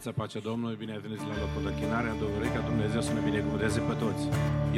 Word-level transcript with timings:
dimineața, 0.00 0.22
pacea 0.22 0.48
Domnului, 0.50 0.76
bine 0.82 0.92
ați 0.94 1.04
venit 1.06 1.22
la 1.30 1.36
locul 1.42 1.62
de 1.68 1.72
chinare, 1.80 2.08
am 2.12 2.18
dorit 2.36 2.52
ca 2.56 2.62
Dumnezeu 2.70 3.00
să 3.08 3.12
ne 3.16 3.22
binecuvânteze 3.28 3.80
pe 3.88 3.94
toți. 4.02 4.22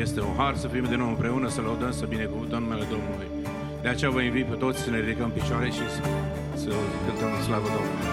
Este 0.04 0.18
un 0.28 0.34
har 0.40 0.54
să 0.62 0.66
fim 0.74 0.84
din 0.92 1.00
nou 1.02 1.10
împreună, 1.14 1.46
să 1.56 1.60
lăudăm, 1.60 1.92
să 2.00 2.04
binecuvântăm 2.14 2.60
numele 2.62 2.86
Domnului. 2.94 3.28
De 3.84 3.88
aceea 3.88 4.10
vă 4.16 4.20
invit 4.20 4.46
pe 4.52 4.56
toți 4.64 4.78
să 4.84 4.90
ne 4.90 5.00
ridicăm 5.04 5.30
picioare 5.38 5.68
și 5.76 5.84
să, 5.94 6.02
să 6.62 6.70
cântăm 7.04 7.30
în 7.36 7.42
slavă 7.46 7.68
Domnului. 7.76 8.10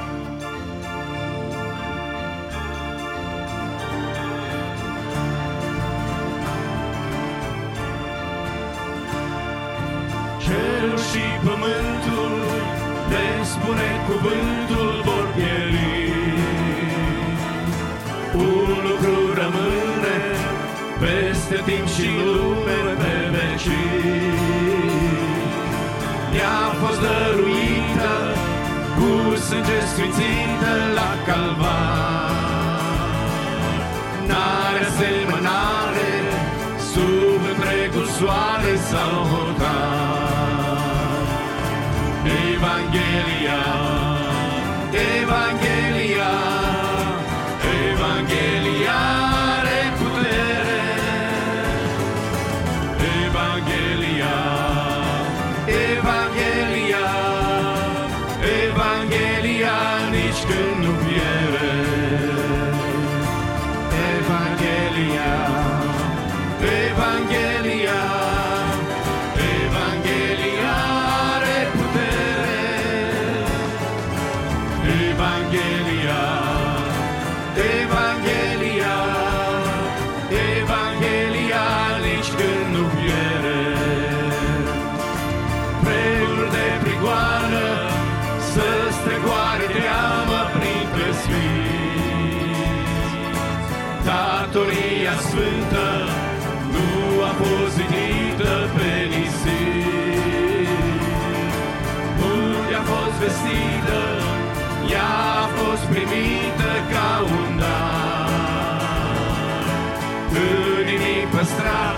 Cerul 10.45 11.00
și 11.09 11.23
pământul 11.47 12.33
de 13.11 13.23
spune 13.51 13.89
cuvântul 14.07 14.88
dăruită 27.03 28.13
cu 28.97 29.35
sânge 29.35 29.79
sfințită 29.91 30.73
la 30.97 31.11
calvar. 31.27 32.37
N-are 34.27 34.81
asemănare 34.89 36.11
sub 36.91 37.41
întregul 37.53 38.05
soare 38.17 38.73
sau 38.89 39.13
hotar. 39.31 39.99
Evanghelia, 42.53 42.53
Evanghelia, 42.53 43.78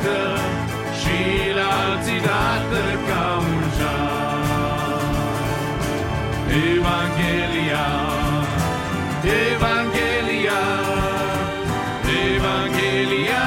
păstrată 0.01 0.39
și 0.99 1.17
la 1.55 1.67
alții 1.89 2.19
dată 2.19 2.81
ca 3.07 3.37
un 3.37 3.61
jar. 3.77 4.99
Evanghelia, 6.75 7.87
Evanghelia, 9.53 10.61
Evanghelia 12.33 13.45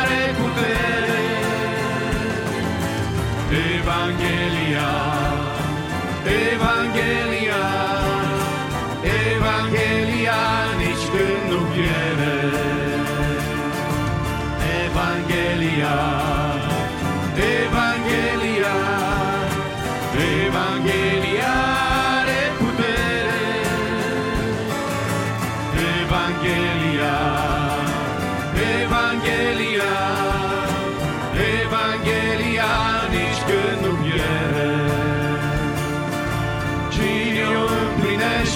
are 0.00 0.24
putere. 0.38 1.22
Evanghelia, 3.76 4.90
Evanghelia 6.52 7.33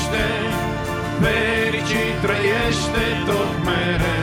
împlinește, 0.09 0.27
fericit 1.21 2.21
trăiește 2.21 3.05
tot 3.27 3.65
mereu. 3.65 4.18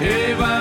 Evanghelia, 0.00 0.57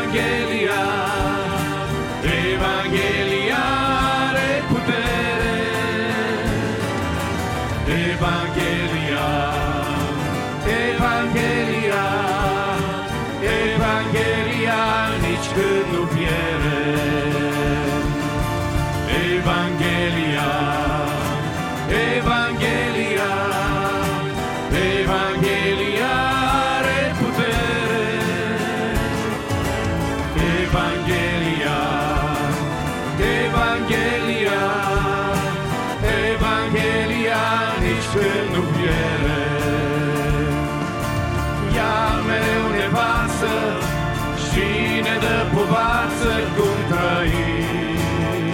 dă 45.68 45.74
povață 45.74 46.33
cum 46.56 46.78
trăim. 46.92 48.52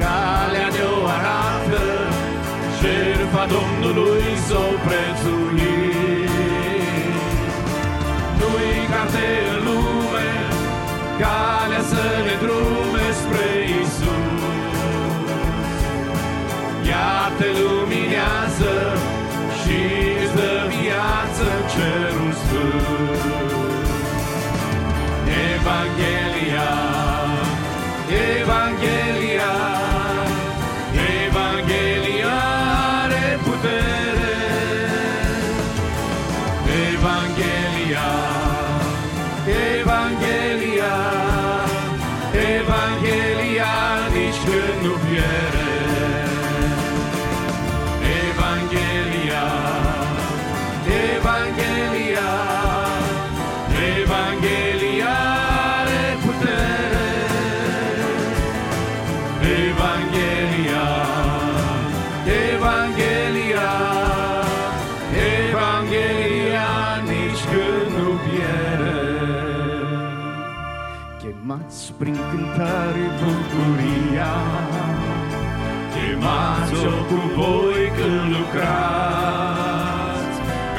Calea 0.00 0.68
de-o 0.76 0.96
arată, 1.16 1.84
jertfa 2.78 3.46
Domnului 3.54 4.24
s-o 4.46 4.64
prețuim. 4.84 6.30
Nu-i 8.38 8.86
carte 8.90 9.28
în 9.52 9.64
lume, 9.66 10.30
calea 11.20 11.82
să 11.92 12.04
ne 12.26 12.34
drume 12.42 13.06
spre 13.20 13.46
Isus. 13.80 14.10
Ea 16.88 17.16
Evanghelia, 28.12 28.41
prin 72.52 72.64
cântare 72.64 73.10
bucuria. 73.20 74.34
Chemați-o 75.92 76.90
cu 77.08 77.20
voi 77.36 77.92
când 77.96 78.36
lucrați, 78.36 79.80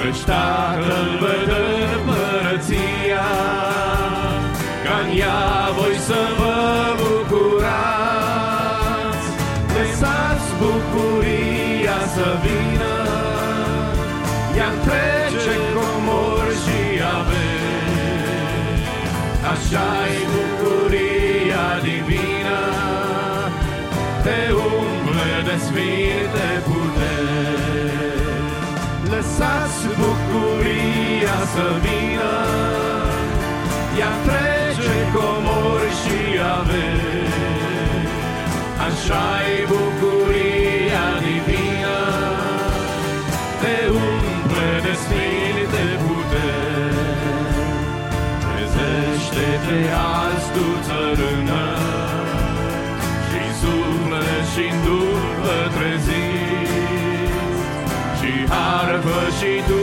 Căci 0.02 0.24
Tatăl 0.24 1.08
vă 1.20 1.43
să 31.54 31.68
vină, 31.84 32.36
ea 34.00 34.14
trece 34.26 34.98
comor 35.16 35.82
și 36.02 36.20
averi. 36.58 37.32
Așa-i 38.86 39.54
bucuria 39.72 41.08
divină, 41.24 42.02
te 43.62 43.78
umple 44.08 44.70
de 44.86 44.94
sfinte 45.04 45.86
puteri. 46.04 47.02
Trezește-te 48.44 49.80
azi 50.20 50.48
tu 50.56 50.68
țărână, 50.86 51.66
și 53.28 53.44
suflet 53.62 54.46
și 54.54 54.68
duh 54.86 55.22
vă 55.44 55.60
treziți, 55.76 56.74
și 58.20 58.32
harfă 58.52 59.22
și 59.40 59.54
tu 59.68 59.83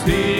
Spirit. 0.00 0.39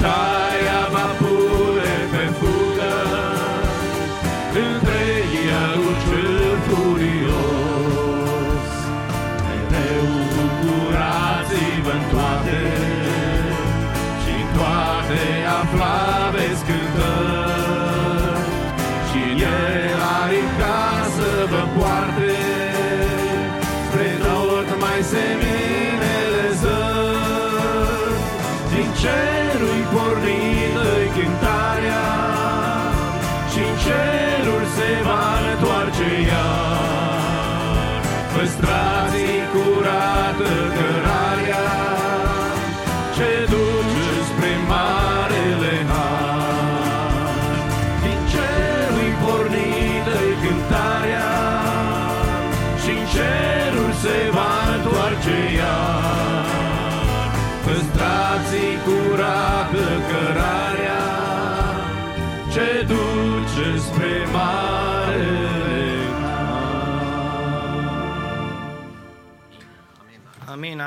die. 0.00 0.37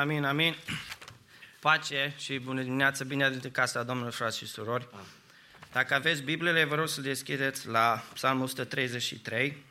Amin, 0.01 0.23
amin. 0.23 0.55
Pace 1.59 2.13
și 2.17 2.39
bună 2.39 2.61
dimineața, 2.61 3.03
bine 3.03 3.23
ați 3.23 3.37
venit 3.37 3.53
casa 3.53 3.83
Domnului, 3.83 4.11
frați 4.11 4.37
și 4.37 4.45
surori. 4.45 4.87
Dacă 5.71 5.93
aveți 5.93 6.21
Bibliile, 6.21 6.63
vă 6.63 6.75
rog 6.75 6.87
să 6.87 7.01
deschideți 7.01 7.67
la 7.67 8.03
Psalmul 8.13 8.43
133, 8.43 9.63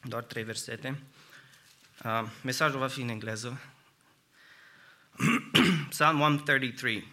doar 0.00 0.22
trei 0.22 0.42
versete. 0.42 1.02
Uh, 2.04 2.24
mesajul 2.42 2.78
va 2.78 2.86
fi 2.86 3.00
în 3.00 3.08
engleză. 3.08 3.60
Psalm 5.88 6.20
133. 6.20 7.08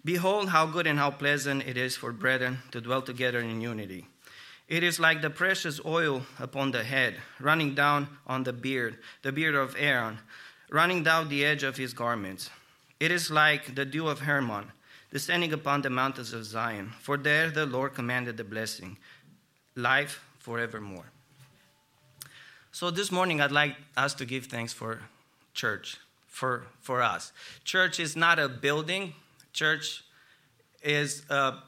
Behold 0.00 0.48
how 0.48 0.66
good 0.66 0.86
and 0.86 0.98
how 0.98 1.10
pleasant 1.10 1.62
it 1.62 1.76
is 1.76 1.96
for 1.96 2.12
brethren 2.12 2.64
to 2.70 2.80
dwell 2.80 3.00
together 3.02 3.40
in 3.40 3.66
unity. 3.68 4.08
It 4.66 4.82
is 4.82 4.98
like 4.98 5.20
the 5.20 5.30
precious 5.30 5.78
oil 5.84 6.26
upon 6.38 6.70
the 6.70 6.82
head, 6.82 7.14
running 7.38 7.74
down 7.74 8.06
on 8.26 8.42
the 8.42 8.52
beard, 8.52 8.98
the 9.22 9.32
beard 9.32 9.54
of 9.54 9.76
Aaron, 9.78 10.18
running 10.70 11.02
down 11.02 11.28
the 11.28 11.44
edge 11.44 11.62
of 11.62 11.76
his 11.76 11.92
garments. 11.92 12.50
It 12.98 13.10
is 13.10 13.30
like 13.30 13.74
the 13.74 13.84
dew 13.84 14.08
of 14.08 14.20
Hermon, 14.20 14.72
descending 15.10 15.52
upon 15.52 15.82
the 15.82 15.90
mountains 15.90 16.32
of 16.32 16.44
Zion. 16.44 16.92
For 17.00 17.16
there 17.16 17.50
the 17.50 17.66
Lord 17.66 17.94
commanded 17.94 18.36
the 18.36 18.44
blessing, 18.44 18.98
life 19.74 20.24
forevermore. 20.38 21.10
So 22.72 22.90
this 22.90 23.10
morning, 23.10 23.40
I'd 23.40 23.52
like 23.52 23.76
us 23.96 24.14
to 24.14 24.24
give 24.24 24.46
thanks 24.46 24.72
for 24.72 25.00
church, 25.54 25.98
for, 26.26 26.66
for 26.80 27.02
us. 27.02 27.32
Church 27.64 27.98
is 27.98 28.16
not 28.16 28.38
a 28.38 28.48
building. 28.48 29.14
Church 29.52 30.04
is 30.82 31.22
uh, 31.30 31.58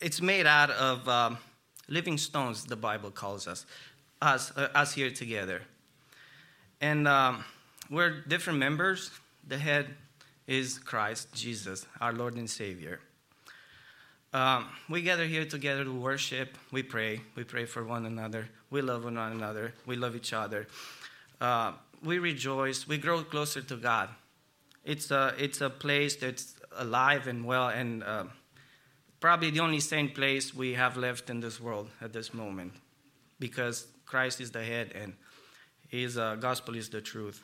it's 0.00 0.20
made 0.20 0.46
out 0.46 0.70
of 0.70 1.08
um, 1.08 1.38
living 1.88 2.18
stones. 2.18 2.64
The 2.64 2.76
Bible 2.76 3.10
calls 3.10 3.48
us, 3.48 3.64
us, 4.20 4.52
uh, 4.56 4.68
us 4.74 4.92
here 4.92 5.10
together, 5.10 5.62
and 6.80 7.08
um, 7.08 7.44
we're 7.90 8.20
different 8.22 8.58
members. 8.58 9.10
The 9.46 9.58
head 9.58 9.88
is 10.46 10.78
Christ 10.78 11.32
Jesus, 11.34 11.86
our 12.00 12.12
Lord 12.12 12.34
and 12.36 12.48
Savior. 12.48 13.00
Um, 14.32 14.66
we 14.88 15.02
gather 15.02 15.26
here 15.26 15.44
together 15.44 15.84
to 15.84 15.92
worship. 15.92 16.58
We 16.72 16.82
pray. 16.82 17.20
We 17.36 17.44
pray 17.44 17.66
for 17.66 17.84
one 17.84 18.04
another. 18.04 18.48
We 18.70 18.82
love 18.82 19.04
one 19.04 19.16
another. 19.16 19.74
We 19.86 19.96
love 19.96 20.16
each 20.16 20.32
other. 20.32 20.66
Uh, 21.40 21.72
we 22.02 22.18
rejoice. 22.18 22.88
We 22.88 22.98
grow 22.98 23.22
closer 23.22 23.62
to 23.62 23.76
God. 23.76 24.08
It's 24.84 25.10
a, 25.10 25.34
it's 25.38 25.60
a 25.60 25.70
place 25.70 26.16
that's 26.16 26.56
alive 26.76 27.26
and 27.26 27.44
well, 27.44 27.68
and 27.68 28.02
uh, 28.02 28.24
probably 29.20 29.50
the 29.50 29.60
only 29.60 29.80
sane 29.80 30.10
place 30.10 30.52
we 30.52 30.74
have 30.74 30.96
left 30.96 31.30
in 31.30 31.40
this 31.40 31.60
world 31.60 31.88
at 32.02 32.12
this 32.12 32.34
moment 32.34 32.72
because 33.38 33.86
Christ 34.04 34.40
is 34.40 34.50
the 34.50 34.62
head 34.62 34.92
and 34.94 35.14
His 35.88 36.18
uh, 36.18 36.34
gospel 36.34 36.74
is 36.74 36.88
the 36.88 37.00
truth. 37.00 37.42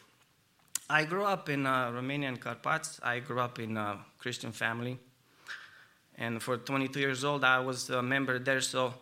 I 0.90 1.04
grew 1.04 1.23
up 1.25 1.49
in 1.49 1.66
uh, 1.66 1.92
Romanian 1.92 2.40
Carpats. 2.40 2.99
I 3.00 3.20
grew 3.20 3.38
up 3.38 3.61
in 3.61 3.76
a 3.76 3.99
Christian 4.18 4.50
family. 4.50 4.99
And 6.18 6.42
for 6.42 6.56
22 6.56 6.99
years 6.99 7.25
old, 7.25 7.44
I 7.44 7.61
was 7.61 7.90
a 7.90 8.02
member 8.02 8.40
there. 8.40 8.61
So 8.61 8.94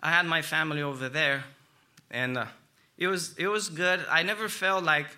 I 0.00 0.10
had 0.12 0.24
my 0.24 0.40
family 0.40 0.82
over 0.82 1.08
there. 1.08 1.42
And 2.12 2.38
uh, 2.38 2.46
it, 2.96 3.08
was, 3.08 3.34
it 3.36 3.48
was 3.48 3.70
good. 3.70 4.06
I 4.08 4.22
never 4.22 4.48
felt 4.48 4.84
like 4.84 5.08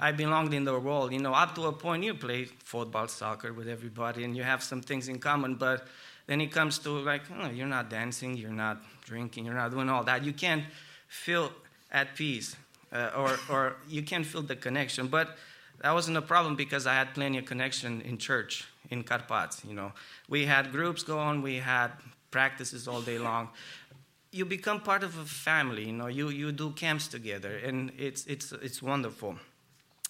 I 0.00 0.10
belonged 0.12 0.54
in 0.54 0.64
the 0.64 0.78
world. 0.78 1.12
You 1.12 1.18
know, 1.18 1.34
up 1.34 1.54
to 1.56 1.66
a 1.66 1.72
point, 1.72 2.02
you 2.02 2.14
play 2.14 2.46
football, 2.46 3.06
soccer 3.06 3.52
with 3.52 3.68
everybody, 3.68 4.24
and 4.24 4.34
you 4.34 4.44
have 4.44 4.62
some 4.62 4.80
things 4.80 5.06
in 5.08 5.18
common. 5.18 5.56
But 5.56 5.86
then 6.26 6.40
it 6.40 6.50
comes 6.50 6.78
to 6.78 6.90
like, 6.92 7.24
oh, 7.38 7.50
you're 7.50 7.66
not 7.66 7.90
dancing, 7.90 8.38
you're 8.38 8.50
not 8.50 8.80
drinking, 9.04 9.44
you're 9.44 9.54
not 9.54 9.72
doing 9.72 9.90
all 9.90 10.04
that. 10.04 10.24
You 10.24 10.32
can't 10.32 10.64
feel 11.08 11.52
at 11.92 12.14
peace, 12.14 12.56
uh, 12.90 13.10
or, 13.14 13.38
or 13.50 13.76
you 13.86 14.02
can't 14.02 14.24
feel 14.24 14.40
the 14.40 14.56
connection. 14.56 15.08
But 15.08 15.36
that 15.80 15.92
wasn't 15.92 16.16
a 16.16 16.22
problem 16.22 16.56
because 16.56 16.86
I 16.86 16.94
had 16.94 17.14
plenty 17.14 17.38
of 17.38 17.44
connection 17.44 18.00
in 18.00 18.18
church 18.18 18.66
in 18.90 19.04
Carpats. 19.04 19.64
You 19.64 19.74
know, 19.74 19.92
we 20.28 20.46
had 20.46 20.72
groups 20.72 21.02
going, 21.02 21.42
we 21.42 21.56
had 21.56 21.92
practices 22.30 22.88
all 22.88 23.00
day 23.00 23.18
long. 23.18 23.48
You 24.32 24.44
become 24.44 24.80
part 24.80 25.02
of 25.04 25.16
a 25.18 25.24
family. 25.24 25.86
You 25.86 25.92
know, 25.92 26.08
you, 26.08 26.30
you 26.30 26.52
do 26.52 26.70
camps 26.72 27.08
together, 27.08 27.56
and 27.56 27.92
it's 27.96 28.26
it's 28.26 28.52
it's 28.52 28.82
wonderful. 28.82 29.36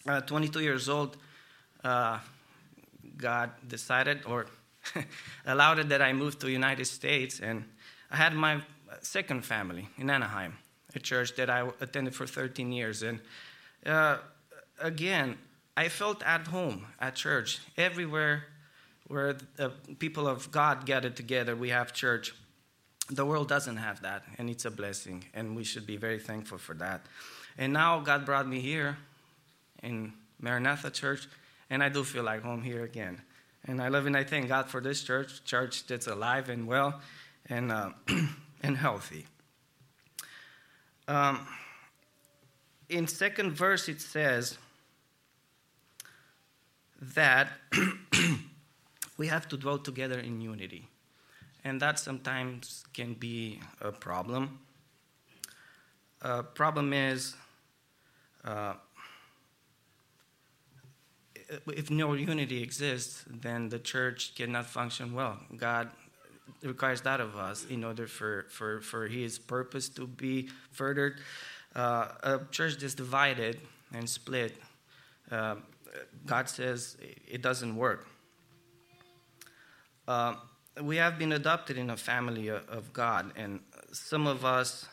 Uh, 0.06 0.20
22 0.22 0.60
years 0.60 0.88
old, 0.88 1.16
uh, 1.84 2.18
God 3.16 3.50
decided 3.66 4.20
or 4.26 4.46
allowed 5.46 5.78
it 5.80 5.88
that 5.90 6.02
I 6.02 6.12
moved 6.12 6.40
to 6.40 6.50
United 6.50 6.86
States, 6.86 7.40
and 7.40 7.64
I 8.10 8.16
had 8.16 8.34
my 8.34 8.62
second 9.02 9.44
family 9.44 9.88
in 9.98 10.08
Anaheim, 10.10 10.56
a 10.94 10.98
church 10.98 11.36
that 11.36 11.50
I 11.50 11.68
attended 11.80 12.14
for 12.14 12.26
13 12.26 12.72
years, 12.72 13.02
and 13.02 13.20
uh, 13.86 14.18
again, 14.80 15.36
I 15.78 15.88
felt 15.88 16.24
at 16.24 16.48
home 16.48 16.86
at 16.98 17.14
church. 17.14 17.60
Everywhere 17.76 18.42
where 19.06 19.36
the 19.54 19.70
people 20.00 20.26
of 20.26 20.50
God 20.50 20.84
gather 20.84 21.08
together, 21.08 21.54
we 21.54 21.68
have 21.68 21.92
church. 21.92 22.34
The 23.08 23.24
world 23.24 23.48
doesn't 23.48 23.76
have 23.76 24.02
that, 24.02 24.24
and 24.38 24.50
it's 24.50 24.64
a 24.64 24.72
blessing, 24.72 25.22
and 25.34 25.54
we 25.54 25.62
should 25.62 25.86
be 25.86 25.96
very 25.96 26.18
thankful 26.18 26.58
for 26.58 26.74
that. 26.74 27.06
And 27.56 27.72
now 27.72 28.00
God 28.00 28.26
brought 28.26 28.48
me 28.48 28.58
here 28.58 28.98
in 29.80 30.14
Maranatha 30.40 30.90
Church, 30.90 31.28
and 31.70 31.80
I 31.80 31.90
do 31.90 32.02
feel 32.02 32.24
like 32.24 32.42
home 32.42 32.62
here 32.62 32.82
again. 32.82 33.22
And 33.64 33.80
I 33.80 33.86
love 33.86 34.06
and 34.06 34.16
I 34.16 34.24
thank 34.24 34.48
God 34.48 34.66
for 34.66 34.80
this 34.80 35.04
church, 35.04 35.44
church 35.44 35.86
that's 35.86 36.08
alive 36.08 36.48
and 36.48 36.66
well 36.66 37.00
and, 37.48 37.70
uh, 37.70 37.90
and 38.64 38.76
healthy. 38.76 39.26
Um, 41.06 41.46
in 42.88 43.06
second 43.06 43.52
verse, 43.52 43.88
it 43.88 44.00
says, 44.00 44.58
that 47.00 47.48
we 49.16 49.26
have 49.26 49.48
to 49.48 49.56
dwell 49.56 49.78
together 49.78 50.18
in 50.18 50.40
unity. 50.40 50.88
And 51.64 51.80
that 51.80 51.98
sometimes 51.98 52.84
can 52.92 53.14
be 53.14 53.60
a 53.80 53.92
problem. 53.92 54.60
A 56.22 56.42
problem 56.42 56.92
is 56.92 57.34
uh, 58.44 58.74
if 61.68 61.90
no 61.90 62.14
unity 62.14 62.62
exists, 62.62 63.24
then 63.28 63.68
the 63.68 63.78
church 63.78 64.34
cannot 64.34 64.66
function 64.66 65.14
well. 65.14 65.38
God 65.56 65.90
requires 66.62 67.00
that 67.02 67.20
of 67.20 67.36
us 67.36 67.66
in 67.66 67.84
order 67.84 68.06
for, 68.06 68.46
for, 68.50 68.80
for 68.80 69.06
His 69.06 69.38
purpose 69.38 69.88
to 69.90 70.06
be 70.06 70.48
furthered. 70.72 71.20
Uh, 71.74 72.08
a 72.22 72.40
church 72.50 72.78
that's 72.78 72.94
divided 72.94 73.60
and 73.92 74.08
split. 74.08 74.56
God 76.26 76.48
says 76.48 76.96
it 77.26 77.42
doesn't 77.42 77.76
work. 77.76 78.06
Uh, 80.06 80.34
we 80.82 80.96
have 80.96 81.18
been 81.18 81.32
adopted 81.32 81.76
in 81.76 81.90
a 81.90 81.96
family 81.96 82.48
of 82.48 82.92
God, 82.92 83.32
and 83.36 83.60
some 83.92 84.26
of 84.26 84.44
us 84.44 84.86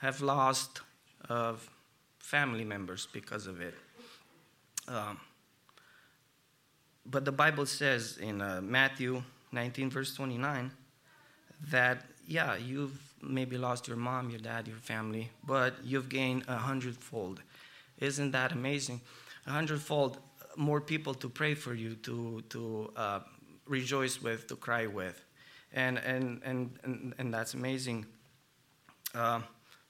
have 0.00 0.20
lost 0.20 0.80
uh, 1.28 1.54
family 2.18 2.64
members 2.64 3.08
because 3.12 3.46
of 3.46 3.60
it. 3.60 3.74
Um, 4.86 5.18
but 7.06 7.24
the 7.24 7.32
Bible 7.32 7.66
says 7.66 8.18
in 8.18 8.40
uh, 8.40 8.60
Matthew 8.62 9.22
19, 9.52 9.90
verse 9.90 10.14
29, 10.14 10.70
that, 11.70 12.04
yeah, 12.26 12.56
you've 12.56 12.98
maybe 13.22 13.56
lost 13.56 13.88
your 13.88 13.96
mom, 13.96 14.30
your 14.30 14.40
dad, 14.40 14.68
your 14.68 14.76
family, 14.76 15.30
but 15.44 15.74
you've 15.82 16.08
gained 16.08 16.44
a 16.48 16.56
hundredfold. 16.56 17.40
Isn't 18.00 18.30
that 18.32 18.52
amazing? 18.52 19.00
A 19.46 19.50
hundredfold 19.50 20.18
more 20.56 20.80
people 20.80 21.14
to 21.14 21.28
pray 21.28 21.54
for 21.54 21.74
you, 21.74 21.94
to, 21.96 22.42
to 22.50 22.92
uh, 22.96 23.20
rejoice 23.66 24.20
with, 24.20 24.46
to 24.48 24.56
cry 24.56 24.86
with. 24.86 25.24
And, 25.72 25.98
and, 25.98 26.40
and, 26.44 26.78
and, 26.82 27.14
and 27.18 27.32
that's 27.32 27.54
amazing. 27.54 28.06
Uh, 29.14 29.40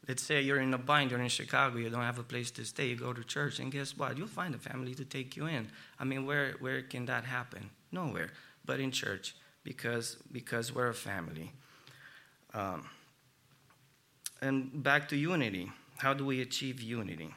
let's 0.07 0.23
say 0.23 0.41
you're 0.41 0.61
in 0.61 0.75
a 0.75 0.79
bind, 0.79 1.11
you're 1.11 1.21
in 1.21 1.29
Chicago, 1.29 1.79
you 1.79 1.89
don't 1.89 2.03
have 2.03 2.19
a 2.19 2.23
place 2.23 2.51
to 2.53 2.65
stay, 2.65 2.89
you 2.89 2.97
go 2.97 3.13
to 3.13 3.25
church, 3.25 3.59
and 3.61 3.73
guess 3.73 3.97
what? 3.97 4.19
You'll 4.19 4.27
find 4.27 4.55
a 4.55 4.59
family 4.59 4.95
to 4.95 5.05
take 5.05 5.37
you 5.37 5.47
in. 5.47 5.69
I 5.99 6.05
mean, 6.05 6.27
where, 6.27 6.55
where 6.61 6.83
can 6.83 7.07
that 7.07 7.25
happen? 7.25 7.71
Nowhere, 7.93 8.31
but 8.65 8.81
in 8.81 8.91
church, 8.91 9.35
because, 9.65 10.17
because 10.33 10.75
we're 10.75 10.89
a 10.89 10.95
family. 10.95 11.53
Um, 12.53 12.87
and 14.41 14.83
back 14.83 15.09
to 15.09 15.17
unity. 15.17 15.71
How 15.97 16.15
do 16.15 16.25
we 16.25 16.43
achieve 16.43 16.81
unity? 16.81 17.35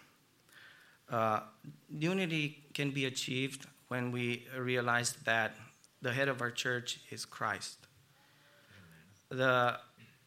Uh, 1.12 1.42
unity 1.90 2.64
can 2.74 2.92
be 2.92 3.06
achieved 3.06 3.68
when 3.90 4.12
we 4.12 4.48
realize 4.58 5.14
that 5.26 5.56
the 6.02 6.14
head 6.14 6.30
of 6.30 6.42
our 6.42 6.50
church 6.50 7.02
is 7.12 7.26
Christ. 7.26 7.78
The, 9.30 9.78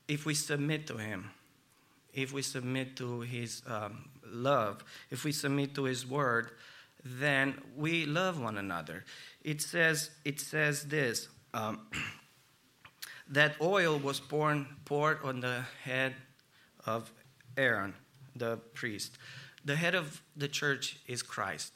if 0.07 0.27
we 0.27 0.35
submit 0.35 0.87
to 0.89 0.99
Him, 0.99 1.31
if 2.13 2.33
we 2.33 2.43
submit 2.43 2.97
to 2.97 3.23
His 3.23 3.63
um, 3.67 4.11
love, 4.27 4.85
if 5.11 5.25
we 5.25 5.33
submit 5.33 5.75
to 5.77 5.85
His 5.85 6.07
word, 6.07 6.51
then 7.03 7.61
we 7.77 8.05
love 8.05 8.39
one 8.41 8.59
another. 8.59 9.05
It 9.43 9.63
says, 9.63 10.11
it 10.25 10.41
says 10.41 10.85
this 10.85 11.29
um, 11.55 11.81
that 13.29 13.57
oil 13.61 13.99
was 13.99 14.21
poured, 14.21 14.67
poured 14.85 15.19
on 15.25 15.41
the 15.41 15.63
head 15.83 16.15
of 16.85 17.11
Aaron, 17.57 17.95
the 18.37 18.59
priest. 18.75 19.17
The 19.65 19.77
head 19.77 19.95
of 19.95 20.23
the 20.37 20.49
church 20.49 20.99
is 21.07 21.23
Christ. 21.23 21.73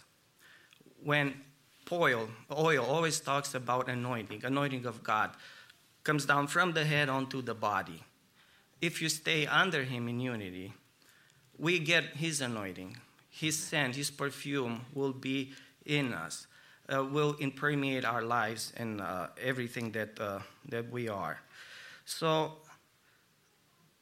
When 1.02 1.34
oil, 1.90 2.28
oil 2.52 2.84
always 2.84 3.20
talks 3.20 3.54
about 3.54 3.88
anointing, 3.88 4.44
anointing 4.44 4.84
of 4.84 5.02
God, 5.02 5.30
comes 6.04 6.26
down 6.26 6.46
from 6.48 6.72
the 6.72 6.84
head 6.84 7.08
onto 7.08 7.42
the 7.42 7.54
body. 7.54 8.02
If 8.80 9.02
you 9.02 9.08
stay 9.08 9.46
under 9.46 9.84
Him 9.84 10.08
in 10.08 10.20
unity, 10.20 10.74
we 11.58 11.78
get 11.78 12.04
His 12.16 12.40
anointing. 12.40 12.96
His 13.30 13.58
scent, 13.58 13.96
His 13.96 14.10
perfume 14.10 14.82
will 14.94 15.12
be 15.12 15.52
in 15.84 16.12
us, 16.12 16.46
uh, 16.92 17.04
will 17.04 17.36
impermeate 17.40 18.04
our 18.04 18.22
lives 18.22 18.72
and 18.76 19.00
uh, 19.00 19.28
everything 19.42 19.92
that, 19.92 20.20
uh, 20.20 20.40
that 20.68 20.90
we 20.90 21.08
are. 21.08 21.40
So, 22.04 22.52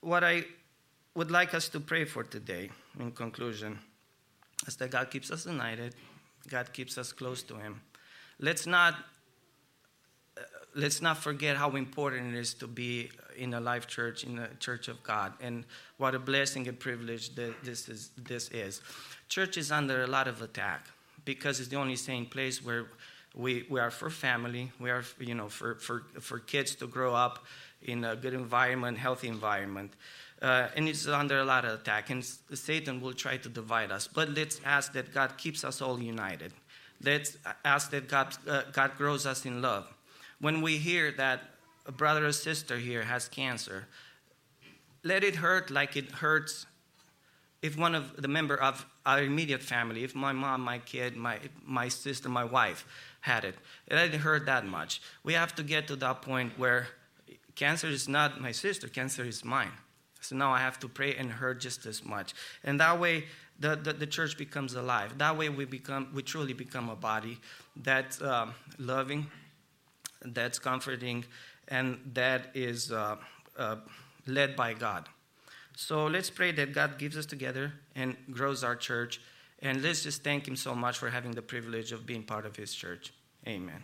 what 0.01 0.23
I 0.23 0.45
would 1.15 1.31
like 1.31 1.55
us 1.55 1.69
to 1.71 1.81
pray 1.81 2.05
for 2.05 2.23
today, 2.23 2.71
in 2.99 3.13
conclusion, 3.13 3.79
is 4.67 4.77
that 4.77 4.91
God 4.91 5.11
keeps 5.11 5.31
us 5.31 5.47
united, 5.47 5.95
God 6.49 6.73
keeps 6.73 6.99
us 6.99 7.13
close 7.13 7.43
to 7.45 7.57
Him. 7.57 7.81
Let's 8.39 8.67
not 8.67 8.95
uh, 10.37 10.43
let's 10.75 11.01
not 11.01 11.19
forget 11.19 11.57
how 11.57 11.71
important 11.77 12.35
it 12.35 12.39
is 12.39 12.55
to 12.55 12.67
be 12.67 13.11
in 13.37 13.55
a 13.55 13.61
life 13.61 13.87
church, 13.87 14.25
in 14.25 14.37
the 14.37 14.49
church 14.61 14.89
of 14.89 15.03
God, 15.03 15.33
and 15.41 15.65
what 15.97 16.15
a 16.15 16.19
blessing 16.19 16.69
and 16.69 16.79
privilege 16.79 17.35
that 17.35 17.55
this 17.63 17.89
is. 17.89 18.11
This 18.17 18.49
is. 18.51 18.81
Church 19.29 19.57
is 19.57 19.73
under 19.73 20.03
a 20.03 20.07
lot 20.07 20.29
of 20.29 20.43
attack 20.43 20.87
because 21.25 21.59
it's 21.61 21.69
the 21.69 21.77
only 21.77 21.97
sane 21.97 22.27
place 22.27 22.65
where 22.65 22.87
we, 23.35 23.67
we 23.69 23.81
are 23.81 23.91
for 23.91 24.09
family, 24.09 24.73
we 24.81 24.91
are 24.91 25.05
you 25.19 25.35
know 25.35 25.49
for, 25.49 25.75
for, 25.75 26.05
for 26.21 26.39
kids 26.39 26.75
to 26.77 26.87
grow 26.87 27.15
up 27.15 27.45
in 27.83 28.05
a 28.05 28.17
good 28.17 28.33
environment, 28.35 28.97
healthy 28.97 29.29
environment 29.29 29.93
uh, 30.43 30.69
and 30.77 30.89
it's 30.89 31.07
under 31.07 31.39
a 31.39 31.45
lot 31.45 31.65
of 31.65 31.81
attack, 31.81 32.11
and 32.11 32.25
Satan 32.25 33.01
will 33.01 33.15
try 33.15 33.37
to 33.39 33.49
divide 33.49 33.91
us. 33.91 34.07
But 34.07 34.31
let's 34.31 34.61
ask 34.65 34.93
that 34.93 35.15
God 35.15 35.39
keeps 35.39 35.65
us 35.65 35.81
all 35.81 36.01
united. 36.01 36.53
Let's 37.03 37.37
ask 37.65 37.91
that 37.91 38.09
God, 38.09 38.37
uh, 38.49 38.63
God 38.73 38.97
grows 38.97 39.27
us 39.27 39.47
in 39.47 39.63
love. 39.63 39.93
When 40.41 40.61
we 40.61 40.77
hear 40.77 41.13
that 41.13 41.43
a 41.87 41.93
brother 41.93 42.27
or 42.27 42.33
sister 42.33 42.79
here 42.79 43.03
has 43.03 43.29
cancer, 43.29 43.87
let 45.03 45.25
it 45.25 45.37
hurt 45.37 45.71
like 45.71 45.97
it 45.97 46.11
hurts 46.11 46.67
if 47.63 47.77
one 47.77 47.95
of 47.95 48.21
the 48.21 48.29
member 48.29 48.57
of 48.57 48.87
our 49.05 49.23
immediate 49.23 49.63
family, 49.63 50.05
if 50.05 50.15
my 50.15 50.33
mom, 50.33 50.61
my 50.61 50.79
kid, 50.79 51.17
my, 51.17 51.39
my 51.65 51.89
sister, 51.89 52.29
my 52.29 52.45
wife 52.45 52.87
had 53.21 53.45
it, 53.45 53.57
it 53.89 54.15
hurt 54.15 54.47
that 54.47 54.67
much. 54.67 55.01
We 55.25 55.33
have 55.33 55.55
to 55.57 55.63
get 55.63 55.89
to 55.89 55.97
that 55.97 56.23
point 56.23 56.59
where 56.59 56.89
cancer 57.55 57.89
is 57.89 58.09
not 58.09 58.41
my 58.41 58.53
sister, 58.53 58.89
cancer 58.89 59.25
is 59.25 59.45
mine. 59.45 59.73
So 60.27 60.37
now 60.37 60.53
I 60.53 60.59
have 60.59 60.79
to 60.81 60.89
pray 60.89 61.15
and 61.15 61.31
hurt 61.31 61.61
just 61.61 61.87
as 61.87 62.05
much. 62.05 62.35
And 62.65 62.81
that 62.81 62.99
way, 62.99 63.25
the, 63.59 63.77
the, 63.77 63.93
the 63.93 64.07
church 64.07 64.37
becomes 64.37 64.75
alive. 64.75 65.17
That 65.19 65.37
way, 65.37 65.49
we, 65.49 65.65
become, 65.65 66.09
we 66.13 66.23
truly 66.23 66.53
become 66.53 66.89
a 66.89 66.97
body 66.97 67.39
that's 67.77 68.21
uh, 68.21 68.49
loving, 68.79 69.27
that's 70.25 70.59
comforting, 70.59 71.25
and 71.69 71.99
that 72.15 72.51
is 72.55 72.93
uh, 72.93 73.17
uh, 73.57 73.77
led 74.27 74.57
by 74.57 74.75
God. 74.75 75.09
So 75.77 76.07
let's 76.07 76.31
pray 76.31 76.53
that 76.53 76.73
God 76.73 76.99
gives 76.99 77.17
us 77.17 77.27
together 77.27 77.73
and 77.95 78.17
grows 78.31 78.65
our 78.65 78.77
church. 78.77 79.21
And 79.61 79.83
let's 79.83 80.03
just 80.03 80.23
thank 80.23 80.47
Him 80.47 80.57
so 80.57 80.75
much 80.75 80.99
for 80.99 81.09
having 81.09 81.33
the 81.33 81.43
privilege 81.43 81.93
of 81.93 82.05
being 82.05 82.23
part 82.23 82.47
of 82.47 82.57
His 82.57 82.75
church. 82.75 83.13
Amen. 83.47 83.83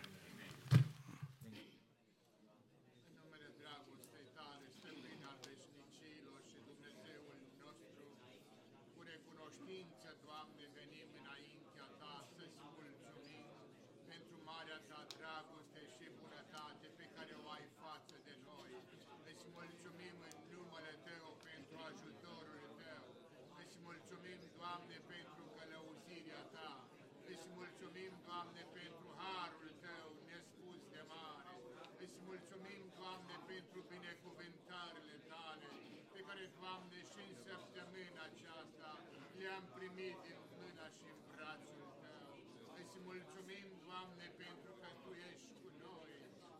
Mulțumim, 43.09 43.67
Doamne, 43.87 44.27
pentru 44.43 44.71
că 44.81 44.89
Tu 45.03 45.11
ești 45.31 45.51
cu 45.61 45.69
noi. 45.85 46.13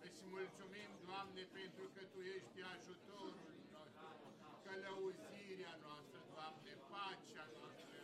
Îți 0.08 0.22
mulțumim, 0.34 0.92
Doamne, 1.08 1.44
pentru 1.60 1.86
că 1.94 2.02
Tu 2.14 2.20
ești 2.38 2.58
ajutorul 2.76 3.52
nostru, 3.76 4.10
călăuzirea 4.66 5.74
noastră, 5.86 6.20
Doamne, 6.36 6.74
pacea 6.92 7.46
noastră. 7.58 8.00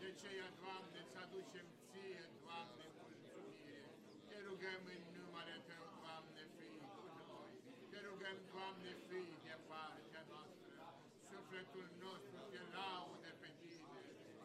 De 0.00 0.06
aceea, 0.14 0.48
Doamne, 0.62 0.98
îți 1.04 1.16
aducem 1.24 1.66
Ție, 1.88 2.24
Doamne, 2.44 2.86
mulțumire. 3.00 3.84
Te 4.28 4.36
rugăm 4.46 4.82
în 4.94 5.02
numele 5.16 5.56
Tău, 5.68 5.84
Doamne, 6.02 6.42
fii 6.56 6.80
cu 6.94 7.02
noi. 7.30 7.52
Te 7.90 7.98
rugăm, 8.08 8.38
Doamne, 8.54 8.90
fii 9.08 9.34
de 9.48 9.56
partea 9.70 10.22
noastră. 10.32 10.82
Sufletul 11.30 11.86
nostru 12.04 12.38
te 12.52 12.60
laude 12.76 13.30
pe 13.40 13.50
Tine. 13.60 14.00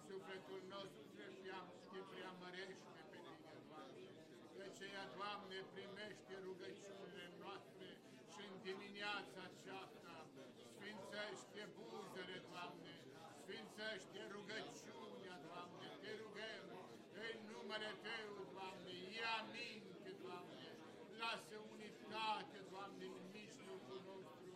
Sufletul 0.09 0.61
nostru 0.75 1.03
te, 1.17 1.25
prea- 1.39 1.69
te 1.91 1.99
preamărește 2.11 3.01
pe 3.11 3.17
Tine, 3.27 3.53
Doamne. 3.69 4.07
De 4.57 4.63
aceea, 4.69 5.03
Doamne, 5.17 5.57
primește 5.75 6.33
rugăciunile 6.47 7.27
noastre 7.41 7.87
și 8.31 8.41
în 8.49 8.55
dimineața 8.67 9.39
aceasta 9.51 10.15
sfințește 10.73 11.61
buzele, 11.77 12.37
Doamne, 12.51 12.95
sfințește 13.41 14.19
rugăciunea, 14.35 15.35
Doamne, 15.47 15.87
te 16.03 16.11
rugăm 16.21 16.65
în 17.27 17.35
numele 17.51 17.91
Tău, 18.05 18.31
Doamne, 18.55 18.93
ia 19.19 19.35
minte, 19.57 20.09
Doamne, 20.25 20.67
lasă 21.21 21.55
unitate, 21.73 22.57
Doamne, 22.73 23.05
în 23.19 23.25
mijlocul 23.37 23.99
nostru, 24.09 24.47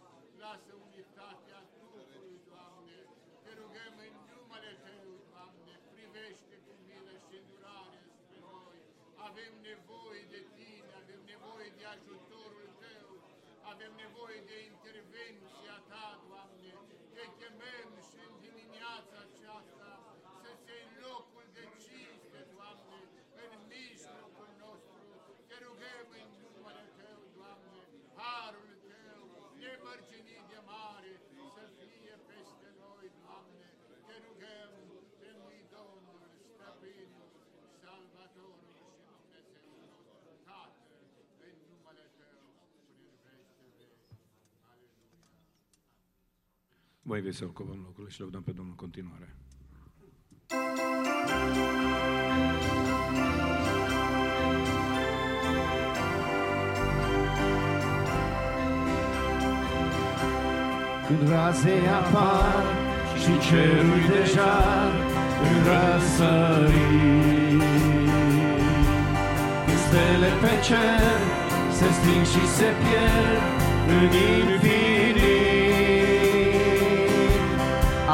lasă 0.43 0.71
unitatea 0.87 1.59
Duhului, 1.77 2.31
Doamne, 2.51 2.99
te 3.43 3.51
rugăm 3.61 3.95
în 4.07 4.15
numele 4.31 4.73
Tău, 4.85 5.09
Doamne, 5.31 5.73
privește 5.93 6.55
cu 6.65 6.73
milă 6.87 7.13
și 7.25 7.33
îndurare 7.41 8.01
spre 8.17 8.37
noi, 8.51 8.79
avem 9.27 9.53
nevoie 9.69 10.23
de 10.33 10.41
Tine, 10.55 10.91
avem 11.01 11.21
nevoie 11.33 11.69
de 11.79 11.85
ajutorul 11.95 12.67
Tău, 12.83 13.09
avem 13.71 13.91
nevoie 14.03 14.39
de 14.51 14.57
intervenția 14.71 15.75
Ta, 15.91 16.07
Doamne, 16.29 16.71
te 17.15 17.23
chemăm 17.39 17.91
și 18.09 18.17
în 18.27 18.33
dimineața 18.45 19.17
aceasta 19.27 19.89
să-ți 20.41 20.69
iei 20.71 20.87
locul 21.05 21.45
de 21.57 21.65
cinste, 21.83 22.39
Doamne, 22.55 22.99
în 23.43 23.51
mijlocul 23.73 24.49
nostru. 24.63 25.01
Te 25.47 25.55
rugăm 25.65 26.07
în 26.21 26.29
numele 26.43 26.85
Tău, 26.99 27.19
Doamne, 27.37 27.81
harul 28.19 28.71
Tău, 28.89 29.23
nemărginit 29.61 30.43
de 30.51 30.59
mare, 30.71 31.13
să 31.55 31.63
fie 31.77 32.15
peste 32.29 32.69
noi, 32.83 33.05
Doamne. 33.23 33.67
Te 34.07 34.15
rugăm 34.25 34.71
pe 35.19 35.29
lui 35.39 35.59
Domnul, 35.75 36.21
Stăpânul, 36.51 37.31
Salvatorul 37.81 38.75
și 38.81 39.03
Dumnezeul 39.09 39.83
nostru, 39.95 40.31
Tatăl, 40.47 41.01
în 41.47 41.55
numele 41.69 42.05
Tău, 42.19 42.43
până 42.85 43.03
în 43.11 43.15
veci 43.25 43.53
de 43.59 43.67
veci. 43.77 44.07
Aleluia. 44.71 45.21
Voi 47.05 47.21
veți 47.21 47.37
să 47.37 47.45
ocupăm 47.45 47.79
locul 47.83 48.09
și 48.09 48.19
lăudăm 48.19 48.41
pe 48.41 48.51
Domnul 48.51 48.73
în 48.73 48.85
continuare. 48.85 49.35
Când 61.07 61.29
razei 61.29 61.87
apar 61.87 62.63
și 63.21 63.47
cerul 63.47 64.01
deja 64.09 64.55
în 65.47 65.55
răsărit. 65.67 67.61
Când 69.65 69.77
stele 69.77 70.31
pe 70.41 70.53
cer 70.67 71.19
se 71.71 71.87
sting 71.91 72.25
și 72.25 72.47
se 72.47 72.69
pierd 72.81 73.61
în 73.87 74.03
infinit. 74.03 74.92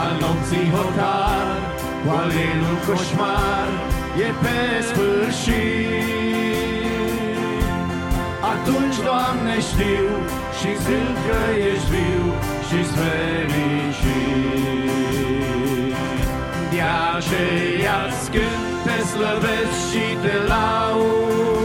Al 0.09 0.17
nopții 0.19 0.69
hotar, 0.75 1.47
cu 2.03 2.09
alelul 2.21 2.77
coșmar, 2.85 3.69
e 4.25 4.29
pe 4.43 4.59
sfârșit. 4.89 6.09
Atunci, 8.53 8.97
Doamne, 9.07 9.55
știu 9.69 10.09
și 10.57 10.71
simt 10.83 11.17
că 11.25 11.39
ești 11.71 11.89
viu 11.93 12.25
și 12.67 12.79
fericit. 12.95 14.39
De 16.71 16.81
aceea-ți 17.15 18.25
cânt, 18.33 18.65
te 18.85 18.97
slăvesc 19.11 19.77
și 19.89 20.05
te 20.23 20.35
laud, 20.51 21.58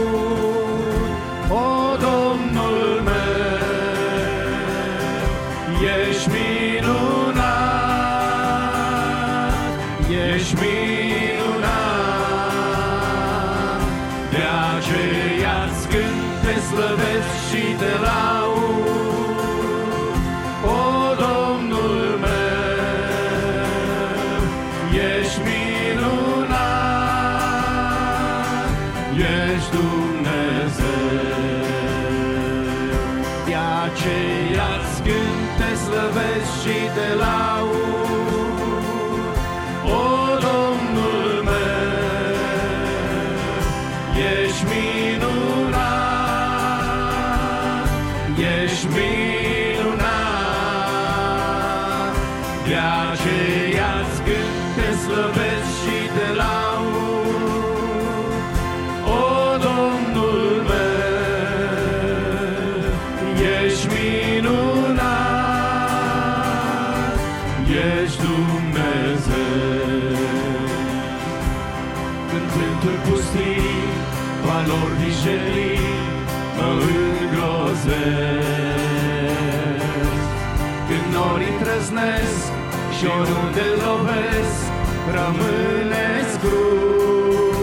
rămâne 85.17 86.07
scrup. 86.33 87.55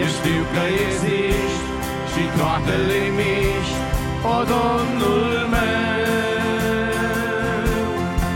Eu 0.00 0.08
știu 0.16 0.42
că 0.52 0.62
existi 0.84 1.62
și 2.12 2.22
toate 2.38 2.74
le 2.88 3.02
miști, 3.18 3.80
o 4.34 4.38
Domnul 4.54 5.32
meu. 5.54 5.92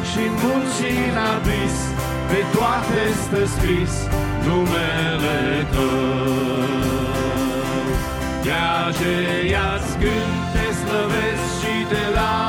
Și 0.09 0.21
în 0.29 0.35
mult 0.43 0.69
și 0.77 0.91
în 1.11 1.17
abis, 1.35 1.77
pe 2.31 2.41
toate 2.55 3.03
stă 3.23 3.43
scris 3.55 3.95
numele 4.47 5.67
Tău. 5.73 6.57
De 8.45 8.55
aceea-ți 8.87 9.93
cânt, 10.01 10.37
te 10.53 10.67
slăvesc 10.81 11.47
și 11.61 11.75
te 11.91 12.05
laud, 12.17 12.46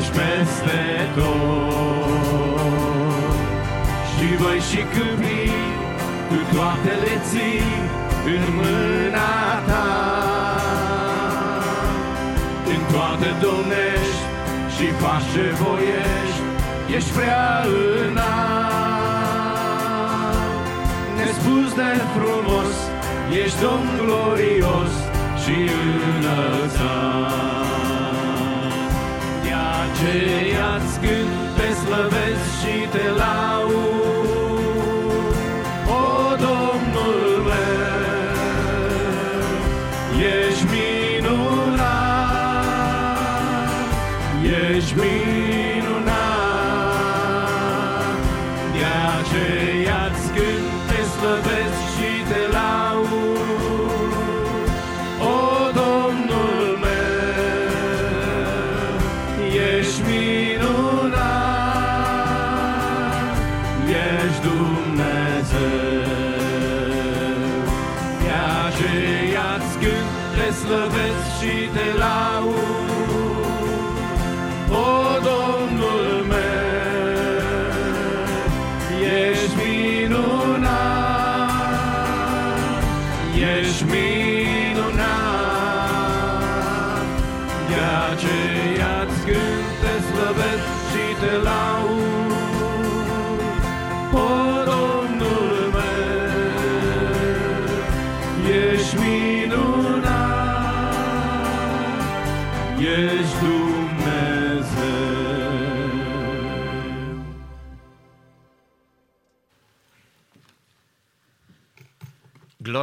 ești 0.00 0.12
peste 0.18 0.80
tot. 1.14 2.50
Și 4.10 4.26
voi 4.42 4.60
și 4.70 4.80
câmpii, 4.94 5.52
cu 6.28 6.36
toate 6.54 6.92
le 7.02 7.16
ții 7.28 7.62
în 8.34 8.42
mâna 8.56 9.32
ta. 9.68 9.90
În 12.72 12.80
toate 12.92 13.28
domnești 13.40 14.22
și 14.74 14.86
faci 15.00 15.28
ce 15.32 15.44
voiești, 15.60 16.42
ești 16.96 17.12
prea 17.12 17.64
înalt. 18.08 18.40
Nespus 21.16 21.68
de 21.74 21.90
frumos, 22.14 22.72
ești 23.44 23.60
Domn 23.60 23.88
glorios 24.00 24.92
și 25.42 25.56
înălțat. 26.16 27.59
De 30.00 30.06
aceea-ți 30.06 30.98
cânt, 31.00 31.32
te 31.56 31.68
slăvesc 31.82 32.46
și 32.60 32.74
te 32.92 33.08
laud, 33.20 34.19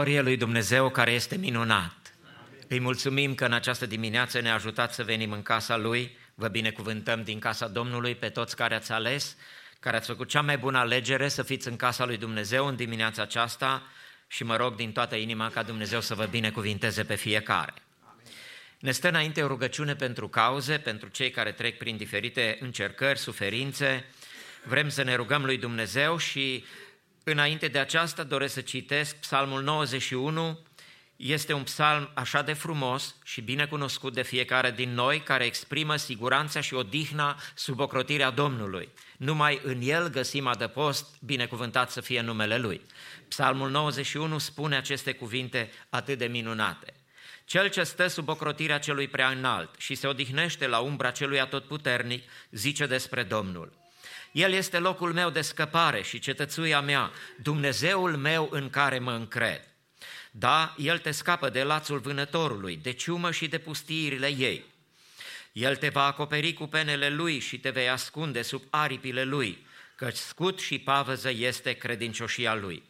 Glorie 0.08 0.26
lui 0.26 0.38
Dumnezeu 0.38 0.89
care 0.89 1.12
este 1.12 1.38
minunat. 1.38 2.13
Îi 2.67 2.80
mulțumim 2.80 3.36
că 3.36 3.46
în 3.46 3.54
această 3.54 3.86
dimineață 3.86 4.39
ne-a 4.39 4.54
ajutat 4.54 4.93
să 4.93 5.04
venim 5.04 5.32
în 5.32 5.41
casa 5.41 5.78
Lui. 5.78 6.17
Vă 6.36 6.48
binecuvântăm 6.48 7.24
din 7.24 7.39
casa 7.39 7.67
Domnului 7.67 8.15
pe 8.15 8.30
toți 8.30 8.56
care 8.56 8.76
ați 8.76 8.91
ales, 8.91 9.38
care 9.80 9.98
ați 9.98 10.08
făcut 10.08 10.30
cea 10.30 10.41
mai 10.41 10.58
bună 10.58 10.78
alegere 10.78 11.28
să 11.28 11.43
fiți 11.43 11.67
în 11.67 11.76
casa 11.76 12.06
lui 12.06 12.17
Dumnezeu 12.17 12.67
în 12.67 12.76
dimineața 12.76 13.22
aceasta 13.22 13.84
și 14.28 14.43
mă 14.43 14.56
rog 14.56 14.76
din 14.76 14.91
toată 14.91 15.15
inima 15.15 15.50
ca 15.50 15.63
Dumnezeu 15.63 16.02
să 16.02 16.15
vă 16.15 16.26
binecuvinteze 16.26 17.04
pe 17.04 17.15
fiecare. 17.15 17.74
Ne 18.80 18.91
stă 18.91 19.08
înainte 19.08 19.43
o 19.43 19.48
rugăciune 19.48 19.96
pentru 19.96 20.28
cauze, 20.28 20.78
pentru 20.78 21.10
cei 21.10 21.32
care 21.32 21.52
trec 21.52 21.78
prin 21.78 21.98
diferite 21.98 22.58
încercări, 22.62 23.20
suferințe. 23.20 24.06
Vrem 24.63 24.89
să 24.89 25.04
ne 25.04 25.15
rugăm 25.15 25.46
lui 25.46 25.58
Dumnezeu 25.58 26.17
și 26.17 26.65
înainte 27.32 27.68
de 27.68 27.80
aceasta 27.80 28.24
doresc 28.24 28.54
să 28.54 28.62
citesc 28.62 29.16
Psalmul 29.16 29.63
91. 29.63 30.60
Este 31.16 31.54
un 31.54 31.63
psalm 31.63 32.10
așa 32.13 32.42
de 32.42 32.54
frumos 32.54 33.16
și 33.24 33.42
bine 33.42 33.66
cunoscut 33.66 34.13
de 34.13 34.22
fiecare 34.22 34.72
din 34.72 34.94
noi, 34.94 35.20
care 35.20 35.46
exprimă 35.46 35.96
siguranța 35.96 36.62
și 36.62 36.74
odihna 36.74 37.40
sub 37.56 37.80
ocrotirea 37.80 38.30
Domnului. 38.30 38.90
Numai 39.18 39.60
în 39.63 39.82
el 39.82 40.10
găsim 40.10 40.48
adăpost, 40.48 41.06
binecuvântat 41.22 41.92
să 41.92 42.02
fie 42.02 42.22
numele 42.22 42.58
Lui. 42.58 42.82
Psalmul 43.28 43.70
91 43.70 44.38
spune 44.38 44.76
aceste 44.76 45.13
cuvinte 45.13 45.72
atât 45.90 46.18
de 46.18 46.26
minunate. 46.26 46.94
Cel 47.46 47.70
ce 47.70 47.84
stă 47.84 48.08
sub 48.08 48.30
ocrotirea 48.30 48.80
celui 48.80 49.08
prea 49.08 49.30
înalt 49.30 49.70
și 49.78 49.96
se 49.96 50.08
odihnește 50.08 50.68
la 50.68 50.80
umbra 50.80 51.12
celui 51.12 51.40
atotputernic, 51.40 52.30
zice 52.52 52.86
despre 52.86 53.24
Domnul. 53.24 53.87
El 54.38 54.52
este 54.54 54.80
locul 54.80 55.13
meu 55.13 55.30
de 55.30 55.41
scăpare 55.41 56.02
și 56.02 56.19
cetățuia 56.19 56.82
mea, 56.82 57.12
Dumnezeul 57.41 58.17
meu 58.17 58.47
în 58.52 58.69
care 58.69 59.00
mă 59.00 59.12
încred. 59.12 59.67
Da, 60.32 60.76
El 60.78 60.97
te 60.97 61.12
scapă 61.12 61.50
de 61.50 61.63
lațul 61.63 62.00
vânătorului, 62.00 62.80
de 62.84 62.91
ciumă 62.91 63.32
și 63.32 63.47
de 63.47 63.58
pustiirile 63.58 64.28
ei. 64.28 64.65
El 65.52 65.76
te 65.76 65.89
va 65.89 66.04
acoperi 66.04 66.54
cu 66.54 66.67
penele 66.67 67.10
Lui 67.10 67.39
și 67.39 67.60
te 67.60 67.69
vei 67.69 67.89
ascunde 67.89 68.41
sub 68.41 68.63
aripile 68.69 69.23
Lui, 69.23 69.65
căci 69.95 70.15
scut 70.15 70.60
și 70.60 70.80
pavăză 70.80 71.30
este 71.30 71.73
credincioșia 71.73 72.56
Lui. 72.56 72.84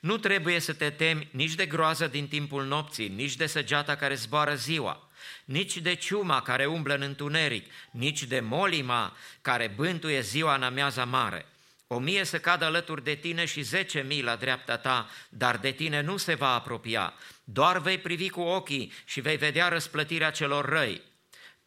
Nu 0.00 0.18
trebuie 0.18 0.58
să 0.58 0.72
te 0.72 0.90
temi 0.90 1.28
nici 1.30 1.54
de 1.54 1.66
groază 1.66 2.06
din 2.06 2.28
timpul 2.28 2.64
nopții, 2.64 3.08
nici 3.08 3.36
de 3.36 3.46
săgeata 3.46 3.96
care 3.96 4.14
zboară 4.14 4.54
ziua, 4.54 5.09
nici 5.44 5.76
de 5.76 5.94
ciuma 5.94 6.42
care 6.42 6.66
umblă 6.66 6.94
în 6.94 7.02
întuneric, 7.02 7.72
nici 7.90 8.22
de 8.22 8.40
molima 8.40 9.16
care 9.42 9.72
bântuie 9.76 10.20
ziua 10.20 10.54
în 10.54 10.62
amiaza 10.62 11.04
mare. 11.04 11.46
O 11.86 11.98
mie 11.98 12.24
să 12.24 12.38
cadă 12.38 12.64
alături 12.64 13.04
de 13.04 13.14
tine 13.14 13.44
și 13.44 13.62
zece 13.62 14.00
mii 14.00 14.22
la 14.22 14.36
dreapta 14.36 14.76
ta, 14.76 15.10
dar 15.28 15.56
de 15.56 15.70
tine 15.70 16.00
nu 16.00 16.16
se 16.16 16.34
va 16.34 16.54
apropia. 16.54 17.14
Doar 17.44 17.78
vei 17.78 17.98
privi 17.98 18.28
cu 18.28 18.40
ochii 18.40 18.92
și 19.04 19.20
vei 19.20 19.36
vedea 19.36 19.68
răsplătirea 19.68 20.30
celor 20.30 20.68
răi. 20.68 21.02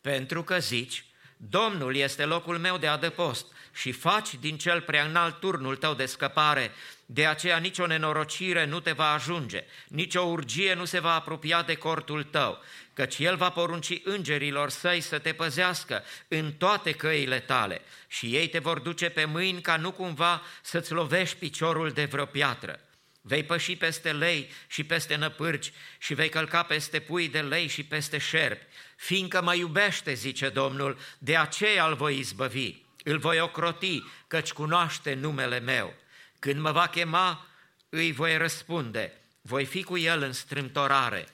Pentru 0.02 0.44
că 0.44 0.60
zici, 0.60 1.06
Domnul 1.50 1.96
este 1.96 2.26
locul 2.26 2.58
meu 2.58 2.78
de 2.78 2.88
adăpost 2.88 3.46
și 3.74 3.92
faci 3.92 4.36
din 4.40 4.58
cel 4.58 4.82
prea 4.82 5.06
înalt 5.06 5.40
turnul 5.40 5.76
tău 5.76 5.94
de 5.94 6.06
scăpare, 6.06 6.72
de 7.06 7.26
aceea 7.26 7.58
nicio 7.58 7.88
nenorocire 7.88 8.66
nu 8.66 8.80
te 8.80 8.92
va 8.92 9.12
ajunge, 9.12 9.64
nicio 9.88 10.22
urgie 10.22 10.74
nu 10.74 10.86
se 10.86 11.00
va 11.00 11.14
apropia 11.14 11.62
de 11.62 11.76
cortul 11.76 12.24
tău, 12.24 12.60
căci 12.94 13.20
El 13.20 13.36
va 13.36 13.50
porunci 13.50 14.02
îngerilor 14.04 14.70
săi 14.70 15.02
să 15.02 15.20
te 15.20 15.34
păzească 15.34 16.04
în 16.28 16.54
toate 16.54 16.92
căile 16.92 17.40
tale 17.40 17.82
și 18.08 18.36
ei 18.36 18.48
te 18.48 18.60
vor 18.60 18.80
duce 18.80 19.10
pe 19.10 19.26
mâini 19.26 19.62
ca 19.62 19.78
nu 19.78 19.92
cumva 19.92 20.42
să-ți 20.62 20.92
lovești 20.92 21.36
piciorul 21.36 21.90
de 21.90 22.06
vreo 22.06 22.26
piatră. 22.26 22.80
Vei 23.26 23.44
păși 23.44 23.76
peste 23.76 24.12
lei 24.12 24.50
și 24.68 24.84
peste 24.84 25.16
năpârci 25.16 25.72
și 25.98 26.14
vei 26.14 26.30
călca 26.30 26.64
peste 26.64 27.00
pui 27.00 27.30
de 27.30 27.42
lei 27.42 27.68
și 27.68 27.84
peste 27.84 28.18
șerpi. 28.18 28.66
Fiindcă 28.96 29.42
mă 29.42 29.56
iubește, 29.56 30.14
zice 30.14 30.50
Domnul, 30.50 30.98
de 31.18 31.38
aceea 31.38 31.86
îl 31.86 31.96
voi 31.96 32.18
izbăvi, 32.18 32.76
îl 33.04 33.18
voi 33.18 33.40
ocroti, 33.40 34.04
căci 34.28 34.52
cunoaște 34.52 35.14
numele 35.14 35.60
meu. 35.60 35.94
Când 36.40 36.60
mă 36.60 36.72
va 36.72 36.88
chema, 36.88 37.48
îi 37.90 38.12
voi 38.12 38.38
răspunde, 38.38 39.14
voi 39.42 39.66
fi 39.66 39.84
cu 39.84 39.98
el 39.98 40.22
în 40.22 40.32
strâmtorare. 40.32 41.28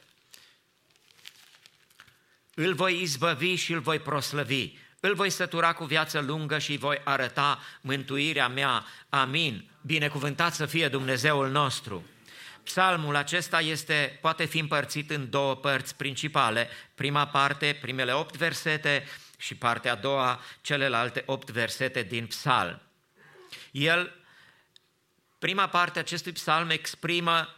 Îl 2.61 2.73
voi 2.73 3.01
izbăvi 3.01 3.55
și 3.55 3.73
îl 3.73 3.79
voi 3.79 3.99
proslăvi, 3.99 4.71
îl 4.99 5.15
voi 5.15 5.29
sătura 5.29 5.73
cu 5.73 5.85
viață 5.85 6.19
lungă 6.19 6.57
și 6.57 6.71
îi 6.71 6.77
voi 6.77 7.01
arăta 7.03 7.59
mântuirea 7.81 8.47
mea. 8.47 8.85
Amin. 9.09 9.69
Binecuvântat 9.81 10.53
să 10.53 10.65
fie 10.65 10.87
Dumnezeul 10.87 11.49
nostru. 11.49 12.05
Psalmul 12.63 13.15
acesta 13.15 13.61
este, 13.61 14.17
poate 14.21 14.45
fi 14.45 14.59
împărțit 14.59 15.09
în 15.09 15.29
două 15.29 15.55
părți 15.55 15.95
principale. 15.95 16.69
Prima 16.95 17.27
parte, 17.27 17.77
primele 17.81 18.13
opt 18.13 18.37
versete 18.37 19.07
și 19.37 19.55
partea 19.55 19.91
a 19.91 19.95
doua, 19.95 20.41
celelalte 20.61 21.23
opt 21.25 21.51
versete 21.51 22.03
din 22.03 22.25
psalm. 22.25 22.81
El, 23.71 24.15
prima 25.37 25.67
parte 25.67 25.97
a 25.97 26.01
acestui 26.01 26.31
psalm 26.31 26.69
exprimă 26.69 27.55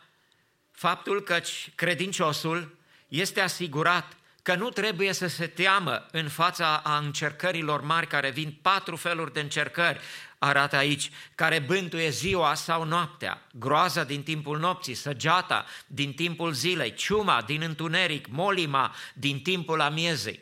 faptul 0.72 1.22
că 1.22 1.42
credinciosul 1.76 2.78
este 3.08 3.42
asigurat 3.42 4.16
că 4.42 4.56
nu 4.56 4.70
trebuie 4.70 5.14
să 5.14 5.28
se 5.28 5.48
teamă 5.48 6.06
în 6.12 6.30
fața 6.30 6.78
a 6.78 6.98
încercărilor 6.98 7.82
mari 7.82 8.08
care 8.08 8.30
vin, 8.30 8.58
patru 8.62 8.96
feluri 8.96 9.34
de 9.34 9.40
încercări, 9.40 10.00
arată 10.38 10.76
aici, 10.76 11.10
care 11.36 11.60
bântuie 11.60 12.10
ziua 12.10 12.54
sau 12.54 12.84
noaptea, 12.84 13.42
groaza 13.52 14.04
din 14.04 14.24
timpul 14.24 14.60
nopții, 14.60 14.94
săgeata 14.94 15.66
din 15.88 16.14
timpul 16.14 16.54
zilei, 16.54 16.94
ciuma 16.94 17.42
din 17.42 17.62
întuneric, 17.62 18.28
molima 18.28 18.96
din 19.14 19.42
timpul 19.42 19.82
amiezei. 19.82 20.40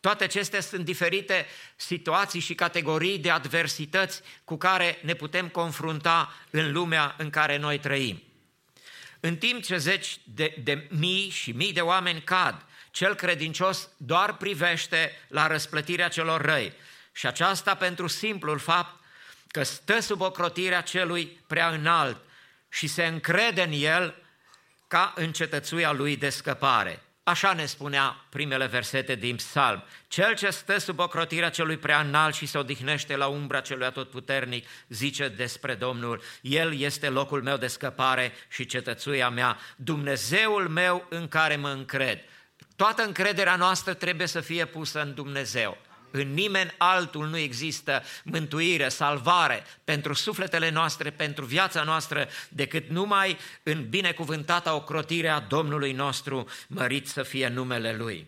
Toate 0.00 0.24
acestea 0.24 0.60
sunt 0.60 0.84
diferite 0.84 1.46
situații 1.76 2.40
și 2.40 2.54
categorii 2.54 3.18
de 3.18 3.30
adversități 3.30 4.20
cu 4.44 4.56
care 4.56 4.98
ne 5.02 5.14
putem 5.14 5.48
confrunta 5.48 6.34
în 6.50 6.72
lumea 6.72 7.14
în 7.18 7.30
care 7.30 7.56
noi 7.56 7.78
trăim. 7.78 8.22
În 9.20 9.36
timp 9.36 9.62
ce 9.62 9.76
zeci 9.76 10.18
de, 10.24 10.56
de 10.64 10.88
mii 10.90 11.28
și 11.28 11.52
mii 11.52 11.72
de 11.72 11.80
oameni 11.80 12.22
cad, 12.22 12.64
cel 12.94 13.14
credincios 13.14 13.88
doar 13.96 14.36
privește 14.36 15.12
la 15.28 15.46
răsplătirea 15.46 16.08
celor 16.08 16.40
răi. 16.40 16.72
Și 17.12 17.26
aceasta 17.26 17.74
pentru 17.74 18.06
simplul 18.06 18.58
fapt 18.58 19.04
că 19.48 19.62
stă 19.62 20.00
sub 20.00 20.20
ocrotirea 20.20 20.80
celui 20.80 21.40
prea 21.46 21.68
înalt 21.68 22.16
și 22.68 22.86
se 22.86 23.06
încrede 23.06 23.62
în 23.62 23.72
el 23.72 24.14
ca 24.88 25.12
în 25.16 25.32
cetățuia 25.32 25.92
lui 25.92 26.16
de 26.16 26.28
scăpare. 26.28 27.02
Așa 27.22 27.52
ne 27.52 27.66
spunea 27.66 28.24
primele 28.28 28.66
versete 28.66 29.14
din 29.14 29.36
psalm. 29.36 29.82
Cel 30.08 30.34
ce 30.34 30.50
stă 30.50 30.78
sub 30.78 30.98
ocrotirea 30.98 31.50
celui 31.50 31.76
prea 31.76 32.00
înalt 32.00 32.34
și 32.34 32.46
se 32.46 32.58
odihnește 32.58 33.16
la 33.16 33.26
umbra 33.26 33.60
celui 33.60 33.86
atotputernic, 33.86 34.66
zice 34.88 35.28
despre 35.28 35.74
Domnul, 35.74 36.22
El 36.40 36.78
este 36.78 37.08
locul 37.08 37.42
meu 37.42 37.56
de 37.56 37.66
scăpare 37.66 38.32
și 38.48 38.66
cetățuia 38.66 39.28
mea, 39.28 39.58
Dumnezeul 39.76 40.68
meu 40.68 41.06
în 41.08 41.28
care 41.28 41.56
mă 41.56 41.68
încred. 41.68 42.24
Toată 42.76 43.02
încrederea 43.02 43.56
noastră 43.56 43.94
trebuie 43.94 44.26
să 44.26 44.40
fie 44.40 44.64
pusă 44.64 45.02
în 45.02 45.14
Dumnezeu. 45.14 45.78
În 46.10 46.32
nimeni 46.32 46.74
altul 46.78 47.26
nu 47.26 47.36
există 47.36 48.02
mântuire, 48.24 48.88
salvare 48.88 49.64
pentru 49.84 50.12
sufletele 50.12 50.70
noastre, 50.70 51.10
pentru 51.10 51.44
viața 51.44 51.82
noastră, 51.82 52.28
decât 52.48 52.88
numai 52.88 53.38
în 53.62 53.88
binecuvântata 53.88 54.74
ocrotire 54.74 55.28
a 55.28 55.40
Domnului 55.40 55.92
nostru, 55.92 56.48
mărit 56.66 57.08
să 57.08 57.22
fie 57.22 57.48
numele 57.48 57.96
Lui. 57.96 58.26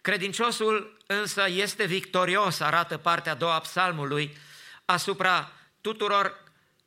Credinciosul 0.00 0.96
însă 1.06 1.44
este 1.48 1.84
victorios, 1.84 2.60
arată 2.60 2.96
partea 2.96 3.32
a 3.32 3.34
doua 3.34 3.54
a 3.54 3.60
psalmului, 3.60 4.36
asupra 4.84 5.52
tuturor 5.80 6.42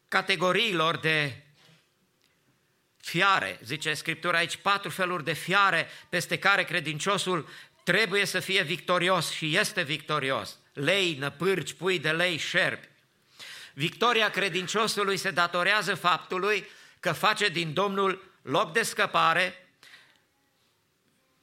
categoriilor 0.08 0.98
de 0.98 1.47
fiare, 3.08 3.60
zice 3.64 3.94
Scriptura 3.94 4.38
aici, 4.38 4.56
patru 4.56 4.90
feluri 4.90 5.24
de 5.24 5.34
fiare 5.34 5.90
peste 6.10 6.40
care 6.40 6.64
credinciosul 6.64 7.50
trebuie 7.84 8.26
să 8.26 8.40
fie 8.40 8.62
victorios 8.62 9.32
și 9.32 9.58
este 9.58 9.82
victorios. 9.82 10.58
Lei, 10.74 11.16
năpârci, 11.20 11.74
pui 11.74 12.00
de 12.00 12.12
lei, 12.12 12.38
șerpi. 12.38 12.88
Victoria 13.74 14.30
credinciosului 14.30 15.18
se 15.18 15.32
datorează 15.32 15.96
faptului 15.96 16.68
că 17.00 17.12
face 17.12 17.48
din 17.48 17.74
Domnul 17.74 18.32
loc 18.42 18.74
de 18.74 18.84
scăpare, 18.84 19.68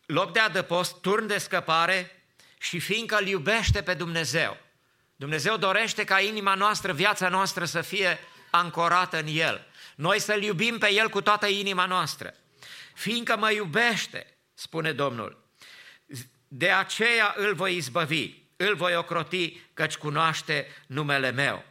loc 0.07 0.33
de 0.33 0.41
adăpost, 0.41 1.01
turn 1.01 1.27
de 1.27 1.39
scăpare 1.39 2.25
și 2.59 2.79
fiindcă 2.79 3.17
îl 3.17 3.27
iubește 3.27 3.83
pe 3.83 3.95
Dumnezeu. 3.95 4.57
Dumnezeu 5.17 5.57
dorește 5.57 6.05
ca 6.05 6.21
inima 6.21 6.55
noastră, 6.55 6.93
viața 6.93 7.29
noastră 7.29 7.65
să 7.65 7.81
fie 7.81 8.19
ancorată 8.51 9.19
în 9.19 9.27
El. 9.29 9.67
Noi 9.95 10.21
să-L 10.21 10.43
iubim 10.43 10.79
pe 10.79 10.93
El 10.93 11.09
cu 11.09 11.21
toată 11.21 11.47
inima 11.47 11.87
noastră. 11.87 12.35
Fiindcă 12.95 13.37
mă 13.37 13.51
iubește, 13.51 14.37
spune 14.55 14.93
Domnul, 14.93 15.45
de 16.49 16.71
aceea 16.71 17.35
îl 17.37 17.55
voi 17.55 17.77
izbăvi, 17.77 18.35
îl 18.57 18.75
voi 18.75 18.97
ocroti, 18.97 19.61
căci 19.75 19.97
cunoaște 19.97 20.67
numele 20.87 21.31
meu. 21.31 21.65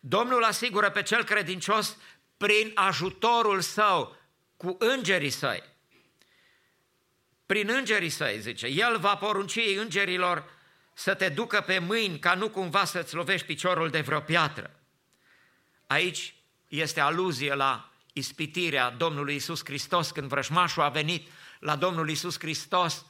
Domnul 0.00 0.44
asigură 0.44 0.90
pe 0.90 1.02
cel 1.02 1.24
credincios 1.24 1.96
prin 2.36 2.70
ajutorul 2.74 3.60
său, 3.60 4.16
cu 4.56 4.76
îngerii 4.78 5.30
săi. 5.30 5.62
Prin 7.46 7.68
îngerii 7.68 8.08
săi, 8.08 8.40
zice, 8.40 8.66
El 8.66 8.98
va 8.98 9.16
porunci 9.16 9.60
îngerilor 9.78 10.50
să 10.94 11.14
te 11.14 11.28
ducă 11.28 11.60
pe 11.60 11.78
mâini 11.78 12.18
ca 12.18 12.34
nu 12.34 12.48
cumva 12.48 12.84
să-ți 12.84 13.14
lovești 13.14 13.46
piciorul 13.46 13.90
de 13.90 14.00
vreo 14.00 14.20
piatră. 14.20 14.70
Aici 15.86 16.33
este 16.80 17.00
aluzie 17.00 17.54
la 17.54 17.92
ispitirea 18.12 18.90
Domnului 18.90 19.34
Isus 19.34 19.64
Hristos 19.64 20.10
când 20.10 20.28
vrăjmașul 20.28 20.82
a 20.82 20.88
venit 20.88 21.28
la 21.58 21.76
Domnul 21.76 22.10
Isus 22.10 22.38
Hristos 22.38 23.04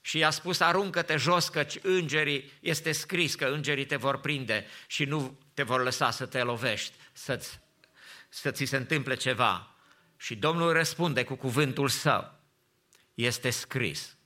și 0.00 0.18
i-a 0.18 0.30
spus 0.30 0.60
aruncă-te 0.60 1.16
jos 1.16 1.48
căci 1.48 1.78
îngerii, 1.82 2.52
este 2.60 2.92
scris 2.92 3.34
că 3.34 3.44
îngerii 3.44 3.86
te 3.86 3.96
vor 3.96 4.20
prinde 4.20 4.66
și 4.86 5.04
nu 5.04 5.38
te 5.54 5.62
vor 5.62 5.82
lăsa 5.82 6.10
să 6.10 6.26
te 6.26 6.42
lovești, 6.42 6.92
să-ți, 7.12 7.60
să 8.28 8.50
ți 8.50 8.64
se 8.64 8.76
întâmple 8.76 9.14
ceva. 9.14 9.74
Și 10.16 10.34
Domnul 10.34 10.72
răspunde 10.72 11.24
cu 11.24 11.34
cuvântul 11.34 11.88
său, 11.88 12.32
este 13.14 13.50
scris. 13.50 14.16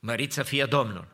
Mărit 0.00 0.32
să 0.32 0.42
fie 0.42 0.64
Domnul. 0.64 1.08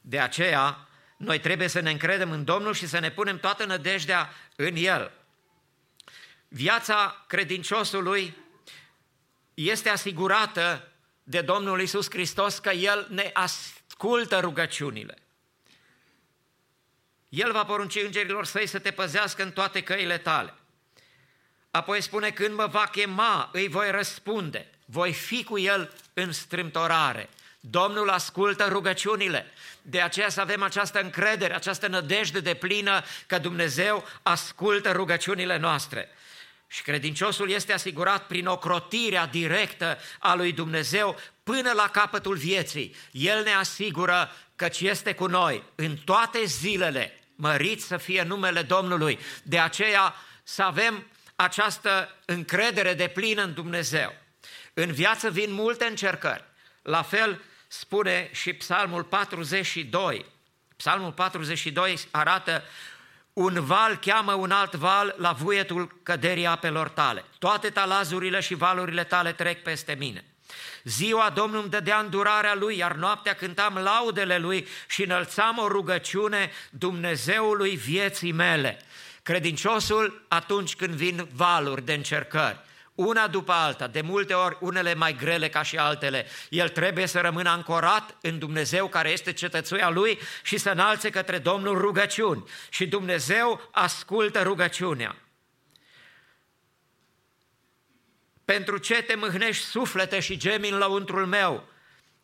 De 0.00 0.18
aceea, 0.20 0.87
noi 1.18 1.40
trebuie 1.40 1.68
să 1.68 1.80
ne 1.80 1.90
încredem 1.90 2.30
în 2.30 2.44
Domnul 2.44 2.74
și 2.74 2.86
să 2.86 2.98
ne 2.98 3.10
punem 3.10 3.38
toată 3.38 3.64
nădejdea 3.64 4.34
în 4.56 4.76
El. 4.76 5.12
Viața 6.48 7.24
credinciosului 7.26 8.36
este 9.54 9.88
asigurată 9.88 10.92
de 11.22 11.40
Domnul 11.40 11.80
Isus 11.80 12.10
Hristos 12.10 12.58
că 12.58 12.70
El 12.70 13.06
ne 13.10 13.30
ascultă 13.32 14.40
rugăciunile. 14.40 15.18
El 17.28 17.52
va 17.52 17.64
porunci 17.64 18.02
îngerilor 18.04 18.44
săi 18.44 18.66
să 18.66 18.78
te 18.78 18.90
păzească 18.90 19.42
în 19.42 19.52
toate 19.52 19.82
căile 19.82 20.18
tale. 20.18 20.54
Apoi 21.70 22.00
spune, 22.00 22.30
când 22.30 22.54
mă 22.54 22.66
va 22.66 22.86
chema, 22.86 23.50
îi 23.52 23.68
voi 23.68 23.90
răspunde, 23.90 24.70
voi 24.84 25.12
fi 25.12 25.44
cu 25.44 25.58
El 25.58 25.94
în 26.14 26.32
strâmtorare. 26.32 27.28
Domnul 27.60 28.08
ascultă 28.10 28.66
rugăciunile. 28.68 29.52
De 29.82 30.00
aceea 30.00 30.28
să 30.28 30.40
avem 30.40 30.62
această 30.62 31.00
încredere, 31.00 31.54
această 31.54 31.86
nădejde 31.86 32.40
de 32.40 32.54
plină 32.54 33.02
că 33.26 33.38
Dumnezeu 33.38 34.04
ascultă 34.22 34.92
rugăciunile 34.92 35.56
noastre. 35.56 36.08
Și 36.66 36.82
credinciosul 36.82 37.50
este 37.50 37.72
asigurat 37.72 38.26
prin 38.26 38.46
ocrotirea 38.46 39.26
directă 39.26 39.98
a 40.18 40.34
lui 40.34 40.52
Dumnezeu 40.52 41.18
până 41.42 41.72
la 41.72 41.88
capătul 41.88 42.36
vieții. 42.36 42.94
El 43.10 43.42
ne 43.42 43.52
asigură 43.52 44.30
căci 44.56 44.80
este 44.80 45.14
cu 45.14 45.26
noi 45.26 45.62
în 45.74 45.96
toate 45.96 46.44
zilele. 46.44 47.20
Mărit 47.34 47.82
să 47.82 47.96
fie 47.96 48.22
numele 48.22 48.62
Domnului. 48.62 49.18
De 49.42 49.58
aceea 49.58 50.14
să 50.42 50.62
avem 50.62 51.06
această 51.36 52.14
încredere 52.24 52.94
de 52.94 53.08
plină 53.08 53.42
în 53.42 53.54
Dumnezeu. 53.54 54.14
În 54.74 54.92
viață 54.92 55.30
vin 55.30 55.52
multe 55.52 55.84
încercări. 55.84 56.44
La 56.82 57.02
fel 57.02 57.40
spune 57.68 58.30
și 58.32 58.52
Psalmul 58.52 59.04
42. 59.04 60.24
Psalmul 60.76 61.12
42 61.12 61.98
arată 62.10 62.62
un 63.32 63.64
val 63.64 63.96
cheamă 63.96 64.32
un 64.32 64.50
alt 64.50 64.74
val 64.74 65.14
la 65.18 65.32
vuietul 65.32 65.98
căderii 66.02 66.46
apelor 66.46 66.88
tale. 66.88 67.24
Toate 67.38 67.70
talazurile 67.70 68.40
și 68.40 68.54
valurile 68.54 69.04
tale 69.04 69.32
trec 69.32 69.62
peste 69.62 69.94
mine. 69.98 70.24
Ziua 70.84 71.30
Domnul 71.30 71.60
îmi 71.60 71.70
dădea 71.70 71.98
îndurarea 71.98 72.54
Lui, 72.54 72.76
iar 72.76 72.92
noaptea 72.92 73.34
cântam 73.34 73.74
laudele 73.74 74.38
Lui 74.38 74.66
și 74.88 75.02
înălțam 75.02 75.58
o 75.58 75.68
rugăciune 75.68 76.50
Dumnezeului 76.70 77.76
vieții 77.76 78.32
mele. 78.32 78.80
Credinciosul, 79.22 80.24
atunci 80.28 80.76
când 80.76 80.94
vin 80.94 81.28
valuri 81.32 81.84
de 81.84 81.92
încercări, 81.92 82.60
una 82.98 83.26
după 83.26 83.52
alta, 83.52 83.86
de 83.86 84.00
multe 84.00 84.34
ori 84.34 84.56
unele 84.60 84.94
mai 84.94 85.16
grele 85.16 85.48
ca 85.48 85.62
și 85.62 85.76
altele, 85.76 86.26
el 86.48 86.68
trebuie 86.68 87.06
să 87.06 87.20
rămână 87.20 87.50
ancorat 87.50 88.16
în 88.20 88.38
Dumnezeu 88.38 88.88
care 88.88 89.10
este 89.10 89.32
cetățuia 89.32 89.88
lui 89.88 90.18
și 90.42 90.56
să 90.56 90.70
înalțe 90.70 91.10
către 91.10 91.38
Domnul 91.38 91.78
rugăciuni. 91.78 92.44
Și 92.68 92.86
Dumnezeu 92.86 93.68
ascultă 93.70 94.42
rugăciunea. 94.42 95.16
Pentru 98.44 98.78
ce 98.78 99.02
te 99.02 99.14
mâhnești 99.14 99.64
suflete 99.64 100.20
și 100.20 100.36
gemi 100.36 100.68
în 100.68 100.78
lăuntrul 100.78 101.26
meu? 101.26 101.68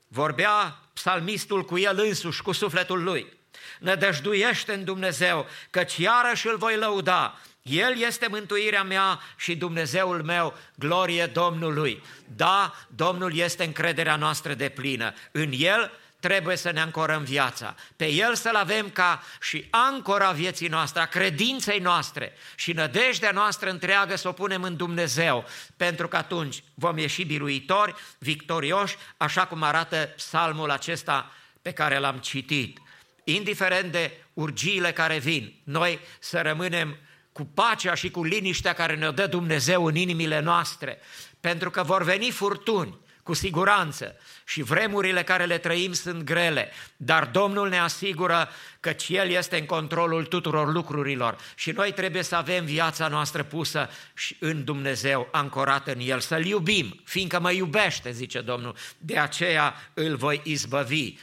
Vorbea 0.09 0.79
psalmistul 0.93 1.65
cu 1.65 1.79
el 1.79 1.99
însuși, 1.99 2.43
cu 2.43 2.53
sufletul 2.53 3.03
lui. 3.03 3.33
Nădăjduiește 3.79 4.73
în 4.73 4.85
Dumnezeu, 4.85 5.47
căci 5.71 5.97
iarăși 5.97 6.47
îl 6.47 6.57
voi 6.57 6.77
lăuda. 6.77 7.39
El 7.71 7.99
este 7.99 8.27
mântuirea 8.31 8.83
mea 8.83 9.21
și 9.37 9.57
Dumnezeul 9.57 10.23
meu, 10.23 10.59
glorie 10.75 11.27
Domnului. 11.27 12.03
Da, 12.37 12.75
Domnul 12.89 13.37
este 13.37 13.65
încrederea 13.65 14.17
noastră 14.17 14.55
de 14.55 14.69
plină. 14.69 15.15
În 15.31 15.53
El 15.57 15.93
trebuie 16.21 16.57
să 16.57 16.71
ne 16.71 16.81
ancorăm 16.81 17.23
viața. 17.23 17.75
Pe 17.97 18.11
El 18.11 18.35
să-L 18.35 18.55
avem 18.55 18.91
ca 18.91 19.23
și 19.41 19.67
ancora 19.71 20.31
vieții 20.31 20.69
noastre, 20.69 21.01
a 21.01 21.07
credinței 21.07 21.79
noastre 21.79 22.33
și 22.55 22.73
nădejdea 22.73 23.31
noastră 23.31 23.71
întreagă 23.71 24.17
să 24.17 24.29
o 24.29 24.33
punem 24.33 24.63
în 24.63 24.77
Dumnezeu, 24.77 25.45
pentru 25.77 26.09
că 26.09 26.17
atunci 26.17 26.63
vom 26.75 26.99
ieși 26.99 27.25
biruitori, 27.25 27.95
victorioși, 28.19 28.97
așa 29.17 29.47
cum 29.47 29.63
arată 29.63 30.13
psalmul 30.17 30.71
acesta 30.71 31.33
pe 31.63 31.73
care 31.73 31.99
l-am 31.99 32.17
citit. 32.17 32.79
Indiferent 33.25 33.93
de 33.93 34.13
urgiile 34.35 34.93
care 34.93 35.19
vin, 35.19 35.55
noi 35.63 35.99
să 36.19 36.41
rămânem 36.41 36.99
cu 37.35 37.45
pacea 37.55 37.95
și 37.95 38.11
cu 38.11 38.25
liniștea 38.25 38.73
care 38.73 38.97
ne-o 38.97 39.11
dă 39.11 39.27
Dumnezeu 39.27 39.85
în 39.85 39.95
inimile 39.95 40.41
noastre, 40.41 40.99
pentru 41.41 41.71
că 41.71 41.83
vor 41.83 42.03
veni 42.03 42.31
furtuni, 42.31 42.99
cu 43.23 43.33
siguranță, 43.33 44.17
și 44.45 44.63
vremurile 44.63 45.23
care 45.23 45.45
le 45.45 45.59
trăim 45.59 45.93
sunt 45.93 46.23
grele, 46.23 46.71
dar 46.97 47.25
Domnul 47.25 47.69
ne 47.69 47.79
asigură 47.79 48.49
că 48.81 48.95
El 49.09 49.31
este 49.31 49.59
în 49.59 49.67
controlul 49.67 50.25
tuturor 50.25 50.73
lucrurilor 50.73 51.39
și 51.55 51.71
noi 51.71 51.93
trebuie 51.93 52.23
să 52.23 52.37
avem 52.37 52.65
viața 52.65 53.09
noastră 53.09 53.43
pusă 53.43 53.89
și 54.15 54.37
în 54.41 54.65
Dumnezeu, 54.65 55.29
ancorată 55.33 55.93
în 55.93 56.01
El, 56.01 56.21
să-L 56.21 56.45
iubim, 56.45 57.01
fiindcă 57.05 57.41
mă 57.41 57.53
iubește, 57.53 58.11
zice 58.11 58.41
Domnul, 58.41 58.77
de 58.99 59.19
aceea 59.19 59.91
îl 59.95 60.17
voi 60.17 60.41
izbăvi. 60.45 61.15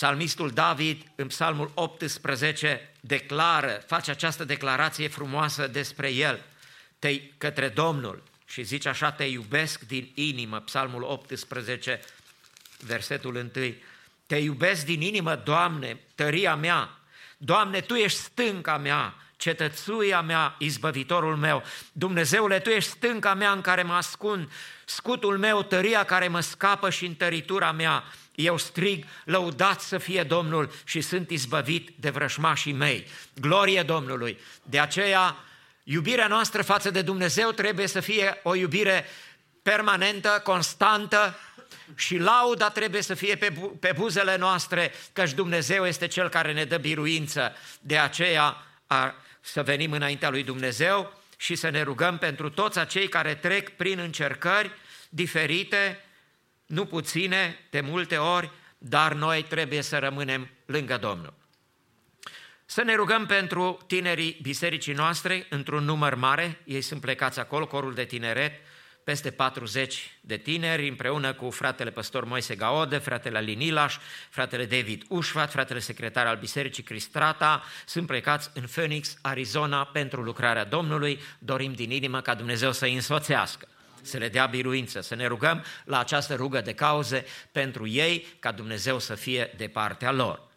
Psalmistul 0.00 0.50
David, 0.50 1.02
în 1.14 1.26
psalmul 1.26 1.70
18, 1.74 2.92
declară, 3.00 3.82
face 3.86 4.10
această 4.10 4.44
declarație 4.44 5.08
frumoasă 5.08 5.66
despre 5.66 6.12
el, 6.12 6.44
te, 6.98 7.20
către 7.38 7.68
Domnul. 7.68 8.22
Și 8.46 8.62
zice 8.62 8.88
așa, 8.88 9.12
te 9.12 9.24
iubesc 9.24 9.80
din 9.80 10.10
inimă, 10.14 10.58
psalmul 10.58 11.02
18, 11.02 12.00
versetul 12.78 13.34
1, 13.34 13.74
te 14.26 14.36
iubesc 14.36 14.84
din 14.84 15.00
inimă, 15.00 15.36
Doamne, 15.36 16.00
tăria 16.14 16.54
mea, 16.54 16.98
Doamne, 17.36 17.80
Tu 17.80 17.94
ești 17.94 18.18
stânca 18.18 18.78
mea, 18.78 19.14
cetățuia 19.36 20.20
mea, 20.20 20.54
izbăvitorul 20.58 21.36
meu. 21.36 21.62
Dumnezeule, 21.92 22.58
Tu 22.58 22.68
ești 22.68 22.90
stânca 22.90 23.34
mea 23.34 23.50
în 23.52 23.60
care 23.60 23.82
mă 23.82 23.94
ascund, 23.94 24.50
scutul 24.84 25.38
meu, 25.38 25.62
tăria 25.62 26.04
care 26.04 26.28
mă 26.28 26.40
scapă 26.40 26.90
și 26.90 27.06
întăritura 27.06 27.72
mea. 27.72 28.04
Eu 28.44 28.56
strig, 28.56 29.04
lăudat 29.24 29.80
să 29.80 29.98
fie 29.98 30.22
Domnul 30.22 30.72
și 30.84 31.00
sunt 31.00 31.30
izbăvit 31.30 31.90
de 31.96 32.10
vrășmașii 32.10 32.72
mei. 32.72 33.06
Glorie 33.40 33.82
Domnului! 33.82 34.38
De 34.62 34.78
aceea, 34.78 35.36
iubirea 35.82 36.26
noastră 36.26 36.62
față 36.62 36.90
de 36.90 37.02
Dumnezeu 37.02 37.50
trebuie 37.50 37.86
să 37.86 38.00
fie 38.00 38.40
o 38.42 38.54
iubire 38.54 39.04
permanentă, 39.62 40.40
constantă 40.44 41.38
și 41.94 42.16
lauda 42.16 42.70
trebuie 42.70 43.02
să 43.02 43.14
fie 43.14 43.36
pe, 43.36 43.48
bu- 43.48 43.76
pe 43.80 43.92
buzele 43.96 44.36
noastre, 44.36 44.92
căci 45.12 45.32
Dumnezeu 45.32 45.86
este 45.86 46.06
Cel 46.06 46.28
care 46.28 46.52
ne 46.52 46.64
dă 46.64 46.76
biruință. 46.76 47.52
De 47.80 47.98
aceea, 47.98 48.64
a, 48.86 49.14
să 49.40 49.62
venim 49.62 49.92
înaintea 49.92 50.30
lui 50.30 50.42
Dumnezeu 50.42 51.20
și 51.36 51.54
să 51.54 51.68
ne 51.68 51.82
rugăm 51.82 52.18
pentru 52.18 52.50
toți 52.50 52.78
acei 52.78 53.08
care 53.08 53.34
trec 53.34 53.68
prin 53.68 53.98
încercări 53.98 54.70
diferite, 55.08 56.04
nu 56.70 56.84
puține, 56.84 57.58
de 57.70 57.80
multe 57.80 58.16
ori, 58.16 58.50
dar 58.78 59.12
noi 59.14 59.42
trebuie 59.42 59.82
să 59.82 59.98
rămânem 59.98 60.50
lângă 60.66 60.96
Domnul. 60.96 61.34
Să 62.64 62.82
ne 62.82 62.94
rugăm 62.94 63.26
pentru 63.26 63.78
tinerii 63.86 64.38
bisericii 64.42 64.92
noastre, 64.92 65.46
într-un 65.48 65.84
număr 65.84 66.14
mare, 66.14 66.60
ei 66.64 66.80
sunt 66.80 67.00
plecați 67.00 67.38
acolo, 67.38 67.66
corul 67.66 67.94
de 67.94 68.04
tineret, 68.04 68.52
peste 69.04 69.30
40 69.30 70.18
de 70.20 70.36
tineri, 70.36 70.88
împreună 70.88 71.32
cu 71.32 71.50
fratele 71.50 71.90
păstor 71.90 72.24
Moise 72.24 72.54
Gaode, 72.54 72.98
fratele 72.98 73.36
Alin 73.36 73.60
Ilaș, 73.60 73.96
fratele 74.28 74.64
David 74.64 75.02
Ușvat, 75.08 75.50
fratele 75.50 75.78
secretar 75.78 76.26
al 76.26 76.36
Bisericii 76.36 76.82
Cristrata, 76.82 77.62
sunt 77.86 78.06
plecați 78.06 78.50
în 78.54 78.66
Phoenix, 78.66 79.16
Arizona, 79.20 79.84
pentru 79.84 80.22
lucrarea 80.22 80.64
Domnului. 80.64 81.20
Dorim 81.38 81.72
din 81.72 81.90
inimă 81.90 82.20
ca 82.20 82.34
Dumnezeu 82.34 82.72
să-i 82.72 82.94
însoțească 82.94 83.68
să 84.02 84.18
le 84.18 84.28
dea 84.28 84.46
biruință, 84.46 85.00
să 85.00 85.14
ne 85.14 85.26
rugăm 85.26 85.64
la 85.84 85.98
această 85.98 86.34
rugă 86.34 86.60
de 86.60 86.74
cauze 86.74 87.24
pentru 87.52 87.86
ei, 87.86 88.26
ca 88.38 88.52
Dumnezeu 88.52 88.98
să 88.98 89.14
fie 89.14 89.54
de 89.56 89.68
partea 89.68 90.12
lor. 90.12 90.48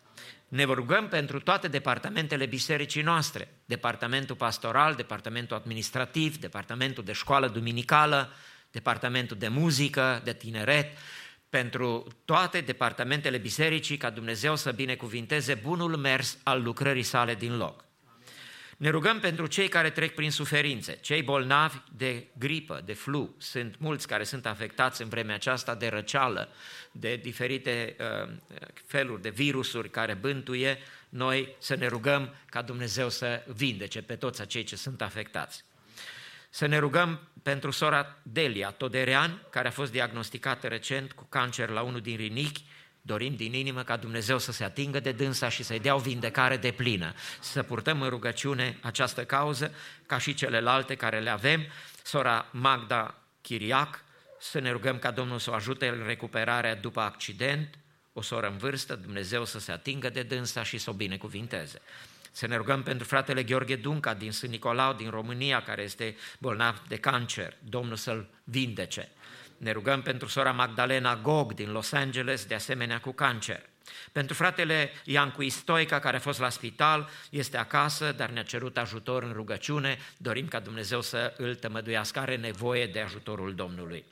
Ne 0.48 0.64
rugăm 0.64 1.08
pentru 1.08 1.40
toate 1.40 1.68
departamentele 1.68 2.46
bisericii 2.46 3.02
noastre, 3.02 3.48
departamentul 3.66 4.36
pastoral, 4.36 4.96
departamentul 4.96 5.56
administrativ, 5.56 6.38
departamentul 6.38 7.04
de 7.04 7.12
școală 7.12 7.48
duminicală, 7.48 8.34
departamentul 8.72 9.38
de 9.38 9.48
muzică, 9.48 10.22
de 10.24 10.34
tineret, 10.34 10.98
pentru 11.50 12.08
toate 12.26 12.62
departamentele 12.62 13.38
bisericii, 13.38 13.98
ca 13.98 14.10
Dumnezeu 14.10 14.56
să 14.56 14.72
binecuvinteze 14.72 15.54
bunul 15.54 15.98
mers 15.98 16.38
al 16.44 16.62
lucrării 16.62 17.04
sale 17.04 17.36
din 17.36 17.58
loc. 17.58 17.86
Ne 18.84 18.90
rugăm 18.90 19.20
pentru 19.20 19.46
cei 19.46 19.68
care 19.68 19.90
trec 19.90 20.16
prin 20.16 20.32
suferințe, 20.32 20.98
cei 21.02 21.22
bolnavi 21.22 21.78
de 21.92 22.28
gripă, 22.38 22.82
de 22.86 22.94
flu. 22.94 23.36
Sunt 23.38 23.76
mulți 23.80 24.08
care 24.08 24.24
sunt 24.24 24.46
afectați 24.46 25.02
în 25.02 25.10
vremea 25.10 25.36
aceasta 25.36 25.76
de 25.76 25.88
răceală, 25.88 26.50
de 26.92 27.16
diferite 27.16 27.96
uh, 28.00 28.30
feluri 28.86 29.22
de 29.22 29.30
virusuri 29.30 29.90
care 29.90 30.14
bântuie. 30.14 30.78
Noi 31.10 31.56
să 31.60 31.76
ne 31.76 31.88
rugăm 31.88 32.36
ca 32.50 32.62
Dumnezeu 32.62 33.10
să 33.10 33.44
vindece 33.56 34.02
pe 34.02 34.16
toți 34.16 34.42
acei 34.42 34.64
ce 34.64 34.76
sunt 34.76 35.02
afectați. 35.02 35.64
Să 36.50 36.66
ne 36.66 36.78
rugăm 36.78 37.20
pentru 37.44 37.72
sora 37.72 38.18
Delia 38.24 38.70
Toderean, 38.70 39.48
care 39.50 39.68
a 39.68 39.72
fost 39.72 39.92
diagnosticată 39.92 40.68
recent 40.68 41.12
cu 41.12 41.26
cancer 41.30 41.70
la 41.70 41.82
unul 41.82 42.02
din 42.02 42.18
rinichi, 42.18 42.64
Dorim 43.06 43.36
din 43.36 43.54
inimă 43.54 43.84
ca 43.84 43.98
Dumnezeu 43.98 44.40
să 44.40 44.52
se 44.52 44.64
atingă 44.64 45.00
de 45.00 45.12
dânsa 45.12 45.50
și 45.50 45.64
să-i 45.64 45.80
dea 45.80 45.96
o 45.96 46.00
vindecare 46.00 46.58
de 46.58 46.72
plină. 46.72 47.14
Să 47.40 47.64
purtăm 47.64 48.02
în 48.02 48.10
rugăciune 48.10 48.78
această 48.82 49.26
cauză, 49.26 49.74
ca 50.06 50.18
și 50.18 50.34
celelalte 50.34 50.96
care 50.96 51.20
le 51.20 51.30
avem. 51.30 51.66
Sora 52.04 52.46
Magda 52.52 53.16
Chiriac, 53.42 54.04
să 54.40 54.60
ne 54.60 54.72
rugăm 54.72 55.00
ca 55.00 55.12
Domnul 55.12 55.40
să 55.40 55.50
o 55.52 55.54
ajute 55.54 55.88
în 55.88 56.04
recuperarea 56.06 56.76
după 56.76 57.02
accident, 57.02 57.78
o 58.14 58.22
soră 58.22 58.48
în 58.48 58.58
vârstă, 58.58 58.96
Dumnezeu 58.96 59.46
să 59.46 59.60
se 59.60 59.72
atingă 59.72 60.10
de 60.10 60.24
dânsa 60.24 60.64
și 60.64 60.78
să 60.78 60.90
o 60.90 60.94
binecuvinteze. 60.94 61.82
Să 62.32 62.48
ne 62.48 62.56
rugăm 62.56 62.84
pentru 62.84 63.08
fratele 63.08 63.44
Gheorghe 63.44 63.76
Dunca 63.76 64.14
din 64.14 64.32
Sân 64.32 64.50
Nicolau, 64.50 64.94
din 64.94 65.10
România, 65.10 65.62
care 65.62 65.82
este 65.82 66.16
bolnav 66.40 66.82
de 66.88 66.98
cancer, 66.98 67.58
Domnul 67.60 67.96
să-l 67.96 68.30
vindece. 68.44 69.12
Ne 69.58 69.72
rugăm 69.72 70.02
pentru 70.02 70.28
sora 70.28 70.52
Magdalena 70.52 71.16
Gog 71.16 71.54
din 71.54 71.72
Los 71.72 71.92
Angeles, 71.92 72.46
de 72.46 72.56
asemenea 72.56 73.00
cu 73.00 73.12
cancer. 73.12 73.70
Pentru 74.12 74.34
fratele 74.34 74.92
Iancu 75.04 75.42
Istoica, 75.42 76.00
care 76.00 76.18
a 76.18 76.20
fost 76.20 76.40
la 76.40 76.50
spital, 76.50 77.10
este 77.30 77.58
acasă, 77.58 78.12
dar 78.12 78.30
ne-a 78.30 78.44
cerut 78.44 78.78
ajutor 78.78 79.24
în 79.24 79.32
rugăciune. 79.32 79.98
Dorim 80.18 80.48
ca 80.48 80.60
Dumnezeu 80.60 81.02
să 81.02 81.34
îl 81.38 81.56
tămăduiască, 81.56 82.20
are 82.20 82.36
nevoie 82.36 82.88
de 82.88 83.00
ajutorul 83.00 83.56
Domnului. 83.56 84.04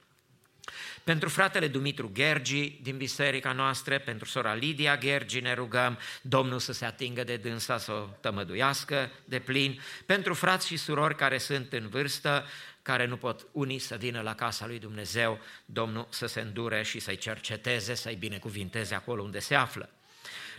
Pentru 1.03 1.29
fratele 1.29 1.67
Dumitru 1.67 2.11
Gergi 2.13 2.79
din 2.81 2.97
biserica 2.97 3.51
noastră, 3.51 3.99
pentru 3.99 4.27
sora 4.27 4.53
Lidia 4.53 4.97
Gergi 4.97 5.39
ne 5.39 5.53
rugăm 5.53 5.99
Domnul 6.21 6.59
să 6.59 6.73
se 6.73 6.85
atingă 6.85 7.23
de 7.23 7.37
dânsa, 7.37 7.77
să 7.77 7.91
o 7.91 8.07
tămăduiască 8.19 9.11
de 9.25 9.39
plin. 9.39 9.81
Pentru 10.05 10.33
frați 10.33 10.67
și 10.67 10.77
surori 10.77 11.15
care 11.15 11.37
sunt 11.37 11.73
în 11.73 11.87
vârstă, 11.89 12.45
care 12.81 13.05
nu 13.05 13.17
pot 13.17 13.47
unii 13.51 13.79
să 13.79 13.95
vină 13.95 14.21
la 14.21 14.35
casa 14.35 14.67
lui 14.67 14.79
Dumnezeu, 14.79 15.39
Domnul 15.65 16.07
să 16.09 16.25
se 16.25 16.41
îndure 16.41 16.83
și 16.83 16.99
să-i 16.99 17.17
cerceteze, 17.17 17.93
să-i 17.93 18.15
binecuvinteze 18.15 18.95
acolo 18.95 19.23
unde 19.23 19.39
se 19.39 19.55
află. 19.55 19.89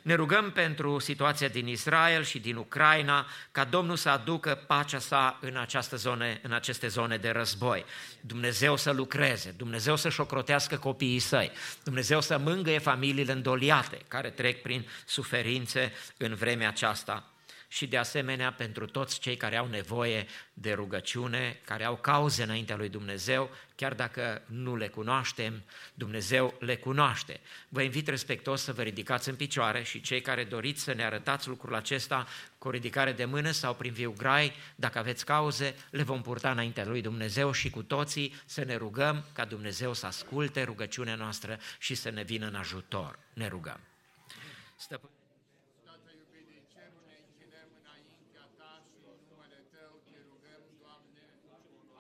Ne 0.03 0.15
rugăm 0.15 0.51
pentru 0.51 0.99
situația 0.99 1.49
din 1.49 1.67
Israel 1.67 2.25
și 2.25 2.39
din 2.39 2.57
Ucraina, 2.57 3.27
ca 3.53 3.65
Domnul 3.65 3.97
să 3.97 4.09
aducă 4.09 4.65
pacea 4.67 4.99
sa 4.99 5.39
în, 5.41 5.57
această 5.57 5.97
zone, 5.97 6.41
în 6.43 6.53
aceste 6.53 6.89
zone 6.89 7.17
de 7.17 7.31
război. 7.31 7.85
Dumnezeu 8.21 8.77
să 8.77 8.91
lucreze, 8.91 9.51
Dumnezeu 9.51 9.97
să 9.97 10.09
șocrotească 10.09 10.77
copiii 10.77 11.19
săi, 11.19 11.51
Dumnezeu 11.85 12.21
să 12.21 12.39
mângâie 12.39 12.79
familiile 12.79 13.33
îndoliate 13.33 13.99
care 14.09 14.31
trec 14.31 14.63
prin 14.63 14.89
suferințe 15.07 15.93
în 16.17 16.35
vremea 16.35 16.69
aceasta 16.69 17.32
și 17.73 17.87
de 17.87 17.97
asemenea 17.97 18.53
pentru 18.53 18.87
toți 18.87 19.21
cei 19.21 19.37
care 19.37 19.57
au 19.57 19.67
nevoie 19.67 20.27
de 20.53 20.73
rugăciune, 20.73 21.61
care 21.65 21.85
au 21.85 21.97
cauze 21.97 22.43
înaintea 22.43 22.77
lui 22.77 22.89
Dumnezeu, 22.89 23.51
chiar 23.77 23.95
dacă 23.95 24.43
nu 24.47 24.77
le 24.77 24.89
cunoaștem, 24.89 25.63
Dumnezeu 25.95 26.55
le 26.59 26.77
cunoaște. 26.77 27.41
Vă 27.69 27.83
invit 27.83 28.09
respectos 28.09 28.63
să 28.63 28.73
vă 28.73 28.83
ridicați 28.83 29.29
în 29.29 29.37
picioare 29.37 29.83
și 29.83 30.01
cei 30.01 30.21
care 30.21 30.45
doriți 30.45 30.83
să 30.83 30.93
ne 30.93 31.05
arătați 31.05 31.49
lucrul 31.49 31.75
acesta 31.75 32.27
cu 32.59 32.69
o 32.69 32.71
ridicare 32.71 33.13
de 33.13 33.25
mână 33.25 33.51
sau 33.51 33.75
prin 33.75 33.93
viu 33.93 34.15
grai, 34.17 34.53
dacă 34.75 34.99
aveți 34.99 35.25
cauze, 35.25 35.75
le 35.91 36.03
vom 36.03 36.23
purta 36.23 36.51
înaintea 36.51 36.85
lui 36.85 37.01
Dumnezeu 37.01 37.53
și 37.53 37.71
cu 37.71 37.83
toții 37.83 38.35
să 38.45 38.65
ne 38.65 38.77
rugăm 38.77 39.25
ca 39.33 39.45
Dumnezeu 39.45 39.93
să 39.93 40.07
asculte 40.07 40.63
rugăciunea 40.63 41.15
noastră 41.15 41.59
și 41.79 41.95
să 41.95 42.11
ne 42.11 42.23
vină 42.23 42.47
în 42.47 42.55
ajutor. 42.55 43.19
Ne 43.33 43.47
rugăm. 43.49 43.81
Stăpân... 44.77 45.11
Tată 45.87 46.11
iubit 46.21 46.45
din 46.53 46.65
cerul, 46.73 47.03
ne 47.11 47.17
închinăm 47.25 47.69
înaintea 47.81 48.47
Ta 48.59 48.73
și 48.89 48.97
în 49.13 49.19
numele 49.29 49.61
Tău 49.75 49.93
te 50.11 50.19
rugăm, 50.29 50.65
Doamne, 50.83 51.25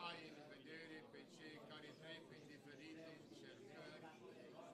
ai 0.08 0.20
în 0.30 0.38
vedere 0.52 0.98
pe 1.12 1.20
cei 1.36 1.56
care 1.70 1.88
trec 2.00 2.20
prin 2.30 2.44
diferite 2.52 3.06
încercări, 3.22 4.04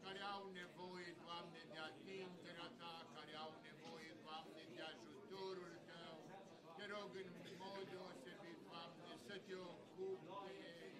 care 0.05 0.23
au 0.35 0.45
nevoie, 0.61 1.11
Doamne, 1.25 1.61
de 1.73 1.79
atingerea 1.89 2.69
Ta, 2.81 2.95
care 3.17 3.33
au 3.45 3.53
nevoie, 3.69 4.13
Doamne, 4.27 4.63
de 4.75 4.81
ajutorul 4.93 5.75
Tău. 5.91 6.17
Te 6.79 6.85
rog 6.95 7.11
în 7.23 7.55
mod 7.63 7.83
deosebit, 7.93 8.61
Doamne, 8.71 9.11
să 9.27 9.35
Te 9.47 9.57
ocupi 9.73 10.27
de 10.27 10.53
ei. 10.83 10.97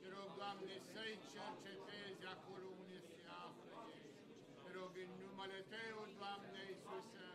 Te 0.00 0.06
rog, 0.14 0.30
Doamne, 0.40 0.74
să-i 0.92 1.16
cercetezi 1.32 2.24
acolo 2.34 2.66
unde 2.80 2.98
se 3.10 3.20
află 3.44 3.80
ei. 3.96 4.12
Te 4.62 4.68
rog 4.76 4.92
în 5.04 5.10
numele 5.22 5.60
Tău, 5.72 5.98
Doamne 6.20 6.60
Iisuse, 6.70 7.26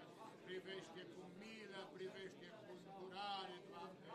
privește 0.46 1.02
cu 1.14 1.24
milă, 1.40 1.82
privește 1.98 2.48
cu 2.60 2.70
îndurare, 2.76 3.58
Doamne. 3.72 4.10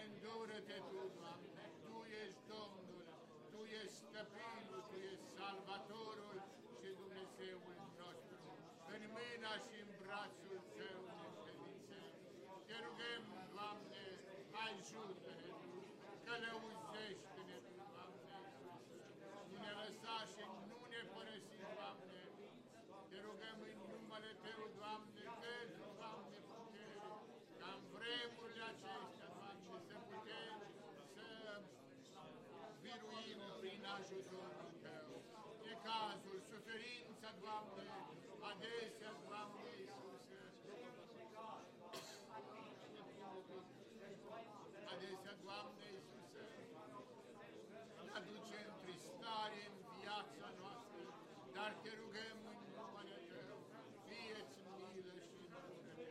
Îndură-te 0.00 0.78
Tu, 0.90 1.00
Doamne, 1.18 1.64
Tu 1.84 1.94
ești 2.22 2.42
Domnul, 2.52 3.04
Tu 3.50 3.60
ești 3.80 3.98
Stăpânul, 4.04 4.80
Tu 4.88 4.96
ești 5.10 5.26
Salvatorul 5.36 6.38
și 6.78 6.88
Dumnezeul 7.00 7.74
nostru. 8.00 8.48
În 8.94 9.02
mâna 9.14 9.52
și 9.64 9.76
în 9.84 9.90
brațul 10.02 10.60
Tău 10.76 11.00
ne 11.18 11.28
credințăm. 11.38 12.12
Te 12.66 12.76
rugăm, 12.84 13.22
Doamne, 13.54 14.04
ajută-ne, 14.64 15.50
călăuzește-ne, 16.26 17.56
Tu, 17.68 17.76
Doamne, 17.94 18.38
nu 19.50 19.56
ne 19.64 19.72
lăsa 19.80 20.16
și 20.32 20.42
nu 20.68 20.78
ne 20.92 21.00
părăsi, 21.12 21.58
Doamne. 21.78 22.22
Te 23.10 23.18
rugăm 23.26 23.58
în 23.70 23.78
numele 23.90 24.32
Tău, 24.44 24.62
Doamne, 24.78 25.24
vezi, 25.40 25.78
Doamne, 25.98 26.38
putere, 26.50 27.12
ca 27.60 27.68
în 27.76 27.82
vremurile 27.94 28.64
acestea, 28.72 29.28
Doamne, 29.38 29.74
să 29.88 29.96
putem 30.10 30.56
să 31.14 31.28
biruim 32.82 33.40
prin 33.60 33.82
ajutorul 33.96 34.70
Tău. 34.84 35.10
E 35.70 35.72
cazul, 35.88 36.38
suferința, 36.50 37.30
Doamne, 37.42 37.86
adesea, 38.60 39.12
Doamne, 39.26 39.64
Iisuse, 39.80 40.40
adesea, 44.92 45.34
Doamne, 45.44 45.86
Iisuse, 45.96 46.42
ne 48.04 48.10
aduce 48.18 48.58
întristare 48.72 49.60
în 49.70 49.76
viața 49.96 50.48
noastră, 50.60 51.02
dar 51.56 51.70
te 51.82 51.90
rugăm 52.00 52.38
în 52.52 52.58
numele 52.76 53.18
Tău, 53.30 53.58
fie-ți 54.06 54.58
milă 54.94 55.14
și 55.28 55.34
îndură-te. 55.42 56.06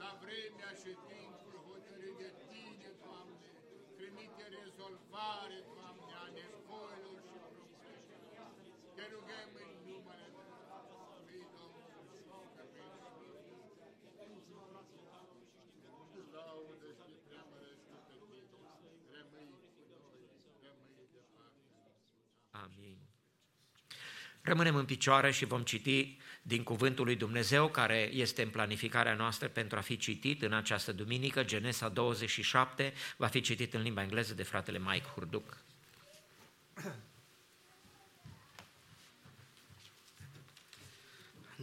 la 0.00 0.10
vremea 0.22 0.72
și 0.82 0.92
timpul 1.10 1.54
hotărât 1.68 2.16
de 2.22 2.30
Tine, 2.48 2.90
Doamne, 3.04 3.48
trimite 3.96 4.44
rezolvare, 4.58 5.58
Doamne, 5.74 6.12
a 6.22 6.26
nevoilor 6.38 7.18
și 7.28 7.36
problemelor. 7.46 8.50
Te 8.96 9.04
rugăm 9.12 9.50
în 9.64 9.72
numele 9.86 10.28
Tău, 10.44 10.88
fii 11.26 11.46
Domnul 11.56 11.84
și 11.92 12.18
Stăpânul 12.50 13.30
laudă 16.34 16.88
și 17.02 17.12
preamărește 17.26 17.94
pe 18.06 18.16
tine, 18.30 18.60
rămâi 19.14 19.52
cu 19.74 19.82
noi, 19.92 20.20
rămâi 20.64 21.06
departe. 21.14 21.64
Amin. 22.62 22.96
Rămânem 24.42 24.74
în 24.74 24.84
picioare 24.84 25.30
și 25.30 25.44
vom 25.44 25.62
citi 25.62 26.18
din 26.42 26.62
Cuvântul 26.62 27.04
lui 27.04 27.16
Dumnezeu, 27.16 27.68
care 27.68 28.10
este 28.12 28.42
în 28.42 28.50
planificarea 28.50 29.14
noastră 29.14 29.48
pentru 29.48 29.78
a 29.78 29.80
fi 29.80 29.96
citit 29.96 30.42
în 30.42 30.52
această 30.52 30.92
duminică, 30.92 31.44
Genesa 31.44 31.88
27, 31.88 32.92
va 33.16 33.26
fi 33.26 33.40
citit 33.40 33.74
în 33.74 33.82
limba 33.82 34.02
engleză 34.02 34.34
de 34.34 34.42
fratele 34.42 34.78
Mike 34.78 35.06
Hurduc. 35.14 35.56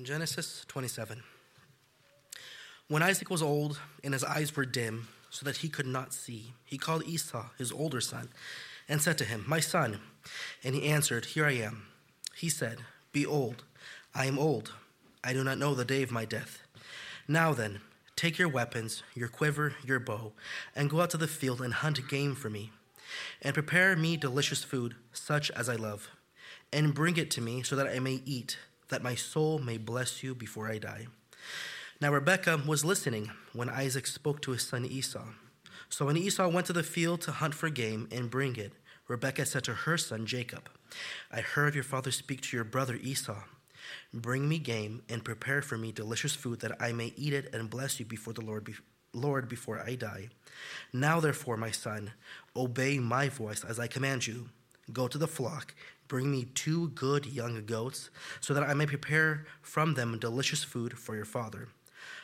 Genesis 0.01 0.63
27. 0.65 1.23
When 2.87 3.09
Isaac 3.09 3.29
was 3.29 3.41
old 3.41 3.81
and 4.03 4.13
his 4.13 4.23
eyes 4.23 4.55
were 4.55 4.65
dim, 4.65 5.07
so 5.29 5.43
that 5.43 5.57
he 5.57 5.69
could 5.69 5.87
not 5.87 6.13
see, 6.13 6.53
he 6.63 6.77
called 6.77 7.03
Esau, 7.05 7.51
his 7.57 7.71
older 7.71 7.99
son, 7.99 8.29
and 8.87 9.01
said 9.01 9.17
to 9.17 9.25
him, 9.25 9.43
My 9.47 9.59
son. 9.59 9.99
And 10.63 10.75
he 10.75 10.87
answered, 10.87 11.25
Here 11.25 11.45
I 11.45 11.53
am. 11.53 11.87
He 12.35 12.49
said, 12.49 12.79
Behold, 13.11 13.63
I 14.13 14.25
am 14.25 14.39
old. 14.39 14.73
I 15.23 15.33
do 15.33 15.43
not 15.43 15.57
know 15.57 15.73
the 15.73 15.85
day 15.85 16.03
of 16.03 16.11
my 16.11 16.25
death. 16.25 16.61
Now 17.27 17.53
then, 17.53 17.81
take 18.15 18.37
your 18.37 18.47
weapons, 18.47 19.03
your 19.13 19.27
quiver, 19.27 19.75
your 19.83 19.99
bow, 19.99 20.33
and 20.75 20.89
go 20.89 21.01
out 21.01 21.09
to 21.11 21.17
the 21.17 21.27
field 21.27 21.61
and 21.61 21.73
hunt 21.73 22.07
game 22.07 22.35
for 22.35 22.49
me. 22.49 22.71
And 23.41 23.53
prepare 23.53 23.95
me 23.95 24.17
delicious 24.17 24.63
food, 24.63 24.95
such 25.13 25.49
as 25.51 25.69
I 25.69 25.75
love, 25.75 26.09
and 26.71 26.93
bring 26.93 27.17
it 27.17 27.31
to 27.31 27.41
me 27.41 27.63
so 27.63 27.75
that 27.75 27.87
I 27.87 27.99
may 27.99 28.21
eat, 28.25 28.57
that 28.89 29.03
my 29.03 29.15
soul 29.15 29.59
may 29.59 29.77
bless 29.77 30.23
you 30.23 30.35
before 30.35 30.69
I 30.69 30.77
die. 30.77 31.07
Now 31.99 32.13
Rebekah 32.13 32.63
was 32.67 32.85
listening 32.85 33.31
when 33.53 33.69
Isaac 33.69 34.05
spoke 34.07 34.41
to 34.41 34.51
his 34.51 34.61
son 34.61 34.85
Esau. 34.85 35.25
So 35.89 36.05
when 36.05 36.17
Esau 36.17 36.47
went 36.49 36.67
to 36.67 36.73
the 36.73 36.83
field 36.83 37.21
to 37.21 37.31
hunt 37.31 37.53
for 37.53 37.69
game 37.69 38.07
and 38.11 38.29
bring 38.29 38.55
it, 38.55 38.73
Rebekah 39.07 39.45
said 39.45 39.63
to 39.65 39.73
her 39.73 39.97
son 39.97 40.25
Jacob, 40.25 40.69
I 41.31 41.41
heard 41.41 41.75
your 41.75 41.83
father 41.83 42.11
speak 42.11 42.41
to 42.41 42.57
your 42.57 42.65
brother 42.65 42.95
Esau. 42.95 43.43
Bring 44.13 44.49
me 44.49 44.59
game 44.59 45.01
and 45.07 45.23
prepare 45.23 45.61
for 45.61 45.77
me 45.77 45.91
delicious 45.91 46.35
food 46.35 46.59
that 46.59 46.81
I 46.81 46.91
may 46.91 47.13
eat 47.15 47.33
it 47.33 47.53
and 47.53 47.69
bless 47.69 47.99
you 47.99 48.05
before 48.05 48.33
the 48.33 48.41
Lord, 48.41 48.65
be- 48.65 48.73
Lord 49.13 49.47
before 49.47 49.79
I 49.79 49.95
die. 49.95 50.29
Now, 50.91 51.19
therefore, 51.19 51.55
my 51.55 51.71
son, 51.71 52.11
obey 52.55 52.99
my 52.99 53.29
voice 53.29 53.63
as 53.63 53.79
I 53.79 53.87
command 53.87 54.27
you. 54.27 54.49
Go 54.91 55.07
to 55.07 55.17
the 55.17 55.27
flock, 55.27 55.73
bring 56.07 56.31
me 56.31 56.45
two 56.45 56.89
good 56.89 57.25
young 57.25 57.65
goats, 57.65 58.09
so 58.39 58.53
that 58.53 58.63
I 58.63 58.73
may 58.73 58.85
prepare 58.85 59.45
from 59.61 59.93
them 59.93 60.19
delicious 60.19 60.63
food 60.63 60.97
for 60.97 61.15
your 61.15 61.25
father, 61.25 61.67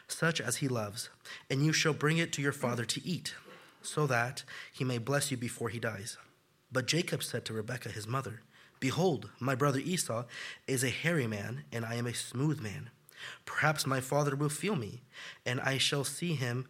such 0.08 0.40
as 0.40 0.58
he 0.58 0.68
loves, 0.68 1.10
and 1.50 1.66
you 1.66 1.74
shall 1.74 1.94
bring 1.94 2.18
it 2.18 2.32
to 2.34 2.42
your 2.42 2.54
father 2.54 2.86
to 2.86 3.06
eat, 3.06 3.36
so 3.84 4.08
that 4.08 4.44
he 4.72 4.84
may 4.84 4.98
bless 4.98 5.30
you 5.32 5.38
before 5.38 5.70
he 5.70 5.80
dies. 5.80 6.18
But 6.72 6.88
Jacob 6.88 7.24
said 7.24 7.46
to 7.46 7.54
Rebekah 7.54 7.90
his 7.90 8.08
mother, 8.08 8.42
Behold, 8.80 9.30
my 9.40 9.56
brother 9.56 9.80
Esau 9.80 10.26
is 10.68 10.84
a 10.84 10.90
hairy 10.90 11.28
man, 11.28 11.64
and 11.72 11.86
I 11.86 11.96
am 11.96 12.08
a 12.08 12.14
smooth 12.14 12.60
man. 12.60 12.90
Perhaps 13.46 13.86
my 13.86 14.02
father 14.02 14.36
will 14.36 14.50
feel 14.50 14.76
me, 14.76 15.04
and 15.46 15.62
I 15.62 15.78
shall 15.78 16.04
see 16.04 16.34
him, 16.34 16.68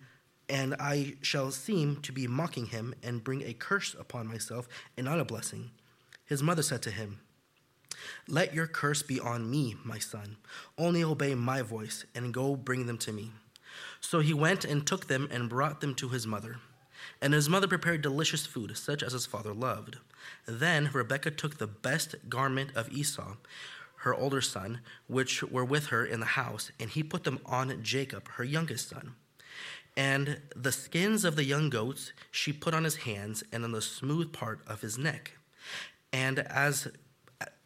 and 0.49 0.75
I 0.79 1.15
shall 1.21 1.51
seem 1.51 2.01
to 2.01 2.11
be 2.11 2.27
mocking 2.27 2.67
him, 2.67 2.93
and 3.01 3.23
bring 3.23 3.41
a 3.41 3.53
curse 3.53 3.95
upon 3.97 4.27
myself, 4.27 4.67
and 4.95 5.05
not 5.05 5.19
a 5.19 5.25
blessing. 5.25 5.71
His 6.25 6.43
mother 6.43 6.61
said 6.61 6.81
to 6.83 6.91
him, 6.91 7.19
Let 8.27 8.53
your 8.53 8.67
curse 8.67 9.01
be 9.01 9.19
on 9.19 9.49
me, 9.49 9.75
my 9.83 9.97
son. 9.97 10.37
Only 10.77 11.03
obey 11.03 11.33
my 11.33 11.61
voice, 11.61 12.05
and 12.13 12.33
go 12.33 12.55
bring 12.55 12.85
them 12.85 12.97
to 12.99 13.11
me. 13.11 13.31
So 13.99 14.19
he 14.19 14.33
went 14.33 14.65
and 14.65 14.85
took 14.85 15.07
them 15.07 15.27
and 15.31 15.49
brought 15.49 15.81
them 15.81 15.95
to 15.95 16.09
his 16.09 16.27
mother. 16.27 16.57
And 17.21 17.33
his 17.33 17.49
mother 17.49 17.67
prepared 17.67 18.01
delicious 18.01 18.45
food, 18.45 18.77
such 18.77 19.03
as 19.03 19.13
his 19.13 19.25
father 19.25 19.53
loved. 19.53 19.97
Then 20.45 20.89
Rebekah 20.91 21.31
took 21.31 21.57
the 21.57 21.67
best 21.67 22.15
garment 22.29 22.71
of 22.75 22.91
Esau, 22.91 23.35
her 23.97 24.13
older 24.13 24.41
son, 24.41 24.81
which 25.07 25.43
were 25.43 25.65
with 25.65 25.87
her 25.87 26.05
in 26.05 26.19
the 26.19 26.25
house, 26.25 26.71
and 26.79 26.89
he 26.89 27.03
put 27.03 27.23
them 27.23 27.39
on 27.45 27.81
Jacob, 27.83 28.27
her 28.33 28.43
youngest 28.43 28.89
son. 28.89 29.15
And 29.95 30.41
the 30.55 30.71
skins 30.71 31.23
of 31.23 31.35
the 31.35 31.45
young 31.45 31.69
goats 31.69 32.13
she 32.31 32.51
put 32.51 32.73
on 32.73 32.83
his 32.83 32.97
hands 32.97 33.43
and 33.51 33.63
on 33.63 33.71
the 33.71 33.81
smooth 33.81 34.33
part 34.33 34.61
of 34.67 34.81
his 34.81 34.97
neck. 34.97 35.37
And 36.11 36.39
as 36.39 36.87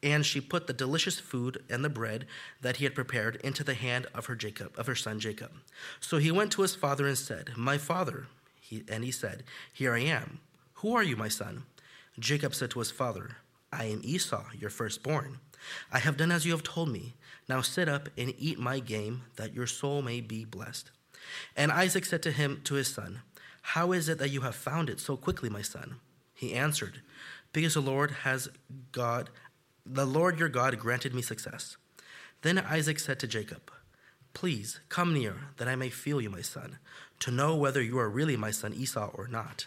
and 0.03 0.25
she 0.25 0.39
put 0.39 0.67
the 0.67 0.73
delicious 0.73 1.19
food 1.19 1.63
and 1.69 1.83
the 1.83 1.89
bread 1.89 2.27
that 2.61 2.77
he 2.77 2.83
had 2.83 2.93
prepared 2.93 3.37
into 3.37 3.63
the 3.63 3.73
hand 3.73 4.05
of 4.13 4.27
her 4.27 4.35
Jacob, 4.35 4.77
of 4.77 4.87
her 4.87 4.95
son 4.95 5.19
Jacob. 5.19 5.51
So 5.99 6.17
he 6.17 6.31
went 6.31 6.51
to 6.53 6.61
his 6.61 6.75
father 6.75 7.07
and 7.07 7.17
said, 7.17 7.57
"My 7.57 7.77
father." 7.77 8.27
He, 8.67 8.83
and 8.89 9.03
he 9.03 9.11
said, 9.11 9.43
"Here 9.71 9.93
I 9.93 10.01
am. 10.01 10.39
Who 10.75 10.95
are 10.95 11.03
you, 11.03 11.15
my 11.15 11.29
son?" 11.29 11.63
Jacob 12.19 12.53
said 12.53 12.71
to 12.71 12.79
his 12.79 12.91
father, 12.91 13.37
"I 13.71 13.85
am 13.85 14.01
Esau, 14.03 14.45
your 14.59 14.69
firstborn. 14.69 15.39
I 15.91 15.99
have 15.99 16.17
done 16.17 16.31
as 16.31 16.45
you 16.45 16.51
have 16.51 16.63
told 16.63 16.89
me. 16.89 17.15
Now 17.47 17.61
sit 17.61 17.87
up 17.87 18.09
and 18.17 18.33
eat 18.37 18.59
my 18.59 18.79
game, 18.79 19.23
that 19.37 19.53
your 19.53 19.67
soul 19.67 20.01
may 20.01 20.21
be 20.21 20.43
blessed." 20.45 20.91
And 21.55 21.71
Isaac 21.71 22.05
said 22.05 22.21
to 22.23 22.31
him, 22.31 22.61
to 22.63 22.75
his 22.75 22.87
son, 22.87 23.21
How 23.61 23.91
is 23.91 24.09
it 24.09 24.17
that 24.19 24.29
you 24.29 24.41
have 24.41 24.55
found 24.55 24.89
it 24.89 24.99
so 24.99 25.17
quickly, 25.17 25.49
my 25.49 25.61
son? 25.61 25.99
He 26.33 26.53
answered, 26.53 27.01
Because 27.53 27.73
the 27.73 27.81
Lord 27.81 28.11
has 28.23 28.49
God, 28.91 29.29
the 29.85 30.05
Lord 30.05 30.39
your 30.39 30.49
God 30.49 30.77
granted 30.79 31.13
me 31.13 31.21
success. 31.21 31.77
Then 32.41 32.57
Isaac 32.59 32.99
said 32.99 33.19
to 33.19 33.27
Jacob, 33.27 33.71
Please 34.37 34.81
come 34.87 35.15
near, 35.15 35.33
that 35.57 35.67
I 35.67 35.75
may 35.75 35.89
feel 35.89 36.21
you, 36.21 36.29
my 36.29 36.41
son, 36.41 36.77
to 37.21 37.31
know 37.31 37.55
whether 37.55 37.81
you 37.81 37.97
are 37.97 38.07
really 38.07 38.37
my 38.37 38.51
son 38.51 38.71
Esau 38.71 39.09
or 39.15 39.27
not. 39.27 39.65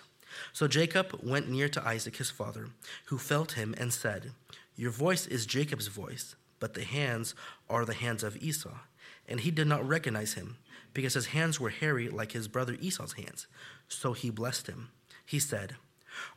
So 0.53 0.69
Jacob 0.69 1.19
went 1.25 1.51
near 1.51 1.69
to 1.69 1.85
Isaac 1.85 2.19
his 2.19 2.31
father, 2.31 2.69
who 3.07 3.19
felt 3.19 3.55
him 3.55 3.75
and 3.79 3.93
said, 3.93 4.31
Your 4.77 4.93
voice 4.93 5.27
is 5.27 5.45
Jacob's 5.45 5.89
voice, 5.89 6.37
but 6.61 6.75
the 6.75 6.85
hands 6.85 7.35
are 7.69 7.85
the 7.85 7.95
hands 7.95 8.23
of 8.23 8.37
Esau. 8.37 8.79
And 9.27 9.41
he 9.41 9.51
did 9.51 9.67
not 9.67 9.85
recognize 9.85 10.35
him 10.35 10.59
because 10.95 11.15
his 11.15 11.27
hands 11.27 11.59
were 11.59 11.71
hairy 11.71 12.09
like 12.09 12.31
his 12.31 12.47
brother 12.47 12.77
Esau's 12.81 13.15
hands. 13.15 13.49
So 13.89 14.13
he 14.13 14.31
blessed 14.31 14.69
him. 14.69 14.91
He 15.27 15.41
said, 15.41 15.75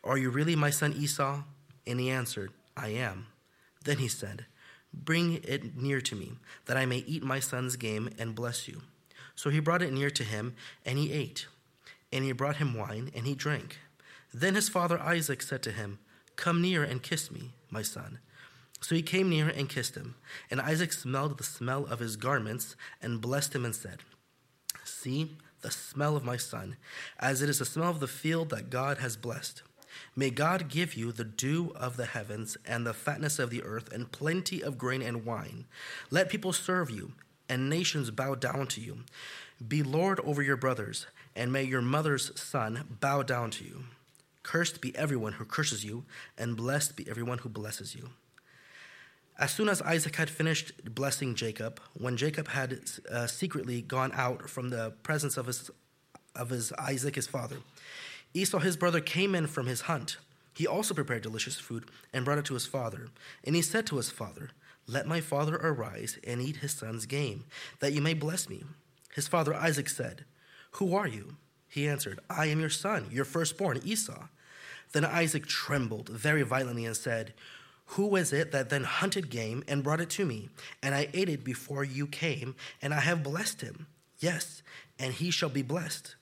Are 0.04 0.18
you 0.18 0.32
really 0.32 0.56
my 0.56 0.72
son 0.72 0.94
Esau? 0.94 1.44
And 1.86 2.00
he 2.00 2.10
answered, 2.10 2.52
I 2.76 2.88
am. 2.88 3.28
Then 3.86 4.00
he 4.00 4.08
said, 4.08 4.48
Bring 4.94 5.42
it 5.44 5.76
near 5.76 6.02
to 6.02 6.16
me, 6.16 6.34
that 6.66 6.78
I 6.78 6.86
may 6.86 7.00
eat 7.00 7.24
my 7.24 7.40
son's 7.40 7.76
game 7.76 8.10
and 8.20 8.36
bless 8.36 8.68
you. 8.68 8.82
So 9.36 9.50
he 9.50 9.60
brought 9.60 9.82
it 9.82 9.92
near 9.92 10.10
to 10.12 10.24
him, 10.24 10.56
and 10.86 10.98
he 10.98 11.12
ate. 11.12 11.48
And 12.12 12.24
he 12.24 12.32
brought 12.32 12.58
him 12.58 12.78
wine, 12.78 13.12
and 13.16 13.26
he 13.26 13.34
drank. 13.34 13.80
Then 14.34 14.56
his 14.56 14.70
father 14.70 15.00
Isaac 15.00 15.42
said 15.42 15.64
to 15.64 15.72
him, 15.72 16.00
Come 16.36 16.62
near 16.62 16.84
and 16.84 17.02
kiss 17.02 17.32
me, 17.32 17.54
my 17.70 17.82
son. 17.82 18.20
So 18.82 18.96
he 18.96 19.02
came 19.02 19.30
near 19.30 19.48
and 19.48 19.70
kissed 19.70 19.96
him. 19.96 20.16
And 20.52 20.60
Isaac 20.60 20.94
smelled 20.94 21.38
the 21.38 21.44
smell 21.44 21.86
of 21.86 22.00
his 22.00 22.16
garments, 22.16 22.76
and 23.02 23.22
blessed 23.22 23.56
him 23.56 23.66
and 23.66 23.76
said, 23.76 24.00
See 24.84 25.38
the 25.62 25.72
smell 25.72 26.16
of 26.16 26.26
my 26.26 26.38
son, 26.38 26.76
as 27.20 27.42
it 27.42 27.50
is 27.50 27.60
the 27.60 27.66
smell 27.66 27.90
of 27.90 28.00
the 28.00 28.08
field 28.08 28.50
that 28.50 28.70
God 28.70 28.98
has 28.98 29.16
blessed. 29.16 29.64
May 30.16 30.30
God 30.30 30.70
give 30.70 30.96
you 30.96 31.12
the 31.12 31.24
dew 31.24 31.72
of 31.76 31.98
the 31.98 32.06
heavens 32.06 32.58
and 32.66 32.86
the 32.86 32.94
fatness 32.94 33.40
of 33.40 33.50
the 33.50 33.64
earth 33.64 33.92
and 33.92 34.12
plenty 34.12 34.62
of 34.62 34.78
grain 34.78 35.02
and 35.02 35.26
wine. 35.26 35.66
Let 36.10 36.30
people 36.30 36.54
serve 36.54 36.90
you 36.90 37.14
and 37.50 37.70
nations 37.70 38.12
bow 38.12 38.36
down 38.36 38.68
to 38.68 38.82
you. 38.82 39.00
Be 39.66 39.84
Lord 39.84 40.20
over 40.22 40.42
your 40.42 40.58
brothers, 40.58 41.08
and 41.36 41.52
may 41.52 41.64
your 41.64 41.82
mother's 41.82 42.38
son 42.40 42.98
bow 43.00 43.24
down 43.24 43.52
to 43.52 43.64
you. 43.64 43.84
Cursed 44.42 44.82
be 44.82 44.96
everyone 44.96 45.34
who 45.34 45.46
curses 45.46 45.86
you, 45.86 46.04
and 46.38 46.58
blessed 46.58 46.96
be 46.96 47.08
everyone 47.10 47.40
who 47.40 47.50
blesses 47.50 47.96
you. 47.96 48.10
As 49.40 49.52
soon 49.52 49.70
as 49.70 49.82
Isaac 49.82 50.16
had 50.16 50.30
finished 50.30 50.94
blessing 50.94 51.34
Jacob, 51.34 51.80
when 51.94 52.18
Jacob 52.18 52.50
had 52.50 52.80
uh, 53.10 53.28
secretly 53.28 53.82
gone 53.82 54.12
out 54.14 54.50
from 54.50 54.70
the 54.70 54.92
presence 55.04 55.38
of 55.38 55.48
his, 55.48 55.72
of 56.36 56.50
his 56.50 56.72
Isaac, 56.74 57.16
his 57.16 57.28
father, 57.28 57.58
Esau, 58.34 58.60
his 58.60 58.78
brother, 58.78 59.00
came 59.00 59.36
in 59.36 59.48
from 59.48 59.68
his 59.68 59.82
hunt. 59.82 60.18
He 60.54 60.68
also 60.68 60.94
prepared 60.94 61.24
delicious 61.24 61.60
food 61.60 61.86
and 62.14 62.26
brought 62.26 62.38
it 62.38 62.46
to 62.46 62.54
his 62.54 62.66
father. 62.66 63.08
And 63.44 63.56
he 63.56 63.62
said 63.62 63.86
to 63.88 63.98
his 63.98 64.10
father, 64.10 64.52
Let 64.88 65.08
my 65.08 65.22
father 65.22 65.56
arise 65.56 66.20
and 66.26 66.42
eat 66.42 66.58
his 66.58 66.74
son's 66.74 67.06
game, 67.06 67.46
that 67.80 67.94
you 67.94 68.02
may 68.02 68.14
bless 68.14 68.50
me. 68.50 68.64
His 69.16 69.28
father 69.28 69.54
Isaac 69.54 69.90
said, 69.90 70.26
Who 70.74 70.96
are 70.96 71.08
you? 71.08 71.36
He 71.68 71.88
answered, 71.88 72.20
I 72.30 72.48
am 72.48 72.60
your 72.60 72.70
son, 72.70 73.08
your 73.12 73.26
firstborn, 73.26 73.82
Esau. 73.84 74.28
Then 74.92 75.06
Isaac 75.06 75.48
trembled 75.48 76.10
very 76.10 76.44
violently 76.44 76.86
and 76.86 76.96
said, 76.96 77.34
who 77.88 78.08
was 78.08 78.34
it 78.34 78.52
that 78.52 78.70
then 78.70 78.84
hunted 78.84 79.30
game 79.30 79.64
and 79.68 79.84
brought 79.84 80.02
it 80.02 80.10
to 80.12 80.26
me? 80.26 80.50
And 80.82 80.96
I 80.96 81.10
ate 81.14 81.30
it 81.30 81.44
before 81.44 81.84
you 81.84 82.08
came, 82.08 82.56
and 82.82 82.94
I 82.94 83.02
have 83.02 83.24
blessed 83.24 83.62
him. 83.62 83.88
Yes, 84.20 84.64
and 84.98 85.14
he 85.14 85.32
shall 85.32 85.50
be 85.50 85.62
blessed. 85.62 86.16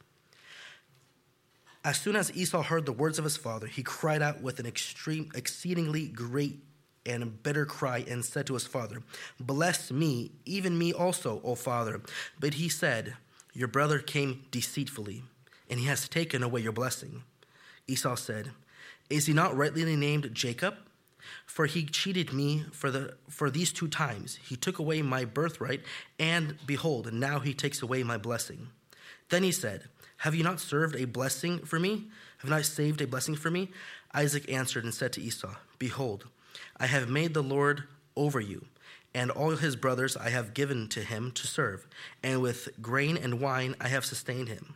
As 1.83 1.99
soon 1.99 2.15
as 2.15 2.35
Esau 2.35 2.61
heard 2.61 2.85
the 2.85 2.91
words 2.91 3.17
of 3.17 3.23
his 3.23 3.37
father, 3.37 3.65
he 3.65 3.81
cried 3.81 4.21
out 4.21 4.41
with 4.41 4.59
an 4.59 4.67
extreme, 4.67 5.29
exceedingly 5.33 6.07
great 6.07 6.59
and 7.05 7.41
bitter 7.41 7.65
cry 7.65 8.05
and 8.07 8.23
said 8.23 8.45
to 8.47 8.53
his 8.53 8.67
father, 8.67 9.01
Bless 9.39 9.91
me, 9.91 10.31
even 10.45 10.77
me 10.77 10.93
also, 10.93 11.41
O 11.43 11.55
father. 11.55 12.01
But 12.39 12.55
he 12.55 12.69
said, 12.69 13.15
Your 13.53 13.67
brother 13.67 13.97
came 13.97 14.45
deceitfully, 14.51 15.23
and 15.69 15.79
he 15.79 15.87
has 15.87 16.07
taken 16.07 16.43
away 16.43 16.61
your 16.61 16.71
blessing. 16.71 17.23
Esau 17.87 18.15
said, 18.15 18.51
Is 19.09 19.25
he 19.25 19.33
not 19.33 19.57
rightly 19.57 19.95
named 19.95 20.29
Jacob? 20.33 20.75
For 21.45 21.65
he 21.65 21.85
cheated 21.85 22.33
me 22.33 22.65
for, 22.71 22.91
the, 22.91 23.15
for 23.27 23.49
these 23.49 23.71
two 23.71 23.87
times. 23.87 24.37
He 24.47 24.55
took 24.55 24.77
away 24.77 25.01
my 25.01 25.25
birthright, 25.25 25.81
and 26.19 26.57
behold, 26.65 27.11
now 27.11 27.39
he 27.39 27.53
takes 27.53 27.81
away 27.81 28.03
my 28.03 28.17
blessing. 28.17 28.69
Then 29.29 29.43
he 29.43 29.51
said, 29.51 29.85
Have 30.21 30.35
you 30.35 30.43
not 30.43 30.59
served 30.59 30.95
a 30.95 31.05
blessing 31.05 31.59
for 31.65 31.79
me? 31.79 32.07
Have 32.39 32.49
not 32.51 32.63
saved 32.65 33.01
a 33.01 33.07
blessing 33.07 33.35
for 33.35 33.49
me? 33.49 33.69
Isaac 34.13 34.51
answered 34.51 34.83
and 34.83 34.93
said 34.93 35.13
to 35.13 35.21
Esau, 35.21 35.55
Behold, 35.79 36.27
I 36.77 36.85
have 36.85 37.09
made 37.09 37.33
the 37.33 37.41
Lord 37.41 37.85
over 38.15 38.39
you, 38.39 38.65
and 39.15 39.31
all 39.31 39.49
his 39.49 39.75
brothers 39.75 40.15
I 40.15 40.29
have 40.29 40.53
given 40.53 40.87
to 40.89 41.01
him 41.01 41.31
to 41.31 41.47
serve, 41.47 41.87
and 42.21 42.39
with 42.39 42.69
grain 42.83 43.17
and 43.17 43.41
wine 43.41 43.75
I 43.81 43.87
have 43.87 44.05
sustained 44.05 44.47
him. 44.47 44.75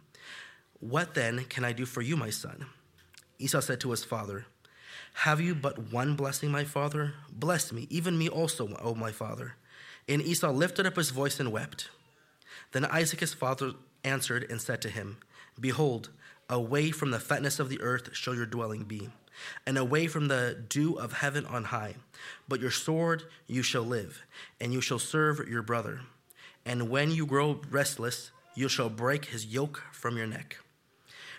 What 0.80 1.14
then 1.14 1.46
can 1.46 1.64
I 1.64 1.74
do 1.74 1.86
for 1.86 2.02
you, 2.02 2.18
my 2.18 2.32
son? 2.32 2.66
Esau 3.38 3.60
said 3.60 3.80
to 3.82 3.92
his 3.92 4.04
father, 4.04 4.48
have 5.20 5.40
you 5.40 5.54
but 5.54 5.94
one 5.94 6.16
blessing, 6.16 6.50
my 6.50 6.64
father? 6.64 7.14
Bless 7.32 7.72
me, 7.72 7.86
even 7.92 8.18
me 8.18 8.28
also, 8.28 8.76
O 8.82 8.96
my 8.96 9.12
father. 9.12 9.58
And 10.10 10.24
Esau 10.24 10.52
lifted 10.52 10.88
up 10.88 10.96
his 10.96 11.12
voice 11.12 11.40
and 11.40 11.52
wept. 11.52 11.90
Then 12.72 12.84
Isaac 12.86 13.20
his 13.20 13.34
father 13.34 13.74
answered 14.04 14.46
and 14.50 14.60
said 14.60 14.82
to 14.82 14.90
him, 14.90 15.18
Behold, 15.60 16.10
away 16.50 16.92
from 16.92 17.12
the 17.12 17.20
fatness 17.20 17.60
of 17.60 17.70
the 17.70 17.82
earth 17.82 18.16
shall 18.16 18.36
your 18.36 18.46
dwelling 18.46 18.84
be, 18.84 19.10
and 19.66 19.78
away 19.78 20.08
from 20.08 20.28
the 20.28 20.64
dew 20.70 20.96
of 20.96 21.14
heaven 21.14 21.46
on 21.46 21.66
high. 21.66 21.96
But 22.48 22.60
your 22.60 22.72
sword 22.72 23.24
you 23.48 23.64
shall 23.64 23.84
live, 23.84 24.22
and 24.60 24.74
you 24.74 24.82
shall 24.82 25.00
serve 25.00 25.48
your 25.48 25.62
brother. 25.62 26.02
And 26.66 26.90
when 26.90 27.12
you 27.12 27.26
grow 27.26 27.62
restless, 27.70 28.32
you 28.56 28.70
shall 28.70 28.90
break 28.90 29.26
his 29.26 29.46
yoke 29.46 29.84
from 29.92 30.18
your 30.18 30.28
neck. 30.28 30.58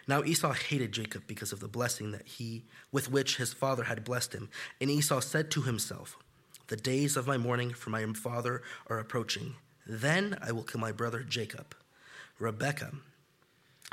Now 0.08 0.22
Esau 0.22 0.52
hated 0.52 0.92
Jacob 0.92 1.24
because 1.26 1.52
of 1.52 1.60
the 1.60 1.68
blessing 1.68 2.12
that 2.12 2.26
he 2.26 2.64
with 2.92 3.10
which 3.10 3.38
his 3.38 3.52
father 3.52 3.84
had 3.84 4.04
blessed 4.04 4.34
him. 4.34 4.48
And 4.80 4.90
Esau 4.90 5.20
said 5.20 5.50
to 5.52 5.62
himself, 5.62 6.16
The 6.68 6.76
days 6.76 7.16
of 7.16 7.26
my 7.26 7.36
mourning 7.36 7.72
for 7.72 7.90
my 7.90 8.04
father 8.12 8.62
are 8.86 8.98
approaching. 8.98 9.56
Then 9.84 10.38
I 10.40 10.52
will 10.52 10.62
kill 10.62 10.80
my 10.80 10.92
brother 10.92 11.22
Jacob. 11.22 11.74
Rebekah. 12.38 12.92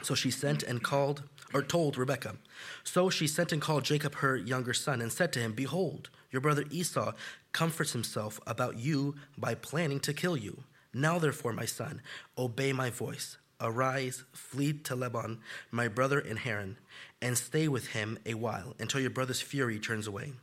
So 0.02 0.16
she 0.16 0.32
sent 0.32 0.64
and 0.64 0.84
called, 0.84 1.24
or 1.54 1.62
told 1.62 1.98
Rebekah. 1.98 2.36
So 2.84 3.10
she 3.10 3.28
sent 3.28 3.52
and 3.52 3.62
called 3.62 3.86
Jacob 3.86 4.16
her 4.16 4.36
younger 4.36 4.74
son, 4.74 5.02
and 5.02 5.12
said 5.12 5.32
to 5.34 5.40
him, 5.40 5.54
Behold, 5.54 6.10
your 6.32 6.42
brother 6.42 6.66
Esau 6.72 7.14
comforts 7.52 7.94
himself 7.94 8.40
about 8.48 8.80
you 8.80 9.16
by 9.38 9.54
planning 9.54 10.00
to 10.02 10.14
kill 10.14 10.36
you. 10.36 10.64
Now, 10.94 11.20
therefore, 11.20 11.54
my 11.54 11.66
son, 11.66 12.02
obey 12.38 12.74
my 12.74 12.90
voice. 12.90 13.38
Arise, 13.62 14.24
flee 14.34 14.74
to 14.74 14.96
Lebanon, 14.96 15.40
my 15.72 15.88
brother 15.88 16.20
in 16.20 16.38
Haran, 16.38 16.78
and 17.22 17.38
stay 17.38 17.68
with 17.68 17.88
him 17.88 18.20
a 18.26 18.34
while 18.34 18.76
until 18.80 19.00
your 19.00 19.10
brother's 19.10 19.42
fury 19.42 19.80
turns 19.80 20.06
away, 20.06 20.34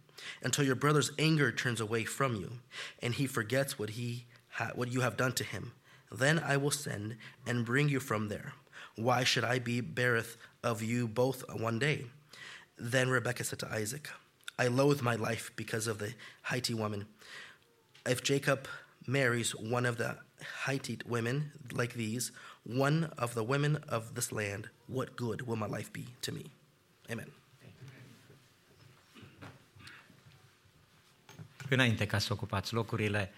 until 0.42 0.64
your 0.64 0.74
brother's 0.74 1.12
anger 1.18 1.52
turns 1.52 1.80
away 1.80 2.04
from 2.04 2.34
you, 2.34 2.52
and 3.02 3.14
he 3.14 3.26
forgets 3.26 3.78
what 3.78 3.90
he 3.90 4.24
ha- 4.52 4.70
what 4.74 4.90
you 4.90 5.02
have 5.02 5.18
done 5.18 5.32
to 5.32 5.44
him. 5.44 5.72
Then 6.10 6.38
I 6.38 6.56
will 6.56 6.70
send 6.70 7.16
and 7.46 7.66
bring 7.66 7.88
you 7.88 8.00
from 8.00 8.28
there. 8.28 8.54
Why 9.02 9.24
should 9.24 9.44
I 9.44 9.58
be 9.58 9.80
beareth 9.80 10.36
of 10.62 10.82
you 10.82 11.08
both 11.08 11.44
one 11.52 11.78
day? 11.78 12.06
Then 12.76 13.08
Rebekah 13.08 13.44
said 13.44 13.58
to 13.60 13.72
Isaac, 13.72 14.08
I 14.58 14.66
loathe 14.68 15.02
my 15.02 15.14
life 15.14 15.50
because 15.56 15.86
of 15.86 15.98
the 15.98 16.14
Hittite 16.50 16.76
woman. 16.76 17.06
If 18.06 18.22
Jacob 18.22 18.68
marries 19.06 19.52
one 19.54 19.86
of 19.86 19.96
the 19.96 20.16
Hittite 20.66 21.06
women 21.06 21.52
like 21.72 21.94
these, 21.94 22.32
one 22.64 23.10
of 23.16 23.34
the 23.34 23.44
women 23.44 23.76
of 23.88 24.14
this 24.14 24.32
land, 24.32 24.68
what 24.86 25.16
good 25.16 25.46
will 25.46 25.56
my 25.56 25.66
life 25.66 25.90
be 25.92 26.06
to 26.22 26.32
me? 26.32 26.50
Amen. 27.10 27.32
Înainte 31.68 32.06
ca 32.06 32.18
să 32.18 32.32
ocupați 32.32 32.74
locurile, 32.74 33.32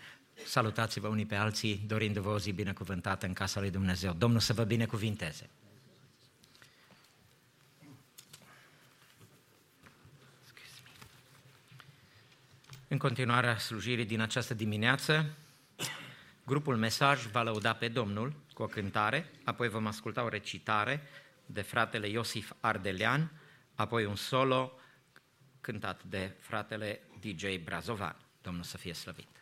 salutați-vă 0.47 1.09
unii 1.09 1.27
pe 1.27 1.35
alții, 1.35 1.83
dorindu-vă 1.87 2.29
o 2.29 2.39
zi 2.39 2.53
binecuvântată 2.53 3.27
în 3.27 3.33
casa 3.33 3.61
lui 3.61 3.71
Dumnezeu. 3.71 4.13
Domnul 4.13 4.41
să 4.41 4.53
vă 4.53 4.65
binecuvinteze. 4.65 5.51
În 12.89 12.99
continuarea 12.99 13.59
slujirii 13.59 14.05
din 14.05 14.21
această 14.21 14.55
dimineață, 14.55 15.35
grupul 16.47 16.77
Mesaj 16.77 17.27
va 17.27 17.43
lăuda 17.43 17.73
pe 17.73 17.89
Domnul 17.89 18.35
cu 18.55 18.63
o 18.63 18.67
cântare, 18.67 19.31
apoi 19.45 19.69
vom 19.69 19.87
asculta 19.87 20.25
o 20.25 20.29
recitare 20.29 21.03
de 21.47 21.63
fratele 21.63 22.09
Iosif 22.09 22.53
Ardelean, 22.61 23.31
apoi 23.75 24.05
un 24.05 24.17
solo 24.17 24.73
cântat 25.61 26.03
de 26.05 26.33
fratele 26.39 27.01
DJ 27.21 27.57
Brazovan. 27.65 28.17
Domnul 28.43 28.63
să 28.63 28.77
fie 28.77 28.93
slăvit. 28.93 29.42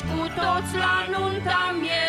Cu 0.00 0.20
toți 0.40 0.76
la 0.76 1.06
nunta 1.12 1.74
mielului. 1.80 2.05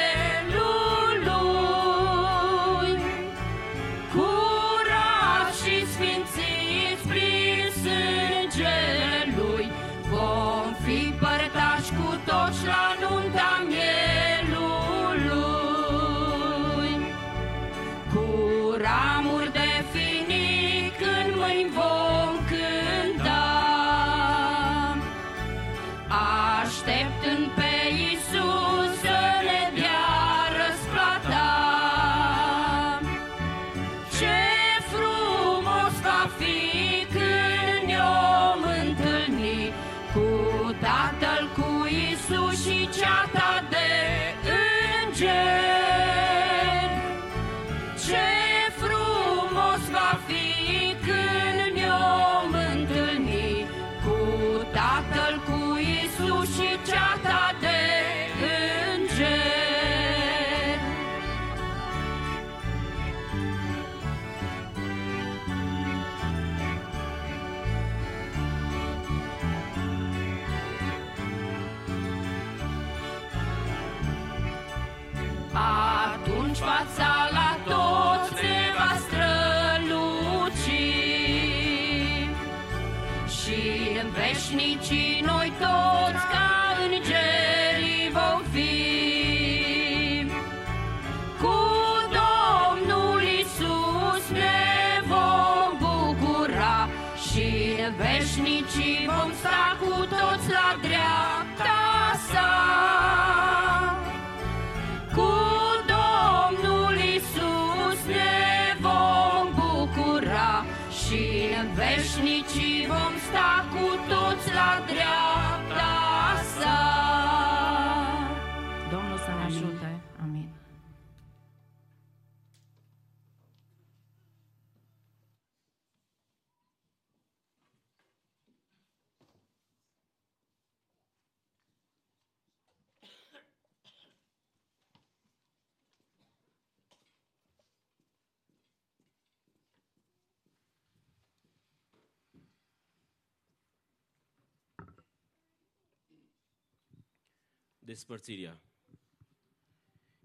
Despărțirea. 148.08 148.62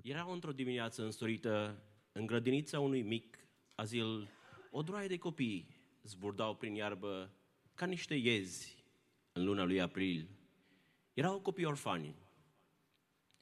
Era 0.03 0.27
într-o 0.33 0.53
dimineață 0.53 1.03
însorită 1.03 1.83
în 2.13 2.27
grădinița 2.27 2.81
unui 2.81 3.03
mic 3.03 3.39
azil, 3.75 4.31
o 4.71 4.83
droaie 4.83 5.09
de 5.09 5.19
copii 5.19 5.67
zburdau 6.03 6.57
prin 6.57 6.75
iarbă 6.75 7.33
ca 7.75 7.87
niște 7.87 8.15
iezi 8.15 8.85
în 9.33 9.45
luna 9.45 9.65
lui 9.65 9.81
april. 9.81 10.29
Erau 11.15 11.41
copii 11.41 11.65
orfani. 11.65 12.15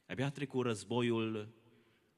Abia 0.05 0.29
trecu 0.29 0.61
războiul, 0.61 1.53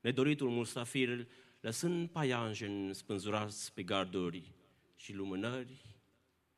nedoritul 0.01 0.49
musafir, 0.49 1.27
lăsând 1.59 2.09
paianjeni 2.09 2.95
spânzurați 2.95 3.73
pe 3.73 3.83
garduri 3.83 4.51
și 4.95 5.13
lumânări 5.13 5.95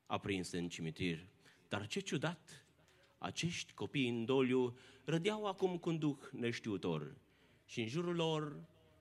aprinse 0.05 0.57
în 0.57 0.69
cimitir. 0.69 1.29
Dar 1.67 1.87
ce 1.87 1.99
ciudat, 1.99 2.65
acești 3.17 3.73
copii 3.73 4.09
în 4.09 4.25
doliu 4.25 4.77
rădeau 5.05 5.45
acum 5.45 5.77
cu 5.77 5.89
un 5.89 5.99
duh 5.99 6.17
neștiutor 6.31 7.15
și 7.65 7.81
în 7.81 7.87
jurul 7.87 8.15
lor 8.15 8.55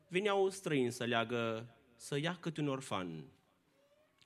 veneau 0.08 0.48
străini 0.48 0.92
să 0.92 1.04
leagă, 1.04 1.74
să 1.96 2.18
ia 2.18 2.36
câte 2.40 2.60
un 2.60 2.68
orfan 2.68 3.24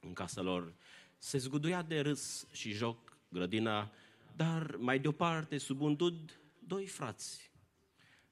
în 0.00 0.12
casa 0.12 0.40
lor. 0.40 0.74
Se 1.18 1.38
zguduia 1.38 1.82
de 1.82 2.00
râs 2.00 2.46
și 2.52 2.70
joc 2.70 3.16
grădina, 3.28 3.92
dar 4.36 4.76
mai 4.76 4.98
deoparte, 4.98 5.58
sub 5.58 5.80
un 5.80 5.96
dud, 5.96 6.40
doi 6.58 6.86
frați. 6.86 7.50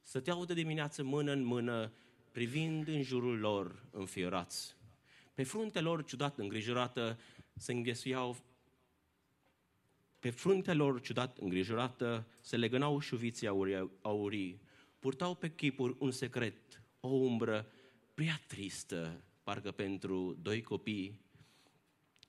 Stăteau 0.03 0.45
de 0.45 0.55
dimineață 0.55 1.03
mână 1.03 1.33
în 1.33 1.43
mână, 1.43 1.93
privind 2.33 2.89
în 2.89 3.03
jurul 3.03 3.39
lor 3.39 3.89
înfiorați. 3.91 4.77
Pe 5.35 5.43
fruntea 5.43 5.81
lor, 5.81 6.05
ciudat 6.05 6.39
îngrijorată, 6.39 7.19
se 7.57 7.73
înghesuiau 7.73 8.37
pe 10.27 10.33
fruntea 10.33 10.75
lor 10.75 11.01
ciudat 11.01 11.39
îngrijorată 11.39 12.27
se 12.41 12.57
legănau 12.57 12.99
șuviții 12.99 13.47
aurii, 13.47 13.91
aurii. 14.01 14.61
Purtau 14.99 15.35
pe 15.35 15.51
chipuri 15.51 15.97
un 15.99 16.11
secret, 16.11 16.83
o 17.01 17.09
umbră 17.09 17.67
prea 18.15 18.41
tristă, 18.47 19.25
parcă 19.43 19.71
pentru 19.71 20.39
doi 20.43 20.63
copii. 20.63 21.21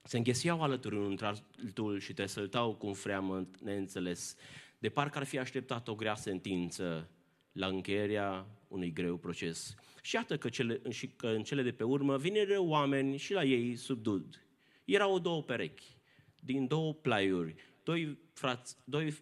Se 0.04 0.18
înghesuiau 0.18 0.62
alături 0.62 0.96
unul 0.96 1.10
între 1.10 1.26
altul 1.26 2.00
și 2.00 2.14
tresăltau 2.14 2.76
cu 2.76 2.88
un 2.88 2.94
freamăt 2.94 3.60
neînțeles, 3.60 4.36
de 4.80 4.90
parcă 4.90 5.18
ar 5.18 5.26
fi 5.26 5.38
așteptat 5.38 5.88
o 5.88 5.96
grea 5.96 6.16
sentință 6.16 7.10
la 7.52 7.68
încheierea 7.68 8.48
unui 8.68 8.94
greu 8.94 9.18
proces. 9.18 9.76
Și 10.02 10.16
iată 10.16 10.38
că, 10.38 10.50
cele, 10.50 10.82
și 10.90 11.08
că 11.08 11.28
în 11.28 11.44
cele 11.44 11.62
de 11.62 11.72
pe 11.72 11.84
urmă 11.84 12.18
vine 12.18 12.46
rău 12.46 12.68
oameni 12.68 13.18
și 13.18 13.34
la 13.34 13.44
ei 13.44 13.76
sub 13.76 14.02
dud. 14.02 14.46
Erau 14.86 15.20
două 15.20 15.44
perechi, 15.44 15.98
din 16.40 16.68
două 16.68 16.94
plaiuri, 16.94 17.56
doi, 17.88 18.18
frați, 18.34 18.78
doi, 18.84 19.14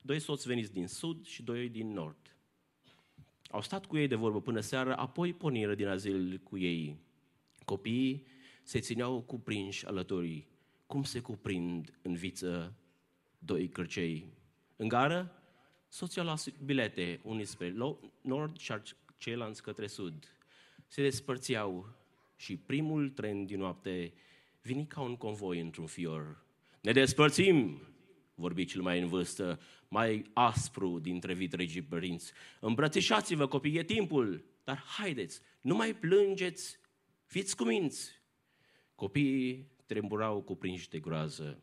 doi 0.00 0.18
soți 0.18 0.46
veniți 0.46 0.72
din 0.72 0.88
sud 0.88 1.26
și 1.26 1.42
doi 1.42 1.68
din 1.68 1.92
nord. 1.92 2.36
Au 3.50 3.62
stat 3.62 3.86
cu 3.86 3.96
ei 3.96 4.06
de 4.06 4.14
vorbă 4.14 4.40
până 4.40 4.60
seara, 4.60 4.94
apoi 4.94 5.32
porniră 5.32 5.74
din 5.74 5.86
azil 5.86 6.40
cu 6.42 6.58
ei. 6.58 6.98
Copiii 7.64 8.26
se 8.62 8.80
țineau 8.80 9.22
cuprinși 9.22 9.86
alături, 9.86 10.46
cum 10.86 11.02
se 11.02 11.20
cuprind 11.20 11.98
în 12.02 12.14
viță 12.14 12.74
doi 13.38 13.68
cârcei. 13.68 14.32
În 14.76 14.88
gară, 14.88 15.42
soții 15.88 16.20
au 16.20 16.26
luat 16.26 16.58
bilete, 16.58 17.20
unii 17.22 17.44
spre 17.44 17.74
nord 18.20 18.58
și 18.58 18.72
ceilalți 19.18 19.62
către 19.62 19.86
sud. 19.86 20.36
Se 20.86 21.02
despărțeau 21.02 21.94
și 22.36 22.56
primul 22.56 23.10
tren 23.10 23.46
din 23.46 23.58
noapte 23.58 24.12
vini 24.62 24.86
ca 24.86 25.00
un 25.00 25.16
convoi 25.16 25.60
într-un 25.60 25.86
fior. 25.86 26.44
Ne 26.80 26.92
despărțim, 26.92 27.80
vorbi 28.34 28.64
cel 28.64 28.82
mai 28.82 29.00
în 29.00 29.06
vârstă, 29.06 29.60
mai 29.88 30.30
aspru 30.32 30.98
dintre 30.98 31.34
vitregii 31.34 31.82
părinți. 31.82 32.32
Îmbrățișați-vă, 32.60 33.46
copii, 33.46 33.76
e 33.76 33.82
timpul, 33.82 34.44
dar 34.64 34.84
haideți, 34.86 35.40
nu 35.60 35.76
mai 35.76 35.94
plângeți, 35.94 36.78
fiți 37.24 37.56
cuminți. 37.56 38.22
Copiii 38.94 39.72
tremurau 39.86 40.42
cuprinși 40.42 40.88
de 40.88 40.98
groază. 40.98 41.62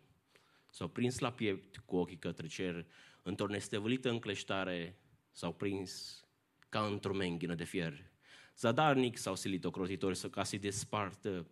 S-au 0.70 0.88
prins 0.88 1.20
la 1.20 1.32
piept 1.32 1.78
cu 1.78 1.96
ochii 1.96 2.18
către 2.18 2.48
cer, 2.48 2.86
într-o 3.24 3.48
nestăvălită 3.48 4.10
încleștare, 4.10 5.00
s-au 5.32 5.54
prins 5.54 6.24
ca 6.70 6.86
într-o 6.86 7.14
menghină 7.14 7.56
de 7.56 7.64
fier. 7.64 8.12
Zadarnic 8.58 9.18
s-au 9.18 9.36
silit 9.36 9.66
ocrotitori 9.66 10.16
să 10.16 10.30
ca 10.30 10.44
să 10.44 10.58
despartă 10.58 11.48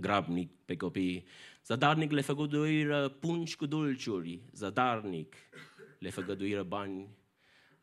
grabnic 0.00 0.50
pe 0.64 0.76
copii. 0.76 1.26
Zadarnic 1.66 2.10
le 2.10 2.20
făgăduiră 2.20 3.08
pungi 3.08 3.56
cu 3.56 3.66
dulciuri, 3.66 4.42
zadarnic 4.52 5.36
le 5.98 6.10
făgăduiră 6.10 6.62
bani. 6.62 7.08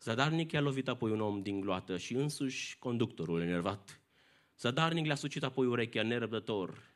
Zadarnic 0.01 0.51
i-a 0.51 0.61
lovit 0.61 0.87
apoi 0.87 1.11
un 1.11 1.21
om 1.21 1.41
din 1.41 1.59
gloată 1.59 1.97
și 1.97 2.13
însuși 2.13 2.77
conductorul 2.79 3.41
enervat. 3.41 4.01
Zadarnic 4.59 5.05
le-a 5.05 5.15
sucit 5.15 5.43
apoi 5.43 5.65
urechea 5.65 6.03
nerăbdător, 6.03 6.95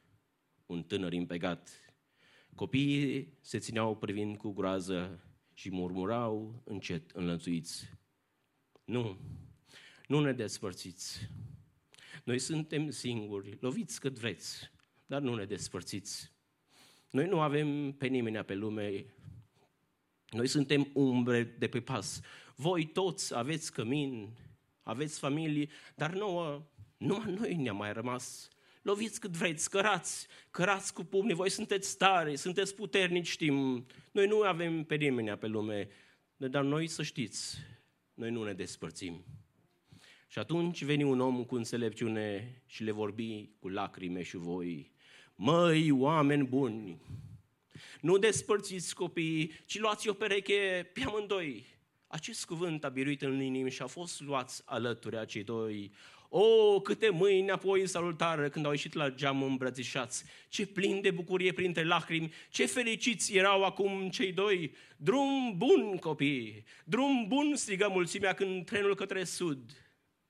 un 0.66 0.84
tânăr 0.84 1.14
impegat. 1.14 1.70
Copiii 2.56 3.38
se 3.42 3.60
țineau 3.60 3.98
privind 3.98 4.38
cu 4.38 4.52
groază 4.52 5.20
și 5.54 5.72
murmurau 5.72 6.62
încet 6.66 7.12
înlățuiți. 7.12 7.90
Nu, 8.84 9.18
nu 10.08 10.20
ne 10.20 10.34
despărțiți. 10.34 11.30
Noi 12.24 12.40
suntem 12.40 12.90
singuri, 12.90 13.58
loviți 13.60 14.00
cât 14.00 14.20
vreți, 14.20 14.72
dar 15.12 15.22
nu 15.22 15.36
ne 15.36 15.46
despărțiți. 15.46 16.32
Noi 17.10 17.28
nu 17.28 17.42
avem 17.42 17.92
pe 17.92 18.08
nimeni 18.08 18.44
pe 18.44 18.54
lume. 18.54 19.06
Noi 20.30 20.48
suntem 20.48 20.90
umbre 20.94 21.44
de 21.44 21.68
pe 21.68 21.82
pas. 21.82 22.22
Voi 22.56 22.86
toți 22.86 23.36
aveți 23.36 23.74
cămin, 23.74 24.30
aveți 24.84 25.20
familie, 25.20 25.70
dar 25.96 26.14
nouă, 26.14 26.68
numai 26.98 27.34
noi 27.34 27.56
ne-am 27.56 27.78
mai 27.78 27.94
rămas. 27.94 28.48
Loviți 28.82 29.20
cât 29.20 29.32
vreți, 29.32 29.70
cărați, 29.70 30.28
cărați 30.52 30.94
cu 30.94 31.04
pumnii, 31.04 31.36
voi 31.36 31.50
sunteți 31.50 31.98
tare, 31.98 32.36
sunteți 32.36 32.76
puternici, 32.76 33.28
știm. 33.28 33.86
Noi 34.12 34.28
nu 34.28 34.42
avem 34.42 34.84
pe 34.84 34.96
nimeni 34.96 35.38
pe 35.38 35.48
lume, 35.48 35.90
dar 36.38 36.64
noi 36.64 36.88
să 36.88 37.04
știți, 37.04 37.58
noi 38.14 38.32
nu 38.32 38.44
ne 38.44 38.54
despărțim. 38.54 39.26
Și 40.28 40.40
atunci 40.40 40.84
veni 40.84 41.04
un 41.04 41.20
om 41.20 41.44
cu 41.44 41.56
înțelepciune 41.56 42.56
și 42.66 42.84
le 42.84 42.92
vorbi 42.92 43.50
cu 43.60 43.68
lacrime 43.68 44.22
și 44.22 44.38
voi. 44.38 44.91
Măi, 45.44 45.92
oameni 45.92 46.48
buni, 46.48 47.02
nu 48.02 48.18
despărțiți 48.18 48.96
copiii, 48.96 49.52
ci 49.66 49.80
luați 49.80 50.10
o 50.10 50.14
pereche 50.14 50.90
pe 50.94 51.04
amândoi. 51.04 51.66
Acest 52.08 52.46
cuvânt 52.46 52.84
a 52.84 52.90
biruit 52.90 53.22
în 53.22 53.42
inimi 53.42 53.72
și 53.72 53.82
a 53.82 53.88
fost 53.88 54.22
luați 54.22 54.62
alături 54.66 55.18
a 55.18 55.26
cei 55.26 55.44
doi. 55.44 55.92
O, 56.30 56.80
câte 56.82 57.10
mâini 57.10 57.52
apoi 57.52 57.88
salutară 57.88 58.50
când 58.50 58.66
au 58.66 58.72
ieșit 58.72 58.94
la 58.94 59.10
geam 59.10 59.44
îmbrățișați. 59.44 60.24
Ce 60.50 60.66
plin 60.66 61.02
de 61.02 61.12
bucurie 61.12 61.54
printre 61.54 61.84
lacrimi, 61.84 62.34
ce 62.50 62.66
fericiți 62.66 63.36
erau 63.36 63.64
acum 63.64 64.10
cei 64.10 64.32
doi. 64.32 64.74
Drum 64.98 65.58
bun, 65.58 65.98
copii, 65.98 66.64
drum 66.86 67.28
bun, 67.28 67.56
strigă 67.56 67.88
mulțimea 67.92 68.34
când 68.34 68.66
trenul 68.66 68.96
către 68.96 69.24
sud 69.24 69.72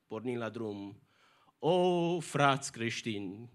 porni 0.07 0.35
la 0.35 0.49
drum. 0.49 1.01
O, 1.59 2.19
frați 2.19 2.71
creștini, 2.71 3.49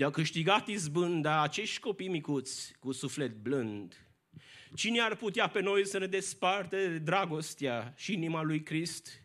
de-au 0.00 0.12
câștigat 0.12 0.68
izbânda 0.68 1.42
acești 1.42 1.80
copii 1.80 2.08
micuți 2.08 2.74
cu 2.78 2.92
suflet 2.92 3.34
blând, 3.34 4.06
cine 4.74 5.00
ar 5.00 5.16
putea 5.16 5.48
pe 5.48 5.60
noi 5.60 5.86
să 5.86 5.98
ne 5.98 6.06
desparte 6.06 6.88
de 6.88 6.98
dragostea 6.98 7.94
și 7.96 8.12
inima 8.12 8.42
lui 8.42 8.62
Crist? 8.62 9.22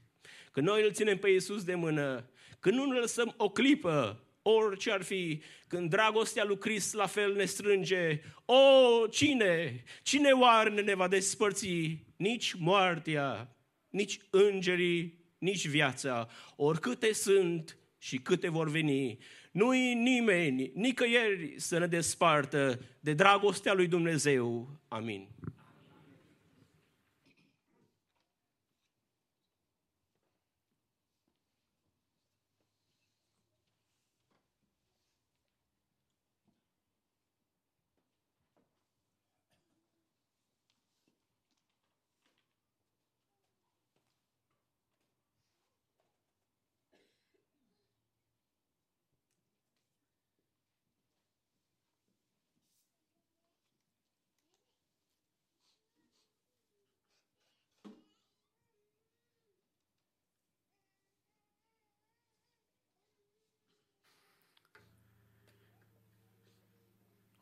Că 0.52 0.62
noi 0.62 0.84
îl 0.84 0.92
ținem 0.92 1.18
pe 1.18 1.30
Iisus 1.30 1.64
de 1.64 1.76
mână, 1.76 2.30
că 2.60 2.70
nu 2.70 2.86
ne 2.86 3.00
lăsăm 3.00 3.34
o 3.38 3.50
clipă, 3.50 4.24
orice 4.42 4.92
ar 4.92 5.02
fi, 5.02 5.42
când 5.68 5.90
dragostea 5.90 6.44
lui 6.44 6.58
Crist 6.58 6.94
la 6.94 7.06
fel 7.06 7.36
ne 7.36 7.46
strânge, 7.46 8.22
o, 8.46 9.08
cine, 9.08 9.84
cine 10.04 10.32
oare 10.32 10.70
ne 10.82 10.96
va 10.96 11.08
despărți? 11.08 11.98
Nici 12.16 12.54
moartea, 12.54 13.56
nici 13.90 14.20
îngerii, 14.30 15.20
nici 15.38 15.68
viața, 15.68 16.30
oricâte 16.56 17.14
sunt 17.14 17.78
și 17.98 18.18
câte 18.18 18.50
vor 18.50 18.70
veni, 18.70 19.18
nu-i 19.56 19.94
nimeni, 19.94 20.72
nicăieri 20.74 21.54
să 21.58 21.78
ne 21.78 21.88
despartă 21.88 22.80
de 23.00 23.14
dragostea 23.14 23.74
lui 23.74 23.88
Dumnezeu. 23.88 24.70
Amin. 24.88 25.28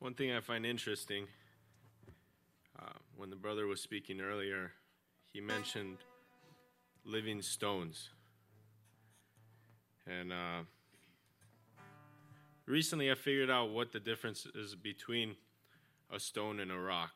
One 0.03 0.15
thing 0.15 0.33
I 0.33 0.41
find 0.41 0.65
interesting 0.65 1.27
uh, 2.77 2.91
when 3.15 3.29
the 3.29 3.37
brother 3.37 3.67
was 3.67 3.79
speaking 3.79 4.19
earlier, 4.19 4.73
he 5.31 5.39
mentioned 5.39 5.99
living 7.05 7.41
stones. 7.41 8.09
And 10.05 10.33
uh, 10.33 10.63
recently 12.65 13.11
I 13.11 13.15
figured 13.15 13.49
out 13.49 13.69
what 13.69 13.93
the 13.93 13.99
difference 14.01 14.45
is 14.53 14.75
between 14.75 15.37
a 16.13 16.19
stone 16.19 16.59
and 16.59 16.69
a 16.69 16.77
rock. 16.77 17.13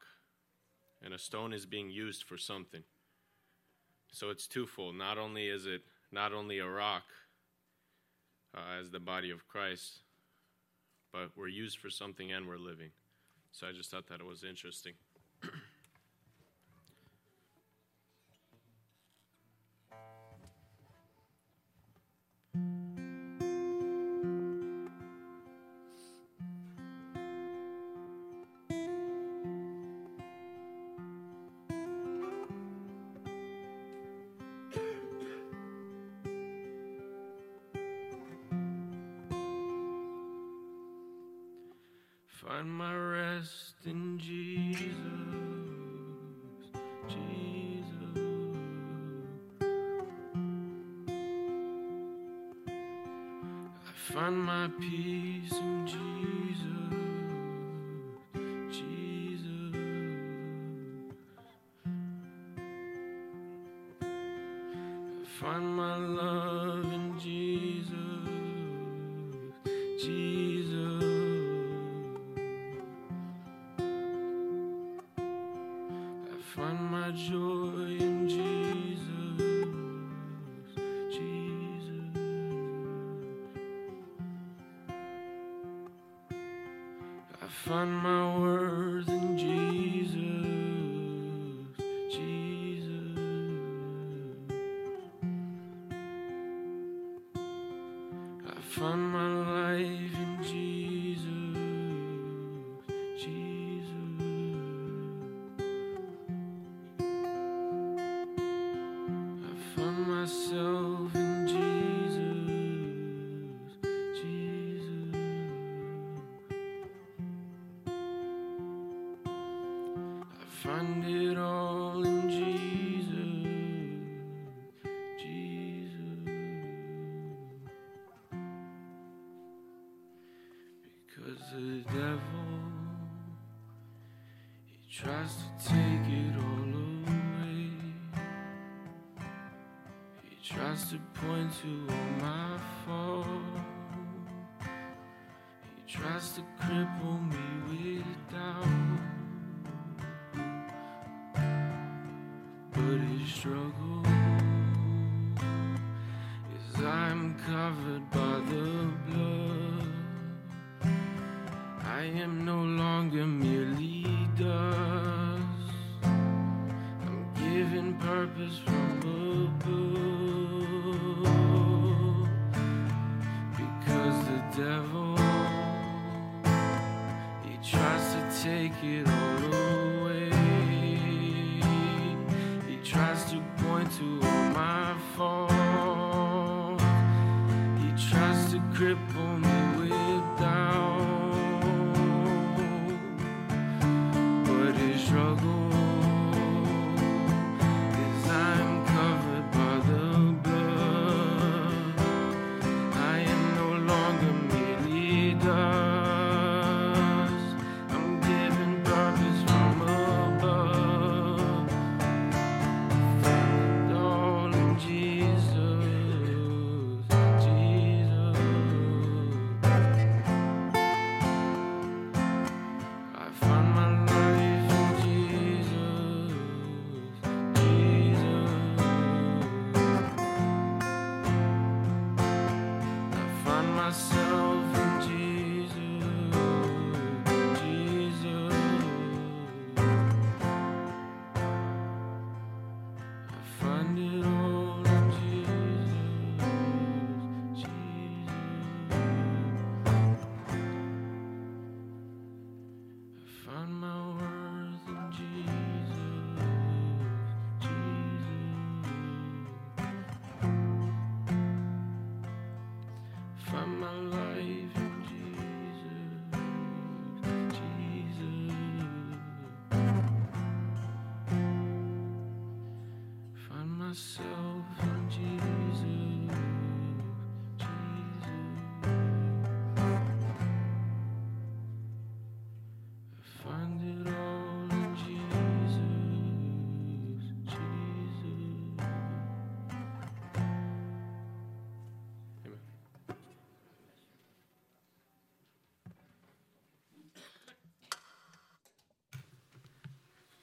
And 1.03 1.13
a 1.13 1.19
stone 1.19 1.51
is 1.51 1.65
being 1.65 1.89
used 1.89 2.23
for 2.23 2.37
something. 2.37 2.83
So 4.13 4.29
it's 4.29 4.47
twofold. 4.47 4.95
Not 4.95 5.17
only 5.17 5.49
is 5.49 5.65
it 5.65 5.81
not 6.13 6.31
only 6.31 6.59
a 6.59 6.69
rock 6.69 7.03
uh, 8.55 8.79
as 8.79 8.91
the 8.91 9.01
body 9.01 9.29
of 9.29 9.45
Christ, 9.45 10.03
but 11.11 11.29
we're 11.35 11.47
used 11.47 11.79
for 11.79 11.89
something 11.89 12.31
and 12.31 12.47
we're 12.47 12.57
living. 12.57 12.91
So 13.51 13.67
I 13.67 13.71
just 13.71 13.91
thought 13.91 14.07
that 14.07 14.19
it 14.19 14.25
was 14.25 14.43
interesting. 14.43 14.93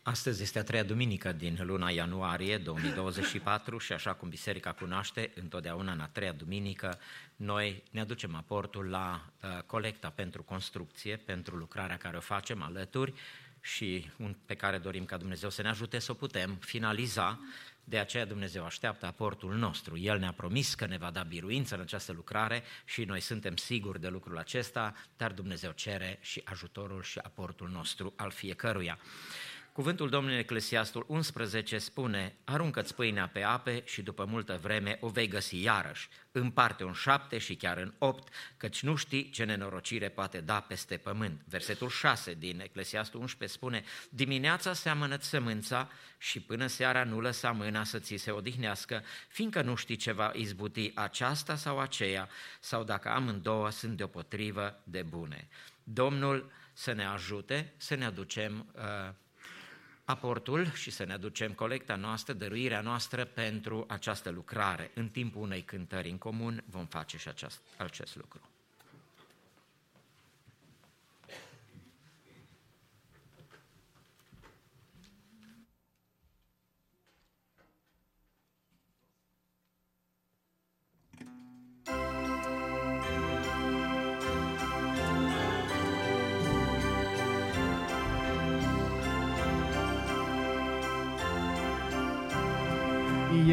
Astăzi 0.06 0.42
este 0.42 0.58
a 0.58 0.62
treia 0.62 0.82
duminică 0.82 1.32
din 1.32 1.58
luna 1.62 1.90
ianuarie 1.90 2.58
2024 2.58 3.78
și 3.78 3.92
așa 3.92 4.14
cum 4.14 4.28
biserica 4.28 4.72
cunoaște, 4.72 5.32
întotdeauna 5.34 5.92
în 5.92 6.00
a 6.00 6.06
treia 6.06 6.32
duminică, 6.32 6.98
noi 7.36 7.82
ne 7.90 8.00
aducem 8.00 8.34
aportul 8.34 8.88
la 8.88 9.30
uh, 9.42 9.62
colecta 9.66 10.10
pentru 10.14 10.42
construcție, 10.42 11.16
pentru 11.16 11.56
lucrarea 11.56 11.96
care 11.96 12.16
o 12.16 12.20
facem 12.20 12.62
alături 12.62 13.12
și 13.60 14.10
un, 14.16 14.36
pe 14.46 14.54
care 14.54 14.78
dorim 14.78 15.04
ca 15.04 15.16
Dumnezeu 15.16 15.50
să 15.50 15.62
ne 15.62 15.68
ajute 15.68 15.98
să 15.98 16.10
o 16.10 16.14
putem 16.14 16.56
finaliza. 16.60 17.40
De 17.84 17.98
aceea 17.98 18.24
Dumnezeu 18.24 18.64
așteaptă 18.64 19.06
aportul 19.06 19.54
nostru. 19.54 19.98
El 19.98 20.18
ne-a 20.18 20.32
promis 20.32 20.74
că 20.74 20.86
ne 20.86 20.96
va 20.96 21.10
da 21.10 21.22
biruință 21.22 21.74
în 21.74 21.80
această 21.80 22.12
lucrare 22.12 22.62
și 22.84 23.04
noi 23.04 23.20
suntem 23.20 23.56
siguri 23.56 24.00
de 24.00 24.08
lucrul 24.08 24.38
acesta, 24.38 24.94
dar 25.16 25.32
Dumnezeu 25.32 25.70
cere 25.70 26.18
și 26.20 26.40
ajutorul 26.44 27.02
și 27.02 27.18
aportul 27.18 27.68
nostru 27.68 28.12
al 28.16 28.30
fiecăruia. 28.30 28.98
Cuvântul 29.74 30.08
Domnului 30.08 30.38
Eclesiastul 30.38 31.04
11 31.08 31.78
spune, 31.78 32.34
aruncă-ți 32.44 32.94
pâinea 32.94 33.28
pe 33.28 33.42
ape 33.42 33.82
și 33.84 34.02
după 34.02 34.24
multă 34.24 34.58
vreme 34.62 34.98
o 35.00 35.08
vei 35.08 35.28
găsi 35.28 35.62
iarăși. 35.62 36.08
Împarte 36.32 36.84
un 36.84 36.92
șapte 36.92 37.38
și 37.38 37.54
chiar 37.54 37.76
în 37.76 37.94
opt, 37.98 38.32
căci 38.56 38.82
nu 38.82 38.94
știi 38.94 39.30
ce 39.30 39.44
nenorocire 39.44 40.08
poate 40.08 40.40
da 40.40 40.60
peste 40.60 40.96
pământ. 40.96 41.40
Versetul 41.44 41.88
6 41.88 42.34
din 42.34 42.60
Eclesiastul 42.60 43.20
11 43.20 43.58
spune, 43.58 43.84
dimineața 44.08 44.72
seamănă 44.72 45.16
sămânța 45.20 45.90
și 46.18 46.40
până 46.40 46.66
seara 46.66 47.04
nu 47.04 47.20
lăsa 47.20 47.50
mâna 47.50 47.84
să 47.84 47.98
ți 47.98 48.16
se 48.16 48.30
odihnească, 48.30 49.02
fiindcă 49.28 49.62
nu 49.62 49.74
știi 49.74 49.96
ce 49.96 50.12
va 50.12 50.30
izbuti 50.34 50.92
aceasta 50.94 51.56
sau 51.56 51.78
aceea, 51.80 52.28
sau 52.60 52.84
dacă 52.84 53.08
amândouă 53.08 53.70
sunt 53.70 53.96
deopotrivă 53.96 54.80
de 54.84 55.02
bune. 55.02 55.48
Domnul 55.84 56.50
să 56.72 56.92
ne 56.92 57.04
ajute 57.04 57.72
să 57.76 57.94
ne 57.94 58.04
aducem 58.04 58.66
uh, 58.74 59.14
aportul 60.04 60.72
și 60.72 60.90
să 60.90 61.04
ne 61.04 61.12
aducem 61.12 61.52
colecta 61.52 61.96
noastră, 61.96 62.32
dăruirea 62.32 62.80
noastră 62.80 63.24
pentru 63.24 63.84
această 63.88 64.30
lucrare. 64.30 64.90
În 64.94 65.08
timpul 65.08 65.42
unei 65.42 65.62
cântări 65.62 66.10
în 66.10 66.18
comun 66.18 66.64
vom 66.66 66.86
face 66.86 67.18
și 67.18 67.28
acest, 67.28 67.60
acest 67.76 68.16
lucru. 68.16 68.53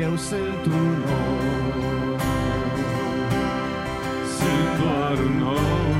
Eu 0.01 0.15
sunt 0.15 0.65
un 0.65 1.03
om, 1.25 2.17
sunt 4.37 4.71
doar 4.81 5.17
un 5.27 5.41
om. 5.41 5.97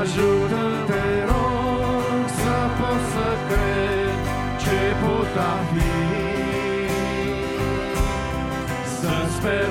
Ajută-te, 0.00 1.04
rog, 1.30 2.28
să 2.42 2.56
pot 2.78 3.00
să 3.14 3.28
cred 3.48 4.18
ce 4.62 4.78
pot 5.02 5.34
a 5.36 5.56
fi. 5.72 5.92
Să 9.00 9.14
sper 9.36 9.69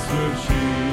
se 0.00 0.89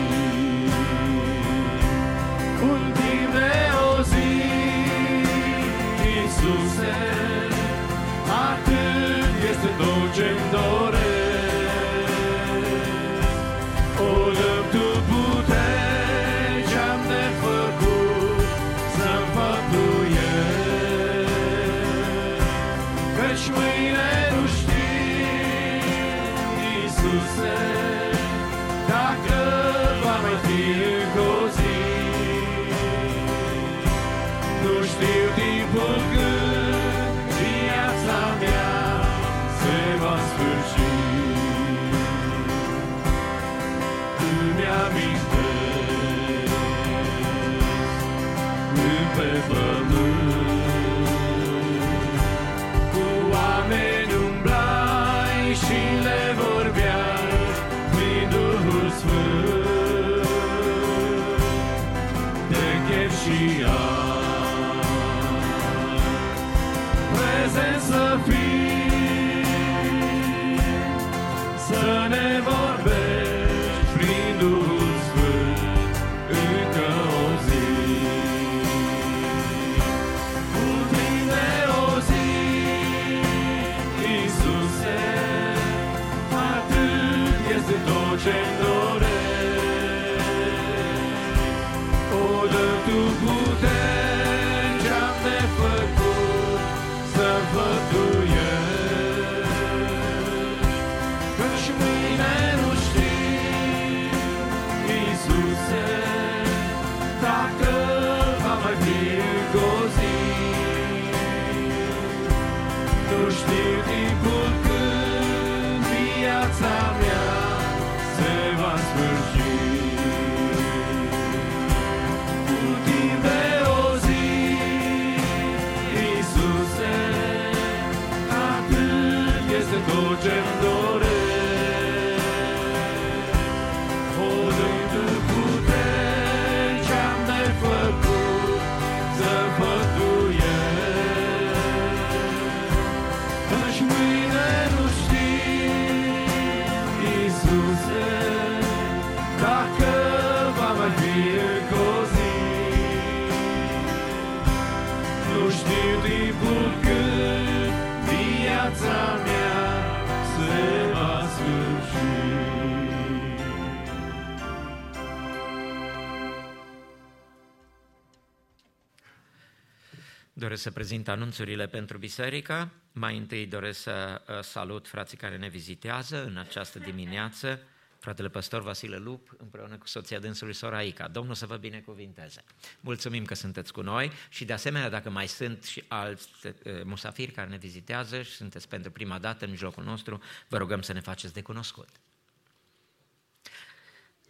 Doresc 170.57 170.75
să 170.75 170.83
prezint 170.83 171.07
anunțurile 171.07 171.67
pentru 171.67 171.97
biserică. 171.97 172.71
Mai 172.91 173.17
întâi 173.17 173.45
doresc 173.45 173.79
să 173.81 174.21
uh, 174.29 174.39
salut 174.41 174.87
frații 174.87 175.17
care 175.17 175.37
ne 175.37 175.47
vizitează 175.47 176.25
în 176.25 176.37
această 176.37 176.79
dimineață, 176.79 177.59
fratele 177.99 178.29
păstor 178.29 178.61
Vasile 178.61 178.97
Lup, 178.97 179.35
împreună 179.37 179.77
cu 179.77 179.87
soția 179.87 180.19
dânsului 180.19 180.53
Soraica. 180.53 181.07
Domnul 181.07 181.35
să 181.35 181.45
vă 181.45 181.55
binecuvinteze. 181.55 182.43
Mulțumim 182.79 183.25
că 183.25 183.33
sunteți 183.33 183.73
cu 183.73 183.81
noi 183.81 184.11
și 184.29 184.45
de 184.45 184.53
asemenea 184.53 184.89
dacă 184.89 185.09
mai 185.09 185.27
sunt 185.27 185.63
și 185.63 185.83
alți 185.87 186.29
uh, 186.43 186.53
musafiri 186.83 187.31
care 187.31 187.49
ne 187.49 187.57
vizitează 187.57 188.21
și 188.21 188.31
sunteți 188.31 188.67
pentru 188.67 188.91
prima 188.91 189.19
dată 189.19 189.45
în 189.45 189.51
mijlocul 189.51 189.83
nostru, 189.83 190.21
vă 190.47 190.57
rugăm 190.57 190.81
să 190.81 190.93
ne 190.93 190.99
faceți 190.99 191.33
de 191.33 191.41
cunoscut. 191.41 191.89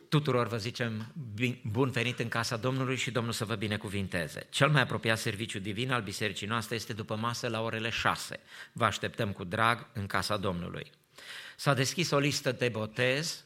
Tuturor 0.09 0.47
vă 0.47 0.57
zicem 0.57 1.13
bin- 1.35 1.61
bun 1.63 1.89
venit 1.89 2.19
în 2.19 2.27
casa 2.27 2.57
Domnului 2.57 2.95
și 2.95 3.11
Domnul 3.11 3.33
să 3.33 3.45
vă 3.45 3.55
binecuvinteze. 3.55 4.47
Cel 4.49 4.69
mai 4.69 4.81
apropiat 4.81 5.17
serviciu 5.17 5.59
divin 5.59 5.91
al 5.91 6.01
bisericii 6.01 6.47
noastre 6.47 6.75
este 6.75 6.93
după 6.93 7.15
masă 7.15 7.47
la 7.47 7.61
orele 7.61 7.89
6. 7.89 8.39
Vă 8.71 8.85
așteptăm 8.85 9.31
cu 9.31 9.43
drag 9.43 9.87
în 9.93 10.05
casa 10.05 10.37
Domnului. 10.37 10.91
S-a 11.55 11.73
deschis 11.73 12.11
o 12.11 12.17
listă 12.17 12.51
de 12.51 12.69
botez 12.69 13.45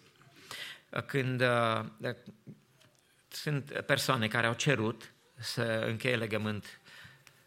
când 1.05 1.41
uh, 1.41 2.15
sunt 3.27 3.83
persoane 3.85 4.27
care 4.27 4.47
au 4.47 4.53
cerut 4.53 5.13
să 5.35 5.83
încheie 5.87 6.15
legământ 6.15 6.79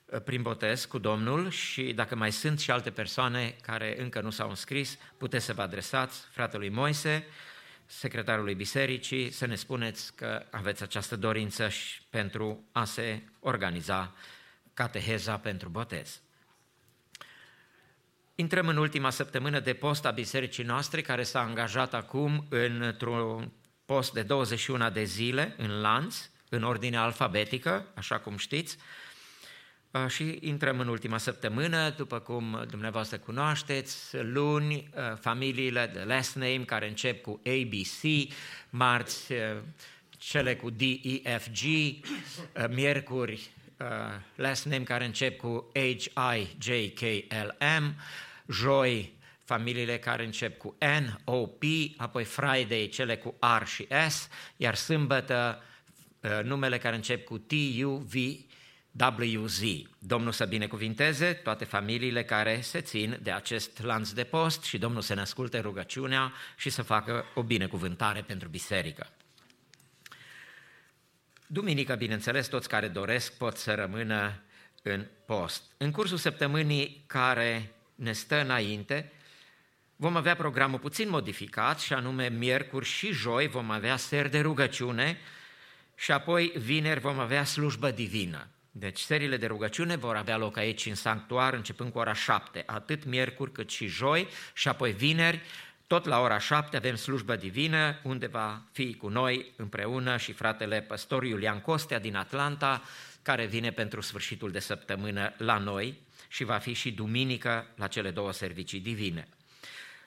uh, 0.06 0.20
prin 0.20 0.42
botez 0.42 0.84
cu 0.84 0.98
Domnul 0.98 1.50
și 1.50 1.92
dacă 1.92 2.14
mai 2.14 2.32
sunt 2.32 2.60
și 2.60 2.70
alte 2.70 2.90
persoane 2.90 3.56
care 3.62 4.00
încă 4.00 4.20
nu 4.20 4.30
s-au 4.30 4.48
înscris, 4.48 4.98
puteți 5.18 5.44
să 5.44 5.52
vă 5.52 5.62
adresați 5.62 6.20
fratelui 6.30 6.68
Moise, 6.68 7.26
secretarului 7.86 8.54
bisericii, 8.54 9.30
să 9.30 9.46
ne 9.46 9.54
spuneți 9.54 10.14
că 10.14 10.46
aveți 10.50 10.82
această 10.82 11.16
dorință 11.16 11.68
și 11.68 12.02
pentru 12.10 12.68
a 12.72 12.84
se 12.84 13.22
organiza 13.40 14.14
cateheza 14.74 15.38
pentru 15.38 15.68
botez. 15.68 16.20
Intrăm 18.34 18.68
în 18.68 18.76
ultima 18.76 19.10
săptămână 19.10 19.60
de 19.60 19.74
post 19.74 20.04
a 20.04 20.10
bisericii 20.10 20.64
noastre, 20.64 21.00
care 21.00 21.22
s-a 21.22 21.40
angajat 21.40 21.94
acum 21.94 22.46
într-un 22.48 23.52
post 23.84 24.12
de 24.12 24.22
21 24.22 24.90
de 24.90 25.04
zile 25.04 25.54
în 25.56 25.80
lanț, 25.80 26.30
în 26.48 26.62
ordine 26.62 26.96
alfabetică, 26.96 27.86
așa 27.94 28.18
cum 28.18 28.36
știți, 28.36 28.76
Uh, 28.76 29.03
și 30.08 30.38
intrăm 30.40 30.80
în 30.80 30.88
ultima 30.88 31.18
săptămână, 31.18 31.90
după 31.90 32.18
cum 32.18 32.64
dumneavoastră 32.70 33.18
cunoașteți, 33.18 34.16
luni, 34.20 34.74
uh, 34.74 35.16
familiile 35.20 35.90
de 35.92 36.00
last 36.00 36.34
name 36.34 36.62
care 36.66 36.88
încep 36.88 37.22
cu 37.22 37.40
ABC, 37.46 38.30
marți, 38.70 39.32
uh, 39.32 39.38
cele 40.18 40.56
cu 40.56 40.70
D, 40.70 40.80
E, 40.80 41.38
F, 41.38 41.48
G, 41.48 41.62
miercuri, 42.70 43.50
last 44.34 44.64
name 44.64 44.84
care 44.84 45.04
încep 45.04 45.38
cu 45.38 45.70
H, 45.72 46.04
I, 46.36 46.56
J, 46.58 46.68
K, 46.94 47.00
L, 47.28 47.56
M, 47.80 47.94
joi, 48.48 49.12
familiile 49.44 49.98
care 49.98 50.24
încep 50.24 50.58
cu 50.58 50.76
N, 50.78 51.20
O, 51.24 51.46
P, 51.46 51.62
apoi 51.96 52.24
Friday, 52.24 52.88
cele 52.92 53.16
cu 53.16 53.34
R 53.60 53.66
și 53.66 53.86
S, 54.08 54.28
iar 54.56 54.74
sâmbătă, 54.74 55.62
numele 56.42 56.78
care 56.78 56.94
încep 56.94 57.24
cu 57.24 57.38
T, 57.38 57.52
U, 57.82 57.96
V, 57.96 58.14
WZ. 58.98 59.60
Domnul 59.98 60.32
să 60.32 60.44
binecuvinteze 60.44 61.32
toate 61.32 61.64
familiile 61.64 62.24
care 62.24 62.60
se 62.60 62.80
țin 62.80 63.18
de 63.22 63.32
acest 63.32 63.82
lanț 63.82 64.10
de 64.10 64.24
post 64.24 64.62
și 64.62 64.78
Domnul 64.78 65.02
să 65.02 65.14
ne 65.14 65.20
asculte 65.20 65.58
rugăciunea 65.58 66.32
și 66.56 66.70
să 66.70 66.82
facă 66.82 67.24
o 67.34 67.42
binecuvântare 67.42 68.20
pentru 68.20 68.48
biserică. 68.48 69.06
Duminică, 71.46 71.94
bineînțeles, 71.94 72.46
toți 72.46 72.68
care 72.68 72.88
doresc 72.88 73.36
pot 73.36 73.56
să 73.56 73.74
rămână 73.74 74.42
în 74.82 75.06
post. 75.26 75.62
În 75.76 75.90
cursul 75.90 76.16
săptămânii 76.16 77.04
care 77.06 77.74
ne 77.94 78.12
stă 78.12 78.40
înainte, 78.40 79.12
vom 79.96 80.16
avea 80.16 80.36
programul 80.36 80.78
puțin 80.78 81.08
modificat 81.08 81.80
și 81.80 81.92
anume 81.92 82.28
miercuri 82.28 82.84
și 82.86 83.12
joi 83.12 83.48
vom 83.48 83.70
avea 83.70 83.96
seri 83.96 84.30
de 84.30 84.40
rugăciune 84.40 85.18
și 85.94 86.12
apoi 86.12 86.52
vineri 86.56 87.00
vom 87.00 87.18
avea 87.18 87.44
slujbă 87.44 87.90
divină. 87.90 88.48
Deci 88.76 88.98
serile 88.98 89.36
de 89.36 89.46
rugăciune 89.46 89.96
vor 89.96 90.16
avea 90.16 90.36
loc 90.36 90.56
aici 90.56 90.86
în 90.86 90.94
sanctuar 90.94 91.54
începând 91.54 91.92
cu 91.92 91.98
ora 91.98 92.12
7, 92.12 92.62
atât 92.66 93.04
miercuri 93.04 93.52
cât 93.52 93.70
și 93.70 93.86
joi 93.86 94.28
și 94.54 94.68
apoi 94.68 94.92
vineri, 94.92 95.40
tot 95.86 96.04
la 96.04 96.20
ora 96.20 96.38
7 96.38 96.76
avem 96.76 96.94
slujbă 96.94 97.36
divină 97.36 98.00
unde 98.02 98.26
va 98.26 98.62
fi 98.72 98.94
cu 98.94 99.08
noi 99.08 99.52
împreună 99.56 100.16
și 100.16 100.32
fratele 100.32 100.80
păstor 100.80 101.24
Iulian 101.24 101.60
Costea 101.60 101.98
din 101.98 102.16
Atlanta, 102.16 102.82
care 103.22 103.46
vine 103.46 103.70
pentru 103.70 104.00
sfârșitul 104.00 104.50
de 104.50 104.58
săptămână 104.58 105.32
la 105.36 105.58
noi 105.58 105.98
și 106.28 106.44
va 106.44 106.58
fi 106.58 106.72
și 106.72 106.92
duminică 106.92 107.66
la 107.76 107.86
cele 107.86 108.10
două 108.10 108.32
servicii 108.32 108.80
divine. 108.80 109.28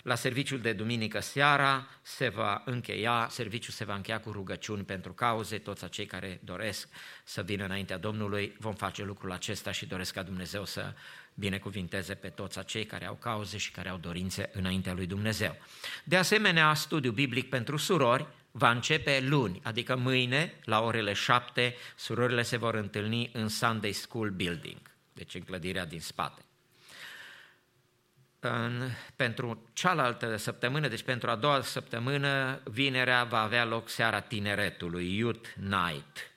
La 0.08 0.16
serviciul 0.16 0.60
de 0.60 0.74
duminică 0.74 1.20
seara 1.20 1.88
se 2.02 2.30
va 2.30 2.62
încheia, 2.66 3.28
serviciul 3.30 3.74
se 3.74 3.86
va 3.86 3.96
încheia 3.96 4.20
cu 4.20 4.32
rugăciuni 4.32 4.84
pentru 4.84 5.14
cauze, 5.14 5.58
toți 5.58 5.84
acei 5.84 6.06
care 6.06 6.40
doresc 6.44 6.90
să 7.24 7.42
vină 7.42 7.64
înaintea 7.64 7.98
Domnului, 7.98 8.56
vom 8.60 8.74
face 8.74 9.04
lucrul 9.04 9.32
acesta 9.32 9.72
și 9.72 9.86
doresc 9.86 10.14
ca 10.14 10.24
Dumnezeu 10.24 10.66
să 10.66 10.94
binecuvinteze 11.34 12.14
pe 12.14 12.30
toți 12.30 12.60
acei 12.60 12.86
care 12.86 13.06
au 13.06 13.14
cauze 13.14 13.58
și 13.58 13.72
care 13.72 13.90
au 13.90 13.98
dorințe 13.98 14.50
înaintea 14.54 14.94
lui 14.94 15.06
Dumnezeu. 15.06 15.56
De 16.04 16.18
asemenea, 16.18 16.74
studiu 16.74 17.12
biblic 17.12 17.50
pentru 17.50 17.78
surori 17.78 18.28
va 18.52 18.72
începe 18.72 19.20
luni, 19.20 19.60
adică 19.64 19.96
mâine, 19.96 20.54
la 20.64 20.82
orele 20.82 21.14
șapte, 21.14 21.76
surorile 21.96 22.42
se 22.42 22.58
vor 22.58 22.76
întâlni 22.76 23.30
în 23.34 23.48
Sunday 23.48 23.92
School 23.92 24.30
Building, 24.30 24.82
deci 25.14 25.36
în 25.36 25.42
clădirea 25.42 25.86
din 25.86 26.00
spate 26.00 26.47
în, 28.50 28.90
pentru 29.16 29.70
cealaltă 29.74 30.36
săptămână, 30.36 30.88
deci 30.88 31.04
pentru 31.04 31.30
a 31.30 31.36
doua 31.36 31.62
săptămână, 31.62 32.62
vinerea 32.64 33.24
va 33.24 33.42
avea 33.42 33.66
loc 33.66 33.90
seara 33.90 34.20
tineretului, 34.20 35.18
Youth 35.18 35.50
Night. 35.56 36.32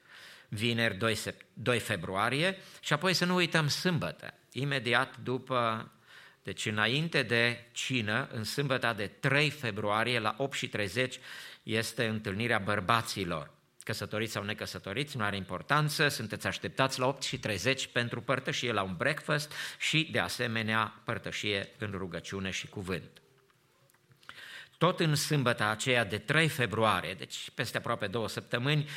vineri 0.49 0.95
2, 0.95 1.15
sep- 1.15 1.47
2 1.53 1.79
februarie 1.79 2.59
și 2.81 2.93
apoi 2.93 3.15
să 3.15 3.25
nu 3.25 3.35
uităm 3.35 3.69
sâmbătă, 3.69 4.35
imediat 4.53 5.17
după, 5.17 5.91
deci 6.43 6.67
înainte 6.67 7.23
de 7.23 7.69
cină, 7.73 8.29
în 8.33 8.45
sâmbăta 8.45 8.93
de 8.93 9.07
3 9.07 9.51
februarie 9.51 10.19
la 10.19 10.35
8 10.39 10.57
și 10.57 10.69
30 10.69 11.19
este 11.63 12.07
întâlnirea 12.07 12.59
bărbaților. 12.59 13.51
Căsătoriți 13.85 14.33
sau 14.33 14.43
necăsătoriți, 14.43 15.17
nu 15.17 15.25
are 15.25 15.37
importanță, 15.37 16.09
sunteți 16.09 16.47
așteptați 16.47 16.99
la 16.99 17.07
8 17.07 17.23
și 17.23 17.39
30 17.39 17.87
pentru 17.87 18.21
părtășie 18.21 18.73
la 18.73 18.83
un 18.83 18.95
breakfast 18.97 19.53
și, 19.79 20.09
de 20.13 20.19
asemenea, 20.19 21.01
părtășie 21.05 21.69
în 21.79 21.91
rugăciune 21.91 22.51
și 22.51 22.69
cuvânt. 22.69 23.11
Tot 24.79 25.01
în 25.01 25.15
sâmbăta 25.15 25.69
aceea 25.69 26.05
de 26.05 26.19
3 26.19 26.49
februarie, 26.49 27.15
deci 27.15 27.51
peste 27.55 27.77
aproape 27.77 28.07
două 28.07 28.29
săptămâni, 28.29 28.89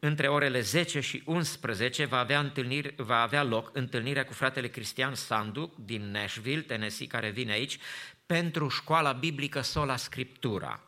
între 0.00 0.28
orele 0.28 0.60
10 0.60 1.00
și 1.00 1.22
11 1.24 2.04
va 2.04 2.18
avea, 2.18 2.38
întâlniri, 2.38 2.94
va 2.96 3.20
avea 3.20 3.42
loc 3.42 3.70
întâlnirea 3.72 4.24
cu 4.24 4.32
fratele 4.32 4.68
Cristian 4.68 5.14
Sandu 5.14 5.74
din 5.78 6.10
Nashville, 6.10 6.62
Tennessee, 6.62 7.06
care 7.06 7.30
vine 7.30 7.52
aici, 7.52 7.78
pentru 8.26 8.68
școala 8.68 9.12
biblică 9.12 9.60
Sola 9.60 9.96
Scriptura. 9.96 10.80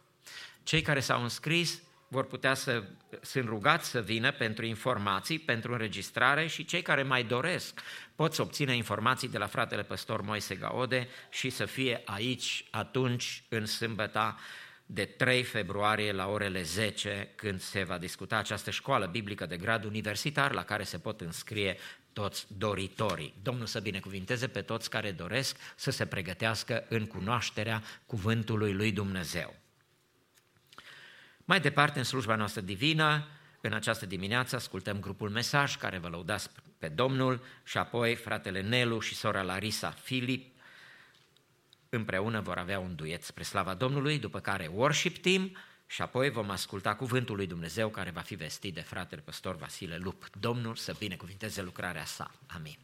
Cei 0.62 0.82
care 0.82 1.00
s-au 1.00 1.22
înscris 1.22 1.82
vor 2.12 2.26
putea 2.26 2.54
să 2.54 2.82
sunt 3.22 3.44
rugați 3.44 3.88
să 3.88 4.00
vină 4.00 4.32
pentru 4.32 4.64
informații, 4.64 5.38
pentru 5.38 5.72
înregistrare 5.72 6.46
și 6.46 6.64
cei 6.64 6.82
care 6.82 7.02
mai 7.02 7.24
doresc 7.24 7.80
pot 8.14 8.34
să 8.34 8.42
obțină 8.42 8.72
informații 8.72 9.28
de 9.28 9.38
la 9.38 9.46
fratele 9.46 9.82
păstor 9.82 10.22
Moise 10.22 10.54
Gaode 10.54 11.08
și 11.30 11.50
să 11.50 11.64
fie 11.64 12.02
aici 12.04 12.64
atunci 12.70 13.44
în 13.48 13.66
sâmbăta 13.66 14.36
de 14.86 15.04
3 15.04 15.42
februarie 15.42 16.12
la 16.12 16.28
orele 16.28 16.62
10 16.62 17.32
când 17.34 17.60
se 17.60 17.82
va 17.82 17.98
discuta 17.98 18.36
această 18.36 18.70
școală 18.70 19.06
biblică 19.06 19.46
de 19.46 19.56
grad 19.56 19.84
universitar 19.84 20.52
la 20.52 20.64
care 20.64 20.82
se 20.82 20.98
pot 20.98 21.20
înscrie 21.20 21.76
toți 22.12 22.46
doritorii. 22.58 23.34
Domnul 23.42 23.66
să 23.66 23.80
binecuvinteze 23.80 24.48
pe 24.48 24.60
toți 24.60 24.90
care 24.90 25.10
doresc 25.10 25.56
să 25.76 25.90
se 25.90 26.06
pregătească 26.06 26.84
în 26.88 27.06
cunoașterea 27.06 27.82
cuvântului 28.06 28.72
lui 28.72 28.92
Dumnezeu. 28.92 29.61
Mai 31.52 31.60
departe, 31.60 31.98
în 31.98 32.04
slujba 32.04 32.34
noastră 32.34 32.60
divină, 32.60 33.26
în 33.60 33.72
această 33.72 34.06
dimineață 34.06 34.56
ascultăm 34.56 35.00
grupul 35.00 35.30
Mesaj 35.30 35.76
care 35.76 35.98
vă 35.98 36.08
lăudați 36.08 36.50
pe 36.78 36.88
Domnul 36.88 37.42
și 37.64 37.78
apoi 37.78 38.14
fratele 38.14 38.60
Nelu 38.60 38.98
și 38.98 39.14
sora 39.14 39.42
Larisa 39.42 39.90
Filip 39.90 40.60
împreună 41.88 42.40
vor 42.40 42.58
avea 42.58 42.78
un 42.78 42.94
duet 42.94 43.22
spre 43.22 43.42
slava 43.42 43.74
Domnului, 43.74 44.18
după 44.18 44.40
care 44.40 44.66
worship 44.66 45.16
team 45.16 45.56
și 45.86 46.02
apoi 46.02 46.30
vom 46.30 46.50
asculta 46.50 46.94
cuvântul 46.94 47.36
lui 47.36 47.46
Dumnezeu 47.46 47.88
care 47.88 48.10
va 48.10 48.20
fi 48.20 48.34
vestit 48.34 48.74
de 48.74 48.80
fratele 48.80 49.20
păstor 49.20 49.56
Vasile 49.56 49.96
Lup. 49.96 50.26
Domnul 50.40 50.74
să 50.74 50.94
binecuvinteze 50.98 51.62
lucrarea 51.62 52.04
sa. 52.04 52.30
Amin. 52.46 52.76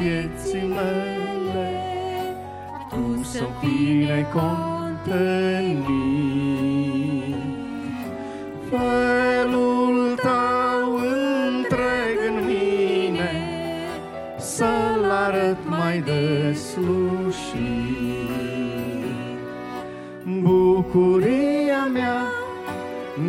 vieții 0.00 0.66
mele, 0.68 1.70
Tu 2.88 3.22
să 3.22 3.44
fii 3.60 4.04
necontenit. 4.04 4.60
Felul 8.70 10.14
Tău 10.16 10.94
întreg 10.94 12.16
în 12.28 12.36
mine, 12.46 13.32
Să-L 14.38 15.10
arăt 15.26 15.58
mai 15.68 15.96
deslușit. 16.00 17.50
Bucuria 20.40 21.84
mea, 21.92 22.22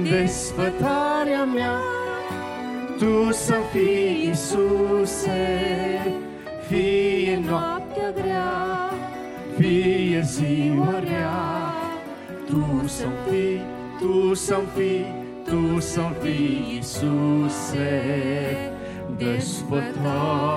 desfătarea 0.04 1.44
mea, 1.54 1.80
tu 2.98 3.32
să 3.32 3.56
fii 3.72 4.26
Iisuse, 4.28 5.42
fie 6.72 7.40
noaptea 7.50 8.12
grea, 8.12 8.92
fie 9.58 10.22
ziua 10.22 11.00
rea. 11.00 11.74
Tu 12.46 12.88
să-mi 12.88 13.14
fii, 13.30 13.62
Tu 14.00 14.34
să-mi 14.34 14.68
fii, 14.76 15.06
Tu 15.46 15.80
să-mi 15.80 16.16
fii, 16.22 16.74
Iisuse, 16.74 18.02
despătarea. 19.18 20.52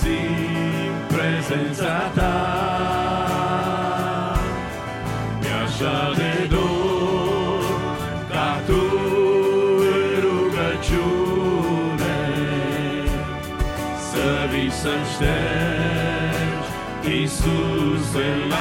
Simt 0.00 0.98
prezența 1.14 2.10
ta. 2.14 2.36
E 5.42 5.50
așa 5.64 6.12
de 6.16 6.46
dor 6.48 7.62
ca 8.30 8.60
tu 8.66 8.82
în 9.78 10.20
rugăciune 10.26 12.18
să 14.10 14.26
vii 14.50 14.70
să-mi 14.70 15.06
ștergi 15.14 16.68
Iisus 17.08 18.14
în 18.14 18.52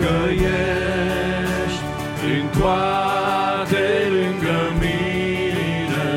că 0.00 0.30
ești 0.30 1.84
în 2.24 2.60
toate 2.60 3.84
lângă 4.08 4.58
mine. 4.80 6.08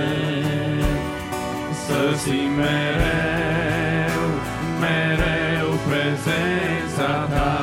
Să 1.85 2.17
simt 2.17 2.55
mereu, 2.57 4.23
mereu 4.79 5.69
prezența 5.87 7.27
ta. 7.29 7.57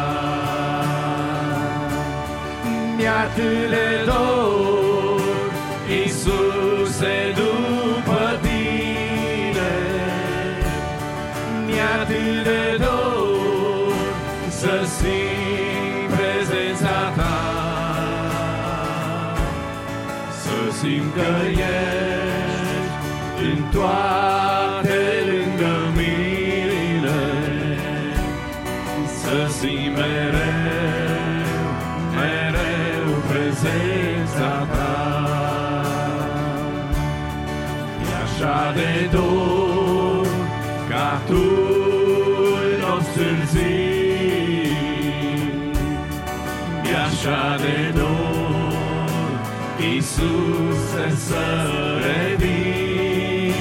Mi-atât 2.97 3.70
că 21.16 21.47
ești 21.48 22.97
în 23.43 23.62
toate 23.72 25.01
lângă 25.30 25.74
mine, 25.97 27.22
să 29.20 29.52
simt 29.59 29.97
mereu, 29.97 31.47
mereu 32.14 33.09
prezența 33.28 34.66
ta. 34.72 34.97
E 38.02 38.14
așa 38.24 38.72
de 38.74 39.09
dor 39.10 40.26
ca 40.88 41.20
tu 41.26 41.44
în 42.62 42.80
nostru 42.80 43.30
zi, 43.52 43.74
e 46.90 46.97
așa 47.06 47.56
de 47.60 47.98
dor 47.98 48.26
Iisuse 49.80 50.55
să 51.28 51.44
revii 52.07 53.55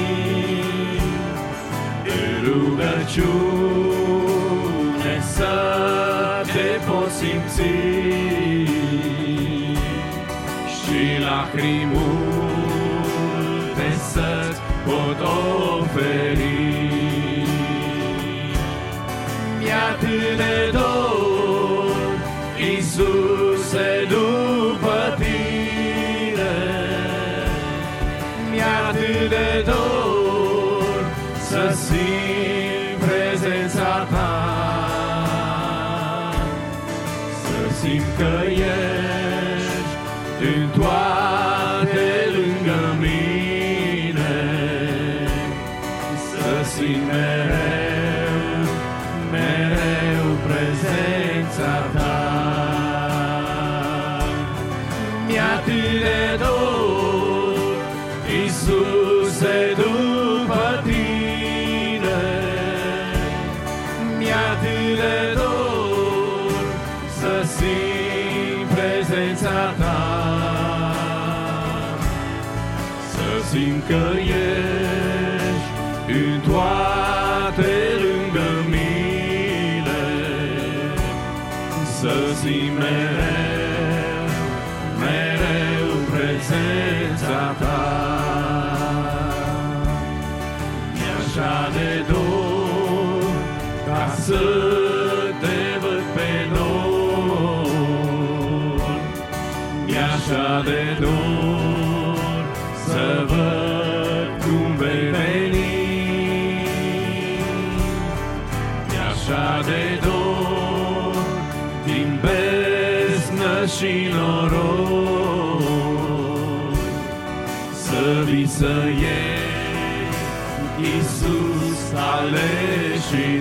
în 2.03 2.31
rugăciune 2.43 3.25
să 5.21 5.53
te 6.45 6.69
poți 6.87 7.15
simți 7.15 7.61
și 10.75 10.99
la 11.19 11.27
lacrimi 11.29 11.85
multe 11.93 13.87
să-ți 14.11 14.59
pot 14.85 15.19
oferi. 15.79 16.34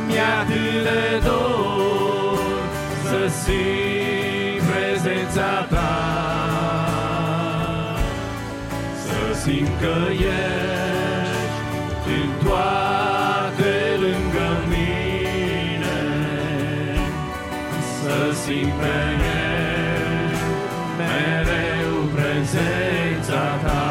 Mi-e 0.07 0.21
atât 0.41 0.83
de 0.83 1.21
dor 1.23 2.39
să 3.03 3.21
simt 3.43 4.69
prezența 4.69 5.67
ta. 5.69 5.91
Să 9.05 9.39
simt 9.39 9.69
că 9.79 10.11
ești 10.11 10.72
Să 18.43 18.49
simt 18.49 18.73
mereu, 18.79 20.29
mereu 20.97 21.95
prezența 22.15 23.43
ta. 23.63 23.85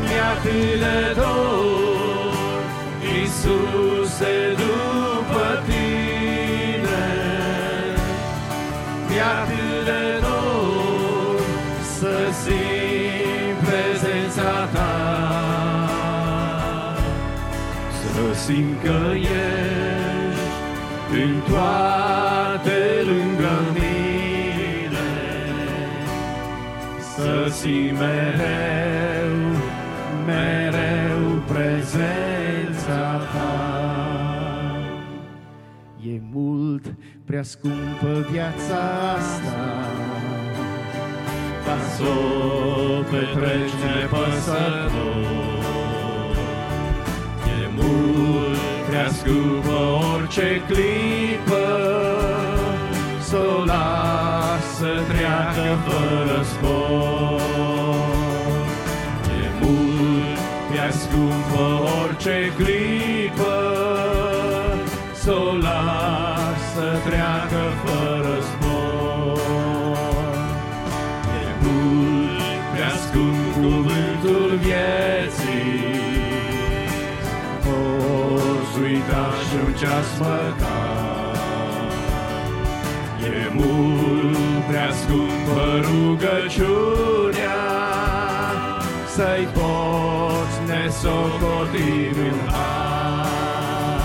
Mi-e 0.00 0.20
atât 0.20 0.78
de 0.78 1.20
dor, 1.20 2.62
Iisuse, 3.02 4.54
după 4.56 5.62
tine. 5.66 7.06
Mi-e 9.08 9.22
atât 9.40 9.84
de 9.84 10.20
dor 10.24 11.40
să 11.98 12.14
simt 12.42 13.58
prezența 13.68 14.68
ta. 14.72 14.94
Să 18.00 18.40
simt 18.44 18.82
că 18.82 18.98
ești 19.14 19.56
în 19.60 19.65
toate 21.48 22.78
lângă 23.04 23.54
mine. 23.72 25.08
Să 27.14 27.50
simt 27.50 27.98
mereu, 27.98 29.36
mereu 30.26 31.42
prezența 31.46 33.20
ta. 33.32 33.56
E 36.02 36.20
mult 36.32 36.94
prea 37.24 37.42
scumpă 37.42 38.26
viața 38.30 38.78
asta 39.16 39.90
Ca 41.64 41.76
să 41.96 42.02
o 42.02 43.02
petreci 43.02 43.74
nepăsător. 43.84 45.64
E 47.46 47.68
mult 47.76 48.58
prea 48.88 49.08
scumpă 49.08 49.78
orice 50.14 50.62
clipă, 50.68 51.25
Să 53.26 53.36
o 53.36 53.64
las 53.64 54.64
să 54.78 55.02
treacă 55.08 55.78
fără 55.86 56.42
spor. 56.42 57.40
E 59.42 59.48
mult 59.60 60.38
prea 60.70 60.90
scumpă 60.90 61.64
orice 62.02 62.52
clipă, 62.56 63.56
Să 65.14 65.32
o 65.32 65.56
las 65.56 66.60
să 66.74 66.98
treacă 67.08 67.62
fără 67.84 68.36
spor. 68.50 69.38
E 71.42 71.48
mult 71.62 72.40
prea 72.72 72.92
scump 73.04 73.52
cuvântul 73.54 74.58
vieții, 74.62 75.84
Poți 77.64 78.82
uita 78.82 79.30
și 79.48 79.56
un 79.66 79.72
ceas 79.72 80.18
măcar. 80.18 80.95
Rugăciunea, 86.26 87.58
Să-i 89.14 89.48
poți 89.52 90.56
nesocoti 90.66 91.90
în 92.26 92.38
har. 92.52 94.00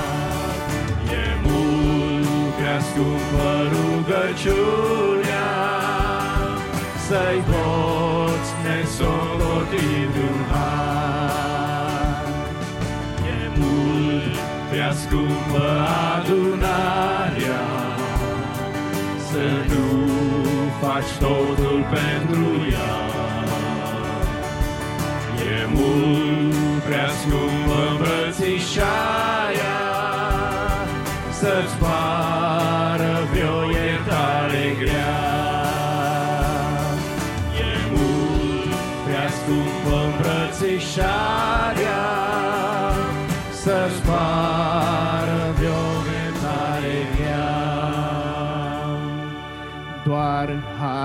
E 1.11 1.37
mult 1.43 2.53
prea 2.57 2.79
scumpă 2.79 3.49
rugăciunea, 3.73 5.49
Să-i 7.07 7.43
poți 7.51 8.51
nesocoti 8.63 9.85
în 10.25 10.37
har. 10.51 12.25
E 13.25 13.59
mult 13.59 14.35
prea 14.69 14.91
scumpă 14.93 16.10
faci 20.93 21.11
totul 21.19 21.85
pentru 21.89 22.67
ea. 22.71 22.91
E 25.51 25.67
mult 25.73 26.20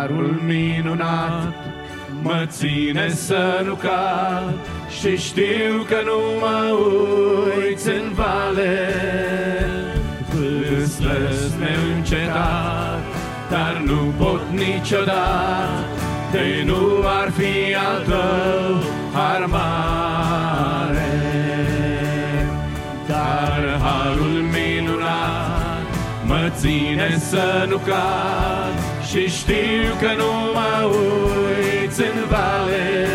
harul 0.06 0.24
Harul 0.26 0.40
minunat 0.44 1.54
mă 2.22 2.44
ține 2.46 3.08
să 3.08 3.62
nu 3.64 3.74
cad 3.74 4.54
și 5.00 5.16
știu 5.16 5.84
că 5.88 5.96
nu 6.04 6.20
mă 6.40 6.78
uiți 7.56 7.88
în 7.88 8.12
vale. 8.14 8.78
Vâslăs 10.30 11.54
neîncetat, 11.58 13.00
dar 13.50 13.82
nu 13.84 14.12
pot 14.18 14.40
niciodată, 14.50 15.84
de 16.32 16.62
nu 16.64 17.02
ar 17.20 17.30
fi 17.30 17.74
al 17.74 18.02
tău 18.02 18.82
har 19.12 19.46
mare. 19.46 21.10
Dar 23.08 23.78
harul 23.82 24.44
minunat 24.52 25.86
mă 26.26 26.50
ține 26.56 27.18
să 27.18 27.66
nu 27.68 27.76
cad 27.76 28.75
și 29.10 29.28
știu 29.28 29.94
că 30.00 30.10
nu 30.16 30.32
mă 30.54 30.90
uiți 30.90 32.00
în 32.00 32.18
vale. 32.28 33.06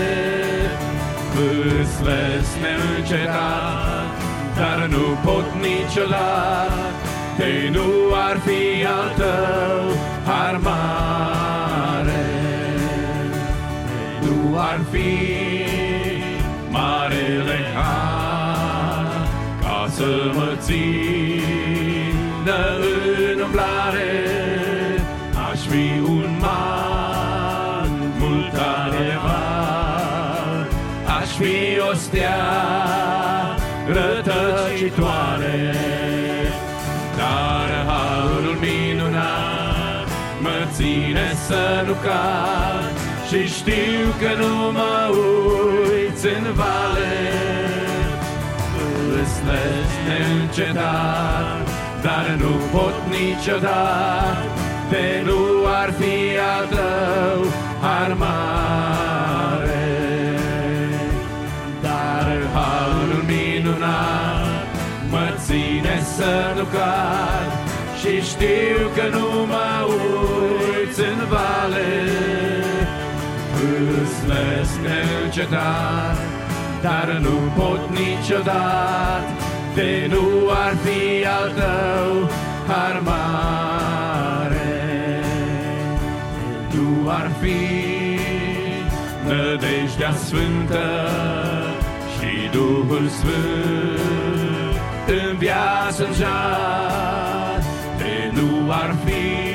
Vâslăs 1.33 2.47
neîncetat, 2.61 4.11
dar 4.55 4.87
nu 4.89 5.17
pot 5.25 5.45
niciodată, 5.61 6.73
de 7.37 7.69
nu 7.71 7.89
ar 8.29 8.37
fi 8.45 8.85
al 8.85 9.11
tău 9.17 9.95
har 10.25 10.59
mare. 10.63 12.25
De 14.21 14.27
nu 14.27 14.59
ar 14.59 14.79
fi 14.91 15.09
marele 16.69 17.59
har 17.73 19.27
ca 19.61 19.87
să 19.89 20.31
mă 20.35 20.55
țină 20.59 21.10
fi 32.09 32.17
o 32.17 32.17
stea 32.17 32.39
rătăcitoare. 33.87 35.75
Dar 37.17 37.85
harul 37.87 38.57
minunat 38.59 40.07
mă 40.41 40.67
ține 40.73 41.33
să 41.47 41.83
nu 41.85 41.93
cad 41.93 42.91
și 43.27 43.47
știu 43.47 44.05
că 44.19 44.41
nu 44.41 44.71
mă 44.71 45.09
uiți 45.09 46.25
în 46.25 46.53
vale. 46.53 47.17
Vâslesc 49.09 49.95
neîncetat, 50.07 51.67
dar 52.01 52.37
nu 52.39 52.51
pot 52.71 52.95
niciodată, 53.09 54.43
de 54.89 55.21
nu 55.25 55.65
ar 55.81 55.93
fi 55.99 56.37
al 56.55 56.65
tău 56.67 57.45
har 57.81 58.13
să 66.21 66.53
nu 66.57 66.63
cad 66.63 67.51
și 67.99 68.21
știu 68.31 68.79
că 68.95 69.17
nu 69.17 69.27
mă 69.51 69.71
uiți 69.87 70.99
în 70.99 71.19
vale. 71.33 71.91
Vâslesc 73.55 74.75
neîncetat, 74.85 76.17
dar 76.81 77.19
nu 77.21 77.35
pot 77.57 77.81
niciodată, 77.89 79.31
de 79.75 80.09
nu 80.09 80.25
ar 80.65 80.73
fi 80.83 81.25
al 81.25 81.51
tău 81.59 82.29
har 82.67 83.01
mare. 83.03 84.73
Nu 86.73 87.09
ar 87.09 87.31
fi 87.41 87.59
nădejdea 89.27 90.13
sfântă 90.25 90.87
și 92.13 92.49
Duhul 92.51 93.07
Sfânt 93.07 93.90
în 95.11 95.37
viață 95.37 96.07
jar, 96.17 97.63
de 97.97 98.31
nu 98.33 98.71
ar 98.71 98.95
fi 99.05 99.51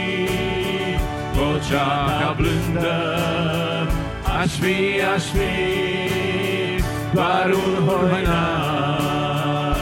vocea 1.32 2.18
ca 2.20 2.34
blândă, 2.36 2.98
aș 4.40 4.50
fi, 4.50 5.00
aș 5.14 5.22
fi 5.22 5.76
doar 7.14 7.50
un 7.50 7.86
hoinar, 7.86 9.78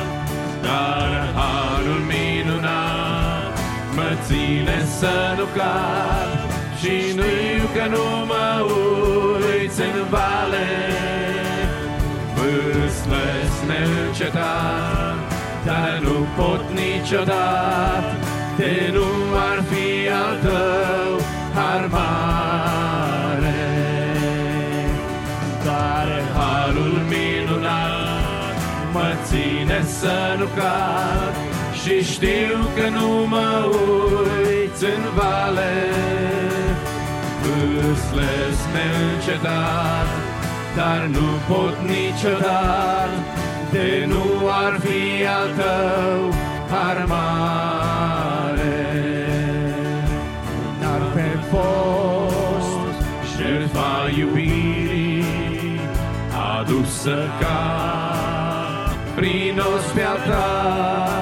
dar 0.63 1.33
harul 1.35 2.03
minunat 2.09 3.59
mă 3.95 4.17
ține 4.27 4.85
să 4.99 5.35
nu 5.37 5.45
cad 5.57 6.53
și 6.79 7.01
știu 7.09 7.65
că 7.75 7.89
nu 7.89 8.27
mă 8.27 8.65
uiți 8.67 9.81
în 9.81 10.05
vale, 10.11 10.69
vâslesc 12.35 13.59
neîncetat, 13.67 15.14
dar 15.65 16.01
nu 16.03 16.27
pot 16.36 16.62
niciodată, 16.74 18.15
de 18.57 18.91
nu 18.93 19.07
ar 19.51 19.62
fi 19.70 20.09
al 20.09 20.36
tău 20.43 21.20
har 21.55 21.86
mare. 21.91 23.62
Dar 25.65 26.09
harul 26.36 27.01
minunat 27.09 28.57
mă 28.93 29.12
ține 29.24 29.85
să 30.01 30.36
nu 30.39 30.45
cad 30.45 31.35
și 31.82 32.05
știu 32.12 32.57
că 32.77 32.89
nu 32.89 33.09
mă 33.27 33.69
uiți 33.70 34.85
în 34.85 35.03
vale. 35.15 35.74
Vâslesc 37.43 38.65
neîncetat, 38.74 40.09
dar 40.77 41.09
nu 41.12 41.28
pot 41.49 41.77
niciodată, 41.89 43.34
de 43.75 44.05
nu 44.07 44.49
ar 44.65 44.81
fi 44.81 45.27
al 45.27 45.49
tău 45.57 46.21
har 46.71 47.05
mare. 47.07 48.79
Dar 50.81 51.01
pe 51.15 51.39
fost 51.51 52.97
jertfa 53.37 54.11
iubirii 54.19 55.25
adusă 56.59 57.19
ca 57.41 57.63
prin 59.15 59.61
ospea 59.75 60.15
ta, 60.29 61.14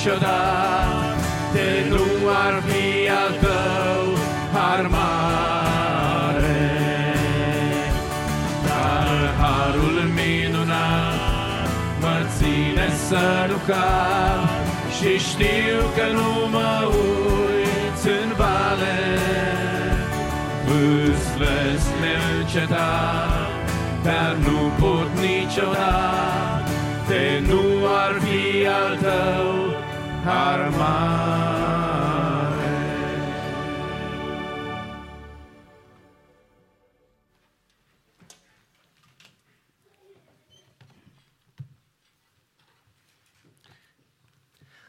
niciodată, 0.00 1.16
de 1.52 1.86
nu 1.88 2.28
ar 2.44 2.62
fi 2.66 3.08
al 3.08 3.32
tău 3.40 4.04
har 4.52 4.86
mare. 4.86 6.62
Dar 8.66 9.34
harul 9.40 9.98
minunat 10.14 11.68
mă 12.00 12.16
ține 12.36 12.88
să 13.08 13.46
nu 13.48 13.56
cad 13.66 14.48
și 14.96 15.18
știu 15.18 15.78
că 15.96 16.06
nu 16.12 16.48
mă 16.50 16.74
uiți 16.86 18.06
în 18.08 18.32
vale. 18.36 18.98
Vâslesc 20.66 21.90
neîncetat, 22.00 23.48
dar 24.02 24.36
nu 24.44 24.70
pot 24.78 25.08
niciodată, 25.20 26.70
de 27.08 27.42
nu 27.48 27.62
ar 28.04 28.20
fi 28.24 28.66
al 28.66 28.96
tău 29.02 29.59
har 30.24 30.68
mare. 30.68 31.40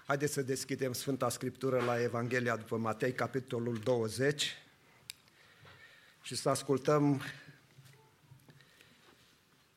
Haideți 0.05 0.33
să 0.33 0.41
deschidem 0.41 0.93
Sfânta 0.93 1.29
Scriptură 1.29 1.83
la 1.83 2.01
Evanghelia 2.01 2.55
după 2.55 2.77
Matei, 2.77 3.13
capitolul 3.13 3.79
20 3.83 4.57
și 6.21 6.35
să 6.35 6.49
ascultăm 6.49 7.21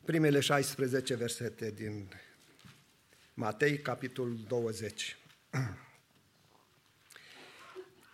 primele 0.04 0.40
16 0.40 1.14
versete 1.14 1.70
din 1.70 2.08
Matei, 3.34 3.78
capitolul 3.78 4.38
20. 4.48 5.16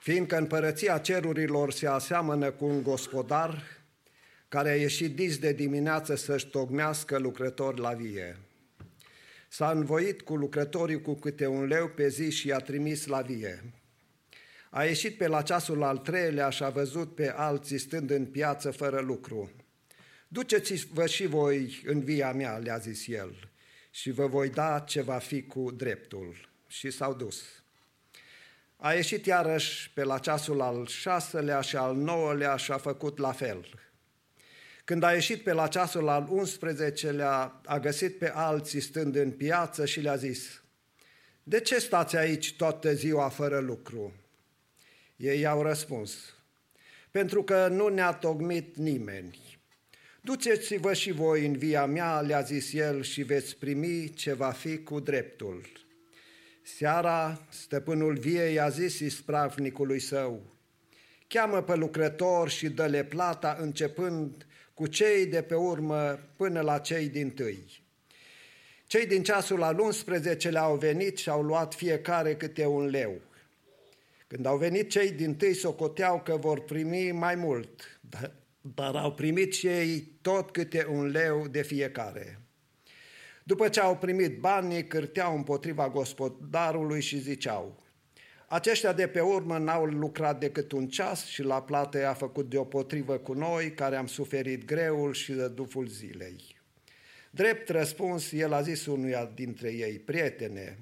Fiindcă 0.07 0.37
împărăția 0.37 0.99
cerurilor 0.99 1.73
se 1.73 1.87
aseamănă 1.87 2.51
cu 2.51 2.65
un 2.65 2.83
gospodar 2.83 3.62
care 4.49 4.71
a 4.71 4.77
ieșit 4.77 5.15
dis 5.15 5.39
de 5.39 5.53
dimineață 5.53 6.15
să-și 6.15 6.47
tocmească 6.47 7.19
lucrători 7.19 7.81
la 7.81 7.93
vie. 7.93 8.37
S-a 9.49 9.71
învoit 9.71 10.21
cu 10.21 10.37
lucrătorii 10.37 11.01
cu 11.01 11.15
câte 11.15 11.47
un 11.47 11.65
leu 11.65 11.89
pe 11.89 12.09
zi 12.09 12.31
și 12.31 12.47
i-a 12.47 12.59
trimis 12.59 13.07
la 13.07 13.21
vie. 13.21 13.65
A 14.71 14.85
ieșit 14.85 15.17
pe 15.17 15.27
la 15.27 15.43
ceasul 15.43 15.83
al 15.83 15.99
treilea 15.99 16.51
și 16.51 16.62
a 16.62 16.69
văzut 16.69 17.15
pe 17.15 17.33
alții 17.37 17.79
stând 17.79 18.11
în 18.11 18.27
piață 18.27 18.71
fără 18.71 19.01
lucru. 19.01 19.51
Duceți-vă 20.29 21.07
și 21.07 21.27
voi 21.27 21.83
în 21.87 22.01
via 22.01 22.33
mea, 22.33 22.57
le-a 22.57 22.79
zis 22.79 23.07
el, 23.07 23.51
și 23.91 24.11
vă 24.11 24.27
voi 24.27 24.49
da 24.49 24.79
ce 24.79 25.01
va 25.01 25.19
fi 25.19 25.43
cu 25.43 25.71
dreptul. 25.71 26.49
Și 26.70 26.90
s-au 26.90 27.14
dus. 27.14 27.42
A 28.76 28.92
ieșit 28.92 29.26
iarăși 29.26 29.90
pe 29.90 30.02
la 30.05 30.18
ceasul 30.18 30.60
al 30.60 30.86
șaselea 30.86 31.60
și 31.60 31.76
al 31.76 31.97
nouălea 31.97 32.56
și 32.56 32.72
a 32.72 32.76
făcut 32.76 33.18
la 33.18 33.32
fel. 33.32 33.66
Când 34.84 35.02
a 35.02 35.12
ieșit 35.12 35.42
pe 35.42 35.52
la 35.52 35.66
ceasul 35.66 36.09
al 36.09 36.28
11-lea, 36.44 37.60
a 37.64 37.78
găsit 37.80 38.18
pe 38.18 38.30
alții 38.34 38.80
stând 38.80 39.16
în 39.16 39.30
piață 39.30 39.86
și 39.86 40.01
le-a 40.01 40.16
zis, 40.16 40.62
De 41.42 41.60
ce 41.60 41.78
stați 41.78 42.16
aici 42.16 42.56
toată 42.56 42.94
ziua 42.94 43.28
fără 43.28 43.59
lucru? 43.59 44.14
Ei 45.16 45.40
i-au 45.40 45.62
răspuns, 45.62 46.34
Pentru 47.10 47.42
că 47.42 47.68
nu 47.68 47.88
ne-a 47.88 48.12
tocmit 48.12 48.76
nimeni. 48.76 49.59
Duceți-vă 50.20 50.92
și 50.92 51.10
voi 51.10 51.47
în 51.47 51.56
via 51.56 51.86
mea, 51.86 52.20
le-a 52.20 52.40
zis 52.40 52.72
el, 52.72 53.02
și 53.02 53.22
veți 53.22 53.56
primi 53.56 54.12
ce 54.14 54.32
va 54.32 54.51
fi 54.51 54.78
cu 54.78 55.01
dreptul. 55.01 55.88
Seara, 56.62 57.47
stăpânul 57.49 58.19
viei 58.19 58.61
a 58.61 58.69
zis 58.69 58.99
ispravnicului 58.99 60.01
său, 60.01 60.43
cheamă 61.27 61.62
pe 61.62 61.74
lucrător 61.74 62.49
și 62.49 62.69
dă-le 62.69 63.05
plata 63.05 63.57
începând 63.61 64.47
cu 64.74 64.87
cei 64.87 65.27
de 65.27 65.43
pe 65.43 65.55
urmă 65.55 66.19
până 66.37 66.61
la 66.61 66.78
cei 66.78 67.09
din 67.09 67.31
tâi. 67.31 67.82
Cei 68.87 69.07
din 69.07 69.23
ceasul 69.23 69.62
al 69.62 69.78
11 69.78 70.49
le-au 70.49 70.77
venit 70.77 71.19
și 71.19 71.28
au 71.28 71.43
luat 71.43 71.74
fiecare 71.74 72.37
câte 72.37 72.66
un 72.66 72.87
leu. 72.87 73.20
Când 74.27 74.47
au 74.47 74.57
venit 74.57 74.91
cei 74.91 75.11
din 75.11 75.35
tâi, 75.35 75.55
socoteau 75.55 76.20
că 76.20 76.37
vor 76.37 76.61
primi 76.61 77.11
mai 77.11 77.35
mult, 77.35 78.01
dar 78.61 78.97
au 78.97 79.12
primit 79.12 79.53
și 79.53 79.66
ei 79.66 80.12
tot 80.20 80.51
câte 80.51 80.87
un 80.91 81.07
leu 81.07 81.47
de 81.49 81.62
fiecare. 81.62 82.40
După 83.51 83.68
ce 83.68 83.81
au 83.81 83.97
primit 83.97 84.39
banii, 84.39 84.86
cârteau 84.86 85.36
împotriva 85.36 85.89
gospodarului 85.89 87.01
și 87.01 87.18
ziceau, 87.18 87.82
aceștia 88.48 88.93
de 88.93 89.06
pe 89.06 89.20
urmă 89.20 89.59
n-au 89.59 89.85
lucrat 89.85 90.40
decât 90.40 90.72
un 90.72 90.89
ceas 90.89 91.27
și 91.27 91.43
la 91.43 91.62
plată 91.62 91.98
i-a 91.98 92.12
făcut 92.12 92.48
deopotrivă 92.51 93.18
cu 93.18 93.32
noi, 93.32 93.72
care 93.74 93.97
am 93.97 94.06
suferit 94.06 94.64
greul 94.64 95.12
și 95.12 95.32
duful 95.32 95.86
zilei. 95.86 96.59
Drept 97.31 97.68
răspuns, 97.68 98.32
el 98.32 98.52
a 98.52 98.60
zis 98.62 98.86
unuia 98.86 99.32
dintre 99.35 99.72
ei, 99.72 99.98
prietene, 99.98 100.78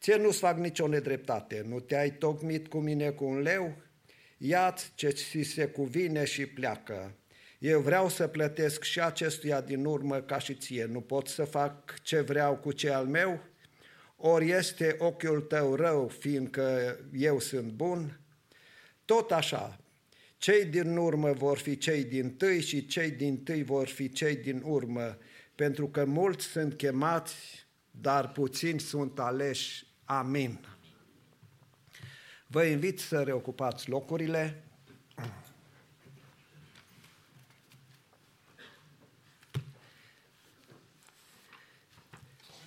ție 0.00 0.16
nu-ți 0.16 0.38
fac 0.38 0.58
nicio 0.58 0.86
nedreptate, 0.86 1.64
nu 1.68 1.80
te-ai 1.80 2.10
tocmit 2.10 2.68
cu 2.68 2.78
mine 2.78 3.10
cu 3.10 3.24
un 3.24 3.38
leu? 3.38 3.76
Ia-ți 4.38 4.92
ce 4.94 5.08
ți 5.08 5.42
se 5.42 5.66
cuvine 5.66 6.24
și 6.24 6.46
pleacă. 6.46 7.14
Eu 7.64 7.80
vreau 7.80 8.08
să 8.08 8.26
plătesc 8.26 8.82
și 8.82 9.00
acestuia 9.00 9.60
din 9.60 9.84
urmă 9.84 10.20
ca 10.20 10.38
și 10.38 10.54
ție. 10.54 10.84
Nu 10.84 11.00
pot 11.00 11.28
să 11.28 11.44
fac 11.44 12.02
ce 12.02 12.20
vreau 12.20 12.56
cu 12.56 12.72
ce 12.72 12.90
al 12.90 13.06
meu? 13.06 13.40
Ori 14.16 14.50
este 14.50 14.96
ochiul 14.98 15.40
tău 15.40 15.74
rău, 15.74 16.08
fiindcă 16.08 16.96
eu 17.12 17.38
sunt 17.38 17.70
bun? 17.70 18.20
Tot 19.04 19.32
așa, 19.32 19.80
cei 20.36 20.64
din 20.64 20.96
urmă 20.96 21.32
vor 21.32 21.58
fi 21.58 21.76
cei 21.76 22.04
din 22.04 22.34
tâi 22.36 22.60
și 22.60 22.86
cei 22.86 23.10
din 23.10 23.42
tâi 23.42 23.62
vor 23.62 23.86
fi 23.86 24.12
cei 24.12 24.36
din 24.36 24.62
urmă, 24.64 25.18
pentru 25.54 25.88
că 25.88 26.04
mulți 26.04 26.46
sunt 26.46 26.74
chemați, 26.74 27.34
dar 27.90 28.32
puțini 28.32 28.80
sunt 28.80 29.18
aleși. 29.18 29.86
Amin. 30.04 30.66
Vă 32.46 32.62
invit 32.62 32.98
să 33.00 33.22
reocupați 33.22 33.88
locurile. 33.88 34.64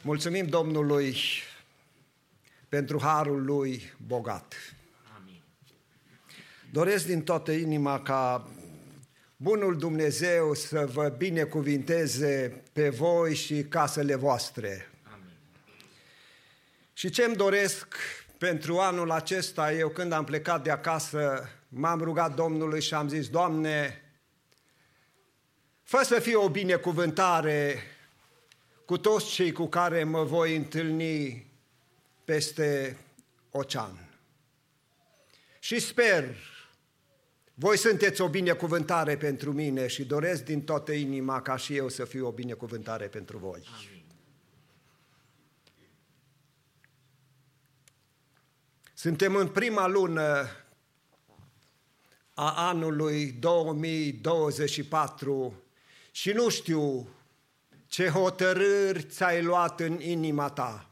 Mulțumim 0.07 0.45
Domnului 0.45 1.17
pentru 2.69 2.99
harul 3.01 3.45
lui 3.45 3.93
bogat. 4.07 4.53
Amin. 5.17 5.41
Doresc 6.71 7.05
din 7.05 7.21
toată 7.21 7.51
inima 7.51 8.01
ca 8.01 8.47
bunul 9.37 9.77
Dumnezeu 9.77 10.53
să 10.53 10.85
vă 10.93 11.13
binecuvinteze 11.17 12.63
pe 12.73 12.89
voi 12.89 13.35
și 13.35 13.63
casele 13.63 14.15
voastre. 14.15 14.89
Amin. 15.13 15.37
Și 16.93 17.09
ce-mi 17.09 17.35
doresc 17.35 17.95
pentru 18.37 18.77
anul 18.77 19.11
acesta, 19.11 19.73
eu 19.73 19.89
când 19.89 20.11
am 20.11 20.23
plecat 20.23 20.63
de 20.63 20.71
acasă, 20.71 21.49
m-am 21.67 22.01
rugat 22.01 22.35
Domnului 22.35 22.81
și 22.81 22.93
am 22.93 23.07
zis, 23.07 23.29
Doamne, 23.29 24.01
fă 25.83 26.01
să 26.03 26.19
fie 26.19 26.35
o 26.35 26.49
binecuvântare 26.49 27.81
cu 28.87 28.97
toți 28.97 29.25
cei 29.25 29.51
cu 29.51 29.67
care 29.67 30.03
mă 30.03 30.23
voi 30.23 30.55
întâlni 30.55 31.51
peste 32.23 32.97
ocean. 33.51 34.09
Și 35.59 35.79
sper, 35.79 36.35
voi 37.53 37.77
sunteți 37.77 38.21
o 38.21 38.29
binecuvântare 38.29 39.17
pentru 39.17 39.53
mine 39.53 39.87
și 39.87 40.05
doresc 40.05 40.43
din 40.43 40.63
toată 40.63 40.91
inima 40.91 41.41
ca 41.41 41.55
și 41.55 41.75
eu 41.75 41.89
să 41.89 42.05
fiu 42.05 42.27
o 42.27 42.31
binecuvântare 42.31 43.07
pentru 43.07 43.37
voi. 43.37 43.63
Amin. 43.75 44.03
Suntem 48.93 49.35
în 49.35 49.47
prima 49.47 49.87
lună 49.87 50.47
a 52.33 52.67
anului 52.67 53.31
2024 53.31 55.63
și 56.11 56.31
nu 56.31 56.49
știu 56.49 57.09
ce 57.87 58.09
hotărâri 58.09 59.03
ți-ai 59.03 59.41
luat 59.41 59.79
în 59.79 60.01
inima 60.01 60.49
ta. 60.49 60.89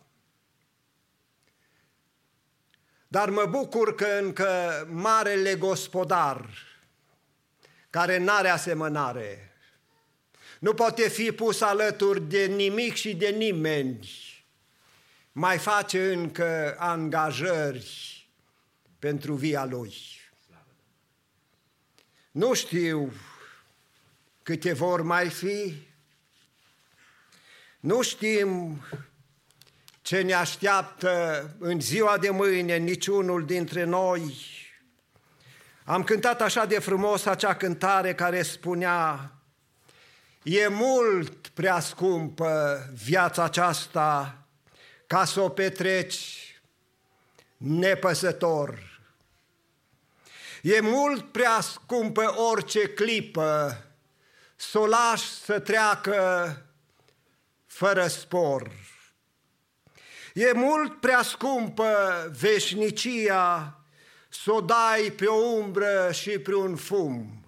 Dar 3.07 3.29
mă 3.29 3.45
bucur 3.45 3.95
că 3.95 4.19
încă 4.21 4.87
marele 4.91 5.55
gospodar, 5.55 6.49
care 7.89 8.17
n-are 8.17 8.49
asemănare, 8.49 9.53
nu 10.59 10.73
poate 10.73 11.09
fi 11.09 11.31
pus 11.31 11.61
alături 11.61 12.21
de 12.21 12.45
nimic 12.45 12.93
și 12.93 13.15
de 13.15 13.29
nimeni, 13.29 14.09
mai 15.31 15.57
face 15.57 16.13
încă 16.13 16.75
angajări 16.77 18.27
pentru 18.99 19.33
via 19.33 19.65
lui. 19.65 19.95
Nu 22.31 22.53
știu 22.53 23.13
câte 24.43 24.73
vor 24.73 25.01
mai 25.01 25.29
fi, 25.29 25.84
nu 27.85 28.01
știm 28.01 28.81
ce 30.01 30.21
ne 30.21 30.33
așteaptă 30.33 31.55
în 31.59 31.79
ziua 31.79 32.17
de 32.17 32.29
mâine 32.29 32.77
niciunul 32.77 33.45
dintre 33.45 33.83
noi. 33.83 34.35
Am 35.83 36.03
cântat 36.03 36.41
așa 36.41 36.65
de 36.65 36.79
frumos 36.79 37.25
acea 37.25 37.55
cântare 37.55 38.15
care 38.15 38.41
spunea 38.41 39.31
E 40.43 40.67
mult 40.67 41.47
prea 41.47 41.79
scumpă 41.79 42.79
viața 43.03 43.43
aceasta 43.43 44.37
ca 45.07 45.25
să 45.25 45.41
o 45.41 45.49
petreci 45.49 46.61
nepăsător. 47.57 48.99
E 50.61 50.79
mult 50.79 51.31
prea 51.31 51.59
scumpă 51.61 52.33
orice 52.51 52.87
clipă 52.89 53.77
să 54.55 54.79
o 54.79 54.85
lași 54.85 55.29
să 55.29 55.59
treacă 55.59 56.59
fără 57.75 58.07
spor. 58.07 58.71
E 60.33 60.51
mult 60.51 60.99
prea 60.99 61.21
scumpă 61.21 61.91
veșnicia 62.39 63.79
să 64.29 64.51
o 64.51 64.61
dai 64.61 65.13
pe 65.15 65.25
o 65.25 65.35
umbră 65.35 66.11
și 66.11 66.39
pe 66.39 66.55
un 66.55 66.75
fum. 66.75 67.45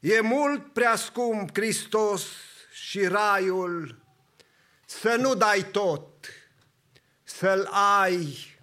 E 0.00 0.20
mult 0.20 0.72
prea 0.72 0.96
scump 0.96 1.50
Hristos 1.52 2.26
și 2.72 3.06
raiul 3.06 4.02
să 4.84 5.16
nu 5.18 5.34
dai 5.34 5.68
tot, 5.70 6.28
să-l 7.22 7.68
ai 7.72 8.58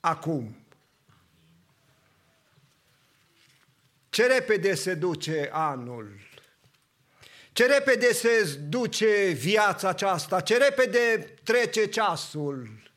acum. 0.00 0.56
Ce 4.10 4.26
repede 4.26 4.74
se 4.74 4.94
duce 4.94 5.48
anul 5.52 6.29
ce 7.60 7.66
repede 7.66 8.12
se 8.12 8.58
duce 8.68 9.28
viața 9.28 9.88
aceasta, 9.88 10.40
ce 10.40 10.56
repede 10.56 11.34
trece 11.42 11.86
ceasul. 11.86 12.92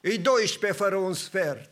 E 0.00 0.16
12 0.16 0.78
fără 0.78 0.96
un 0.96 1.12
sfert. 1.12 1.70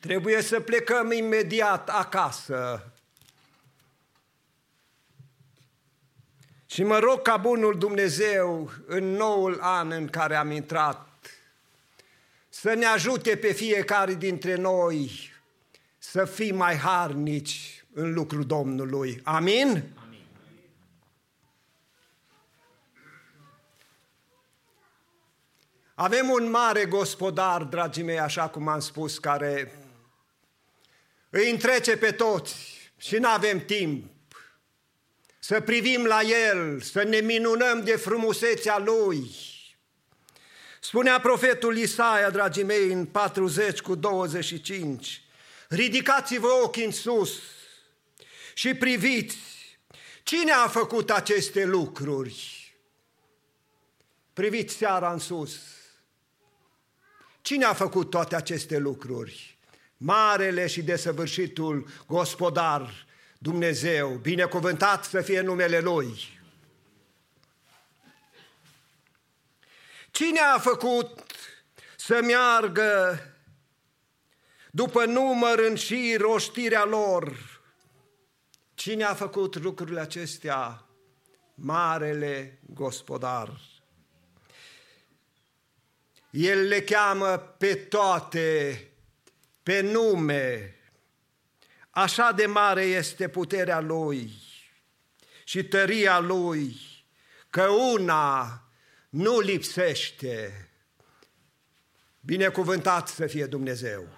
Trebuie 0.00 0.42
să 0.42 0.60
plecăm 0.60 1.12
imediat 1.12 1.88
acasă. 1.90 2.92
Și 6.66 6.82
mă 6.82 6.98
rog 6.98 7.22
ca 7.22 7.36
bunul 7.36 7.78
Dumnezeu 7.78 8.72
în 8.86 9.04
noul 9.04 9.58
an 9.60 9.90
în 9.90 10.08
care 10.08 10.34
am 10.34 10.50
intrat 10.50 11.08
să 12.48 12.74
ne 12.74 12.86
ajute 12.86 13.36
pe 13.36 13.52
fiecare 13.52 14.14
dintre 14.14 14.54
noi 14.54 15.32
să 15.98 16.24
fim 16.24 16.56
mai 16.56 16.76
harnici 16.76 17.75
în 17.98 18.12
lucrul 18.12 18.44
Domnului. 18.44 19.20
Amin? 19.24 19.68
Amin. 19.68 20.26
Avem 25.94 26.30
un 26.30 26.50
mare 26.50 26.84
gospodar, 26.84 27.62
dragii 27.62 28.02
mei, 28.02 28.18
așa 28.18 28.48
cum 28.48 28.68
am 28.68 28.80
spus, 28.80 29.18
care 29.18 29.78
îi 31.30 31.50
întrece 31.50 31.96
pe 31.96 32.12
toți 32.12 32.56
și 32.96 33.16
nu 33.16 33.28
avem 33.28 33.64
timp 33.64 34.10
să 35.38 35.60
privim 35.60 36.04
la 36.04 36.20
El, 36.20 36.80
să 36.80 37.02
ne 37.02 37.18
minunăm 37.18 37.84
de 37.84 37.96
frumusețea 37.96 38.78
Lui. 38.78 39.30
Spunea 40.80 41.20
profetul 41.20 41.76
Isaia, 41.76 42.30
dragii 42.30 42.62
mei, 42.62 42.92
în 42.92 43.06
40 43.06 43.80
cu 43.80 43.94
25, 43.94 45.22
ridicați-vă 45.68 46.60
ochii 46.64 46.84
în 46.84 46.92
sus 46.92 47.40
și 48.58 48.74
priviți 48.74 49.36
cine 50.22 50.52
a 50.52 50.68
făcut 50.68 51.10
aceste 51.10 51.64
lucruri. 51.64 52.74
Priviți 54.32 54.74
seara 54.74 55.12
în 55.12 55.18
sus. 55.18 55.60
Cine 57.40 57.64
a 57.64 57.72
făcut 57.72 58.10
toate 58.10 58.36
aceste 58.36 58.78
lucruri? 58.78 59.58
Marele 59.96 60.66
și 60.66 60.82
desăvârșitul 60.82 61.88
gospodar 62.06 63.06
Dumnezeu, 63.38 64.08
binecuvântat 64.08 65.04
să 65.04 65.20
fie 65.20 65.40
numele 65.40 65.80
Lui. 65.80 66.40
Cine 70.10 70.40
a 70.40 70.58
făcut 70.58 71.20
să 71.96 72.20
meargă 72.22 73.20
după 74.70 75.04
număr 75.04 75.58
în 75.58 75.74
și 75.74 76.16
roștirea 76.18 76.84
lor? 76.84 77.55
Cine 78.86 79.04
a 79.04 79.14
făcut 79.14 79.58
lucrurile 79.58 80.00
acestea? 80.00 80.86
Marele 81.54 82.58
gospodar. 82.66 83.60
El 86.30 86.66
le 86.66 86.80
cheamă 86.82 87.36
pe 87.36 87.74
toate, 87.74 88.80
pe 89.62 89.80
nume, 89.80 90.74
Așa 91.90 92.32
de 92.32 92.46
mare 92.46 92.82
este 92.82 93.28
puterea 93.28 93.80
Lui 93.80 94.32
și 95.44 95.64
tăria 95.64 96.18
Lui, 96.18 96.76
că 97.50 97.68
una 97.68 98.62
nu 99.08 99.40
lipsește. 99.40 100.68
Binecuvântat 102.20 103.08
să 103.08 103.26
fie 103.26 103.46
Dumnezeu. 103.46 104.08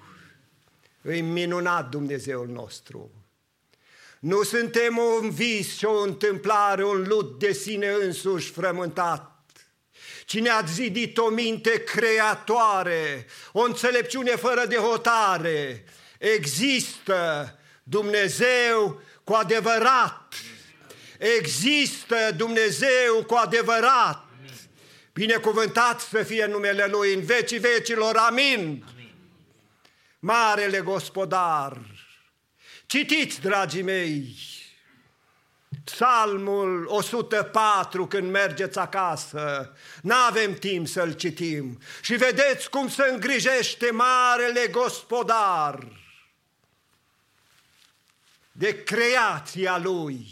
Îi 1.02 1.20
minunat 1.20 1.88
Dumnezeul 1.88 2.48
nostru. 2.48 3.17
Nu 4.20 4.42
suntem 4.42 4.98
un 4.98 5.30
vis 5.30 5.76
și 5.76 5.84
o 5.84 6.00
întâmplare, 6.02 6.84
un 6.84 7.04
lut 7.06 7.38
de 7.38 7.52
sine 7.52 7.88
însuși 7.88 8.50
frământat. 8.50 9.32
Cine 10.24 10.48
a 10.48 10.62
zidit 10.62 11.18
o 11.18 11.28
minte 11.28 11.82
creatoare, 11.82 13.26
o 13.52 13.60
înțelepciune 13.60 14.30
fără 14.30 14.66
de 14.66 14.76
hotare, 14.76 15.84
există 16.18 17.52
Dumnezeu 17.82 19.00
cu 19.24 19.32
adevărat. 19.32 20.34
Există 21.18 22.16
Dumnezeu 22.36 23.24
cu 23.26 23.34
adevărat. 23.34 24.26
Binecuvântat 25.12 26.00
să 26.00 26.22
fie 26.22 26.46
numele 26.46 26.86
Lui 26.86 27.14
în 27.14 27.24
vecii 27.24 27.58
vecilor. 27.58 28.16
Amin. 28.16 28.84
Marele 30.18 30.80
gospodar. 30.80 31.97
Citiți, 32.88 33.40
dragii 33.40 33.82
mei, 33.82 34.36
Psalmul 35.84 36.84
104 36.86 38.06
când 38.06 38.30
mergeți 38.30 38.78
acasă, 38.78 39.76
n-avem 40.02 40.54
timp 40.54 40.86
să-l 40.86 41.12
citim. 41.12 41.78
Și 42.02 42.14
vedeți 42.14 42.70
cum 42.70 42.88
se 42.88 43.02
îngrijește 43.10 43.90
marele 43.90 44.66
gospodar 44.70 45.86
de 48.52 48.82
creația 48.82 49.78
Lui, 49.78 50.26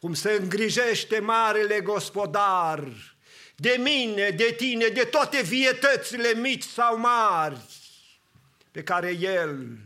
cum 0.00 0.14
se 0.14 0.32
îngrijește 0.32 1.18
Marele 1.18 1.80
Gospodar 1.80 2.92
de 3.56 3.76
mine, 3.80 4.30
de 4.30 4.54
tine, 4.56 4.86
de 4.86 5.04
toate 5.04 5.42
vietățile 5.42 6.32
mici 6.34 6.64
sau 6.64 6.98
mari 6.98 7.60
pe 8.70 8.82
care 8.82 9.10
El 9.10 9.78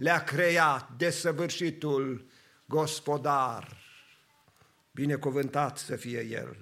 le-a 0.00 0.24
creat 0.24 0.90
de 0.96 1.10
săvârșitul 1.10 2.26
Gospodar. 2.64 3.78
Binecuvântat 4.92 5.78
să 5.78 5.96
fie 5.96 6.20
El. 6.20 6.56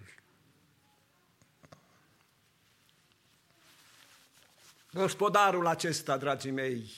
Gospodarul 4.93 5.67
acesta, 5.67 6.17
dragii 6.17 6.51
mei, 6.51 6.91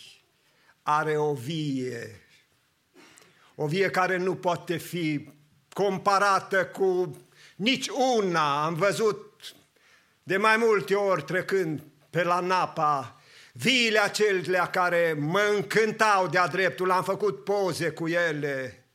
are 0.83 1.17
o 1.17 1.35
vie 1.35 2.21
o 3.55 3.67
vie 3.67 3.91
care 3.91 4.17
nu 4.17 4.35
poate 4.35 4.77
fi 4.77 5.33
comparată 5.73 6.67
cu 6.67 7.17
nici 7.57 7.89
una. 7.89 8.65
Am 8.65 8.75
văzut 8.75 9.55
de 10.23 10.37
mai 10.37 10.57
multe 10.57 10.95
ori 10.95 11.23
trecând 11.23 11.83
pe 12.11 12.23
la 12.23 12.41
Napa 12.41 13.20
viile 13.53 13.99
acelea 13.99 14.67
care 14.67 15.17
mă 15.19 15.53
încântau 15.55 16.29
de-a 16.29 16.47
dreptul, 16.47 16.91
am 16.91 17.05
făcut 17.05 17.45
poze 17.45 17.91
cu 17.91 18.09
ele, 18.09 18.87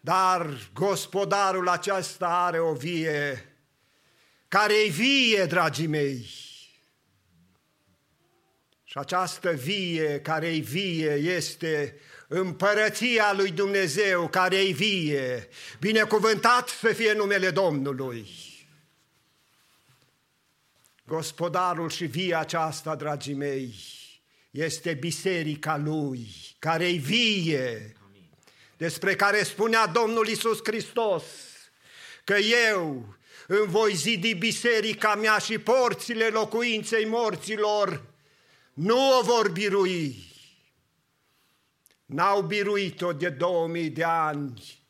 dar 0.00 0.70
gospodarul 0.72 1.68
acesta 1.68 2.26
are 2.26 2.60
o 2.60 2.72
vie 2.72 3.48
care 4.48 4.74
e 4.74 4.88
vie, 4.88 5.44
dragii 5.44 5.86
mei. 5.86 6.26
Și 8.84 8.98
această 8.98 9.50
vie 9.50 10.20
care 10.20 10.46
e 10.46 10.58
vie 10.58 11.12
este 11.12 11.98
împărăția 12.28 13.32
lui 13.32 13.50
Dumnezeu 13.50 14.28
care 14.28 14.56
e 14.56 14.72
vie, 14.72 15.48
binecuvântat 15.80 16.68
să 16.68 16.92
fie 16.92 17.12
numele 17.12 17.50
Domnului. 17.50 18.53
Gospodarul 21.06 21.90
și 21.90 22.04
via 22.04 22.38
aceasta, 22.38 22.94
dragii 22.94 23.34
mei, 23.34 23.74
este 24.50 24.94
biserica 24.94 25.76
lui, 25.76 26.28
care 26.58 26.88
e 26.88 26.96
vie, 26.96 27.96
despre 28.76 29.14
care 29.14 29.42
spunea 29.42 29.86
Domnul 29.86 30.26
Isus 30.26 30.58
Hristos, 30.62 31.24
că 32.24 32.34
eu 32.68 33.16
îmi 33.46 33.66
voi 33.66 33.94
zidi 33.94 34.34
biserica 34.34 35.14
mea 35.14 35.38
și 35.38 35.58
porțile 35.58 36.26
locuinței 36.26 37.04
morților. 37.06 38.04
Nu 38.72 39.18
o 39.18 39.22
vor 39.22 39.50
birui, 39.50 40.34
N-au 42.06 42.42
biruit-o 42.42 43.12
de 43.12 43.28
2000 43.28 43.90
de 43.90 44.04
ani 44.04 44.82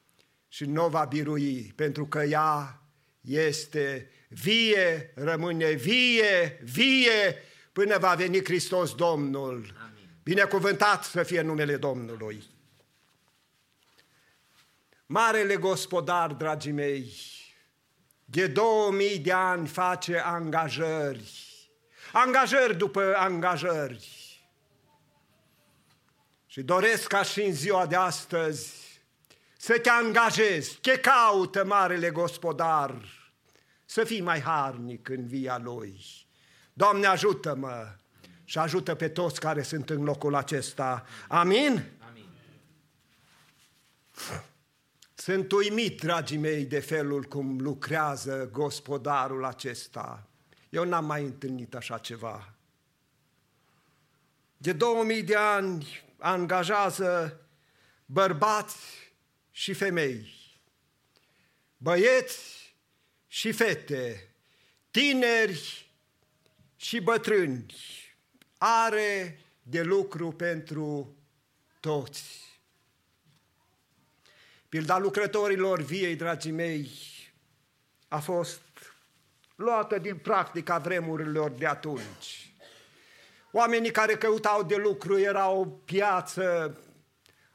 și 0.48 0.64
nu 0.64 0.88
va 0.88 1.04
birui, 1.04 1.72
pentru 1.76 2.06
că 2.06 2.22
ea 2.22 2.82
este 3.20 4.10
vie, 4.42 5.12
rămâne 5.14 5.70
vie, 5.70 6.60
vie, 6.62 7.42
până 7.72 7.98
va 7.98 8.14
veni 8.14 8.44
Hristos 8.44 8.94
Domnul. 8.94 9.74
Amin. 9.84 10.08
Binecuvântat 10.22 11.04
să 11.04 11.22
fie 11.22 11.40
numele 11.40 11.76
Domnului. 11.76 12.44
Marele 15.06 15.56
gospodar, 15.56 16.32
dragii 16.32 16.72
mei, 16.72 17.12
de 18.24 18.46
2000 18.46 19.18
de 19.18 19.32
ani 19.32 19.66
face 19.66 20.18
angajări, 20.18 21.32
angajări 22.12 22.76
după 22.76 23.14
angajări, 23.16 24.08
și 26.46 26.62
doresc 26.62 27.06
ca 27.06 27.22
și 27.22 27.42
în 27.42 27.52
ziua 27.52 27.86
de 27.86 27.96
astăzi 27.96 28.72
să 29.56 29.78
te 29.78 29.90
angajezi, 29.90 30.78
ce 30.80 30.98
caută 30.98 31.64
Marele 31.64 32.10
Gospodar, 32.10 33.23
să 33.94 34.04
fii 34.04 34.20
mai 34.20 34.40
harnic 34.40 35.08
în 35.08 35.26
via 35.26 35.58
Lui. 35.58 36.00
Doamne, 36.72 37.06
ajută-mă 37.06 37.96
și 38.44 38.58
ajută 38.58 38.94
pe 38.94 39.08
toți 39.08 39.40
care 39.40 39.62
sunt 39.62 39.90
în 39.90 40.02
locul 40.02 40.34
acesta. 40.34 41.06
Amin? 41.28 41.84
Amin. 42.08 42.28
Sunt 45.14 45.52
uimit, 45.52 46.00
dragii 46.00 46.36
mei, 46.36 46.64
de 46.64 46.80
felul 46.80 47.24
cum 47.24 47.60
lucrează 47.60 48.48
gospodarul 48.52 49.44
acesta. 49.44 50.28
Eu 50.68 50.84
n-am 50.84 51.04
mai 51.04 51.22
întâlnit 51.24 51.74
așa 51.74 51.98
ceva. 51.98 52.54
de 54.56 54.72
2000 54.72 55.22
de 55.22 55.36
ani 55.36 56.04
angajează 56.18 57.40
bărbați 58.06 58.76
și 59.50 59.72
femei, 59.72 60.34
băieți 61.76 62.53
și 63.34 63.52
fete, 63.52 64.28
tineri 64.90 65.90
și 66.76 67.00
bătrâni. 67.00 67.74
Are 68.58 69.38
de 69.62 69.82
lucru 69.82 70.32
pentru 70.32 71.16
toți. 71.80 72.42
Pilda 74.68 74.98
lucrătorilor 74.98 75.80
viei, 75.80 76.16
dragii 76.16 76.50
mei, 76.50 76.90
a 78.08 78.18
fost 78.18 78.62
luată 79.54 79.98
din 79.98 80.16
practica 80.16 80.78
vremurilor 80.78 81.50
de 81.50 81.66
atunci. 81.66 82.52
Oamenii 83.52 83.90
care 83.90 84.16
căutau 84.16 84.62
de 84.62 84.76
lucru 84.76 85.18
erau 85.18 85.60
o 85.60 85.64
piață 85.64 86.76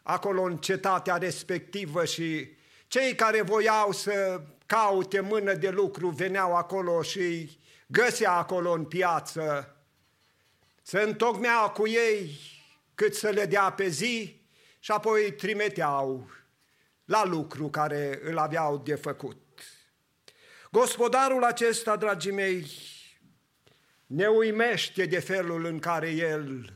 acolo 0.04 0.42
în 0.42 0.58
cetatea 0.58 1.18
respectivă 1.18 2.06
și 2.06 2.48
cei 2.88 3.16
care 3.16 3.42
voiau 3.42 3.92
să 3.92 4.42
caute 4.70 5.20
mână 5.20 5.54
de 5.54 5.70
lucru 5.70 6.10
veneau 6.10 6.56
acolo 6.56 7.02
și 7.02 7.58
găsea 7.88 8.32
acolo 8.32 8.72
în 8.72 8.86
piață. 8.86 9.76
Se 10.82 11.02
întocmea 11.02 11.60
cu 11.60 11.88
ei 11.88 12.40
cât 12.96 13.16
să 13.16 13.30
le 13.30 13.46
dea 13.46 13.72
pe 13.72 13.88
zi 13.88 14.42
și 14.80 14.92
apoi 14.92 15.24
îi 15.24 15.34
trimiteau 15.34 16.30
la 17.06 17.26
lucru 17.26 17.70
care 17.70 18.20
îl 18.24 18.38
aveau 18.38 18.78
de 18.78 18.96
făcut. 18.96 19.38
Gospodarul 20.72 21.44
acesta, 21.44 21.96
dragii 21.96 22.32
mei, 22.32 22.72
ne 24.06 24.28
uimește 24.28 25.06
de 25.06 25.20
felul 25.20 25.66
în 25.66 25.80
care 25.80 26.10
el 26.10 26.74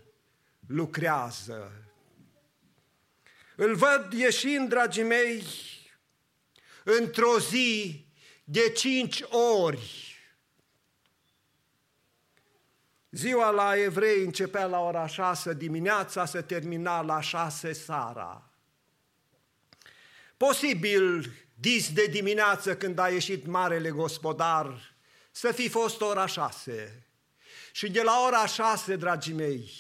lucrează. 0.68 1.72
Îl 3.56 3.76
văd 3.76 4.14
ieșind, 4.14 4.70
dragii 4.70 5.04
mei, 5.04 5.44
într-o 6.84 7.40
zi 7.40 8.06
de 8.44 8.70
cinci 8.70 9.22
ori. 9.62 10.18
Ziua 13.12 13.50
la 13.50 13.78
evrei 13.78 14.24
începea 14.24 14.66
la 14.66 14.80
ora 14.80 15.08
șase 15.08 15.54
dimineața, 15.54 16.26
se 16.26 16.42
termina 16.42 17.02
la 17.02 17.22
șase 17.22 17.74
seara. 17.74 18.50
Posibil 20.38 21.34
dis 21.56 21.94
de 21.94 22.06
dimineață 22.06 22.78
când 22.78 23.00
a 23.00 23.10
ieșit 23.10 23.46
marele 23.46 23.90
gospodar 23.90 24.96
să 25.32 25.52
fi 25.52 25.70
fost 25.70 26.02
ora 26.02 26.26
șase. 26.26 27.08
Și 27.72 27.92
de 27.92 28.02
la 28.02 28.24
ora 28.26 28.46
șase, 28.46 28.96
dragii 28.96 29.34
mei, 29.34 29.72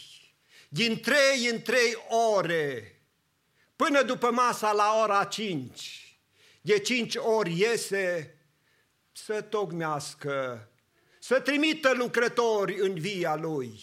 din 0.69 0.99
trei 0.99 1.47
în 1.51 1.61
trei 1.61 1.97
ore, 2.35 3.01
până 3.75 4.01
după 4.01 4.31
masa 4.31 4.71
la 4.71 4.99
ora 5.01 5.23
cinci, 5.23 6.12
de 6.63 6.79
cinci 6.79 7.15
ori 7.15 7.59
iese 7.59 8.37
să 9.11 9.41
tocmească, 9.41 10.67
să 11.19 11.39
trimită 11.39 11.93
lucrători 11.93 12.79
în 12.79 12.93
via 12.93 13.35
lui. 13.35 13.79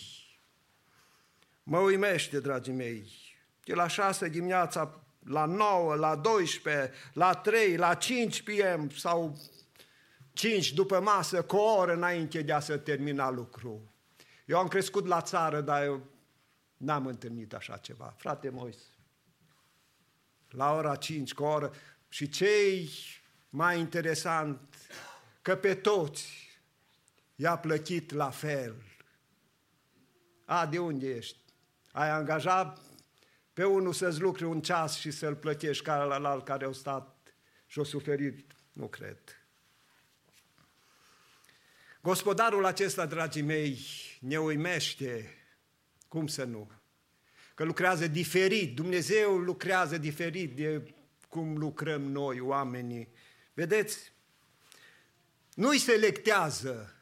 Mă 1.62 1.78
uimește, 1.78 2.40
dragii 2.40 2.72
mei, 2.72 3.10
de 3.64 3.74
la 3.74 3.86
șase 3.86 4.28
dimineața 4.28 5.04
la 5.24 5.44
9, 5.44 5.94
la 5.94 6.16
12, 6.16 6.92
la 7.12 7.34
3, 7.34 7.76
la 7.76 7.94
5 7.94 8.42
PM 8.42 8.88
sau 8.88 9.38
5 10.32 10.72
după 10.72 11.00
masă, 11.00 11.42
cu 11.42 11.56
o 11.56 11.76
oră 11.76 11.92
înainte 11.92 12.42
de 12.42 12.52
a 12.52 12.60
se 12.60 12.76
termina 12.76 13.30
lucru. 13.30 13.92
Eu 14.44 14.58
am 14.58 14.68
crescut 14.68 15.06
la 15.06 15.20
țară, 15.20 15.60
dar 15.60 15.82
eu 15.84 16.06
n-am 16.76 17.06
întâlnit 17.06 17.54
așa 17.54 17.76
ceva. 17.76 18.14
Frate 18.16 18.48
Mois, 18.48 18.78
la 20.48 20.74
ora 20.74 20.96
5, 20.96 21.34
cu 21.34 21.42
o 21.42 21.48
oră, 21.48 21.72
și 22.10 22.28
cei 22.28 22.90
mai 23.48 23.78
interesant, 23.78 24.60
că 25.42 25.56
pe 25.56 25.74
toți 25.74 26.50
i-a 27.34 27.56
plătit 27.56 28.12
la 28.12 28.30
fel. 28.30 28.82
A, 30.44 30.66
de 30.66 30.78
unde 30.78 31.08
ești? 31.08 31.38
Ai 31.92 32.10
angajat 32.10 32.78
pe 33.52 33.64
unul 33.64 33.92
să-ți 33.92 34.20
lucre 34.20 34.46
un 34.46 34.60
ceas 34.60 34.98
și 34.98 35.10
să-l 35.10 35.36
plătești 35.36 35.84
ca 35.84 36.04
la 36.04 36.28
alt 36.28 36.44
care 36.44 36.64
au 36.64 36.72
stat 36.72 37.34
și 37.66 37.78
au 37.78 37.84
suferit, 37.84 38.52
nu 38.72 38.86
cred. 38.86 39.18
Gospodarul 42.00 42.64
acesta, 42.64 43.06
dragii 43.06 43.42
mei, 43.42 43.78
ne 44.20 44.38
uimește, 44.38 45.34
cum 46.08 46.26
să 46.26 46.44
nu, 46.44 46.70
că 47.54 47.64
lucrează 47.64 48.06
diferit, 48.06 48.74
Dumnezeu 48.74 49.36
lucrează 49.36 49.98
diferit 49.98 50.56
de 50.56 50.94
cum 51.30 51.56
lucrăm 51.56 52.00
noi, 52.00 52.40
oamenii. 52.40 53.08
Vedeți? 53.54 54.12
Nu-i 55.54 55.78
selectează, 55.78 56.94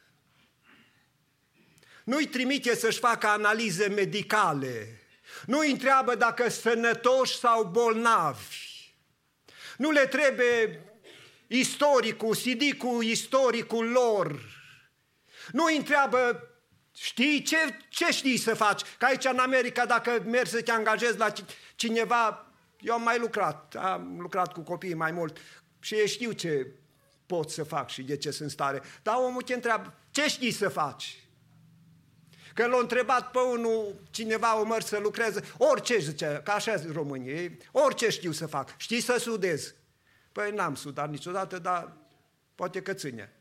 nu-i 2.03 2.27
trimite 2.27 2.75
să-și 2.75 2.99
facă 2.99 3.27
analize 3.27 3.87
medicale, 3.87 5.01
nu 5.45 5.59
îi 5.59 5.71
întreabă 5.71 6.15
dacă 6.15 6.49
sănătoși 6.49 7.37
sau 7.37 7.63
bolnavi. 7.63 8.57
Nu 9.77 9.91
le 9.91 10.05
trebuie 10.05 10.83
istoricul, 11.47 12.35
CD-ul 12.35 13.03
istoricul 13.03 13.89
lor. 13.89 14.41
Nu 15.51 15.63
îi 15.63 15.77
întreabă, 15.77 16.49
știi, 16.95 17.41
ce, 17.41 17.57
ce 17.89 18.11
știi 18.11 18.37
să 18.37 18.55
faci? 18.55 18.81
Că 18.97 19.05
aici 19.05 19.25
în 19.25 19.39
America, 19.39 19.85
dacă 19.85 20.23
mergi 20.25 20.51
să 20.51 20.61
te 20.61 20.71
angajezi 20.71 21.17
la 21.17 21.33
cineva, 21.75 22.48
eu 22.79 22.93
am 22.93 23.01
mai 23.01 23.19
lucrat, 23.19 23.75
am 23.75 24.17
lucrat 24.19 24.53
cu 24.53 24.61
copiii 24.61 24.93
mai 24.93 25.11
mult 25.11 25.37
și 25.79 25.93
ei 25.93 26.07
știu 26.07 26.31
ce 26.31 26.67
pot 27.25 27.49
să 27.49 27.63
fac 27.63 27.89
și 27.89 28.03
de 28.03 28.17
ce 28.17 28.31
sunt 28.31 28.51
stare. 28.51 28.81
Dar 29.03 29.15
omul 29.17 29.41
te 29.41 29.53
întreabă, 29.53 29.93
ce 30.11 30.27
știi 30.27 30.51
să 30.51 30.69
faci? 30.69 31.23
Că 32.53 32.67
l-a 32.67 32.77
întrebat 32.79 33.31
pe 33.31 33.39
unul, 33.39 33.95
cineva 34.09 34.59
o 34.59 34.63
măr 34.63 34.81
să 34.81 34.97
lucreze, 34.97 35.41
orice 35.57 35.97
zice, 35.97 36.41
ca 36.43 36.53
așa 36.53 36.75
România, 36.91 37.51
orice 37.71 38.09
știu 38.09 38.31
să 38.31 38.47
fac, 38.47 38.73
știi 38.77 39.01
să 39.01 39.17
sudez. 39.19 39.73
Păi 40.31 40.51
n-am 40.51 40.75
sudat 40.75 41.09
niciodată, 41.09 41.59
dar 41.59 41.91
poate 42.55 42.81
că 42.81 42.93
ține. 42.93 43.33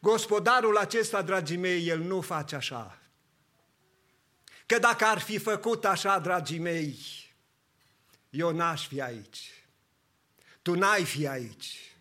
Gospodarul 0.00 0.76
acesta, 0.76 1.22
dragii 1.22 1.56
mei, 1.56 1.88
el 1.88 1.98
nu 1.98 2.20
face 2.20 2.56
așa. 2.56 3.01
Că 4.72 4.78
dacă 4.78 5.04
ar 5.04 5.18
fi 5.18 5.38
făcut 5.38 5.84
așa, 5.84 6.18
dragii 6.18 6.58
mei, 6.58 6.98
eu 8.30 8.50
n-aș 8.50 8.86
fi 8.86 9.00
aici. 9.00 9.64
Tu 10.62 10.74
n-ai 10.74 11.04
fi 11.04 11.26
aici. 11.26 11.94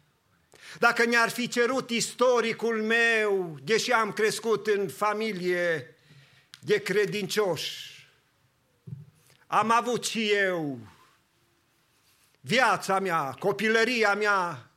Dacă 0.79 1.05
ne-ar 1.05 1.29
fi 1.29 1.47
cerut 1.47 1.89
istoricul 1.89 2.83
meu, 2.83 3.57
deși 3.63 3.91
am 3.91 4.11
crescut 4.11 4.67
în 4.67 4.87
familie 4.89 5.95
de 6.59 6.81
credincioși, 6.81 8.07
am 9.47 9.71
avut 9.71 10.05
și 10.05 10.31
eu 10.31 10.79
viața 12.39 12.99
mea, 12.99 13.35
copilăria 13.39 14.15
mea, 14.15 14.71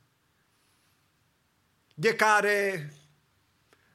de 1.93 2.15
care, 2.15 2.93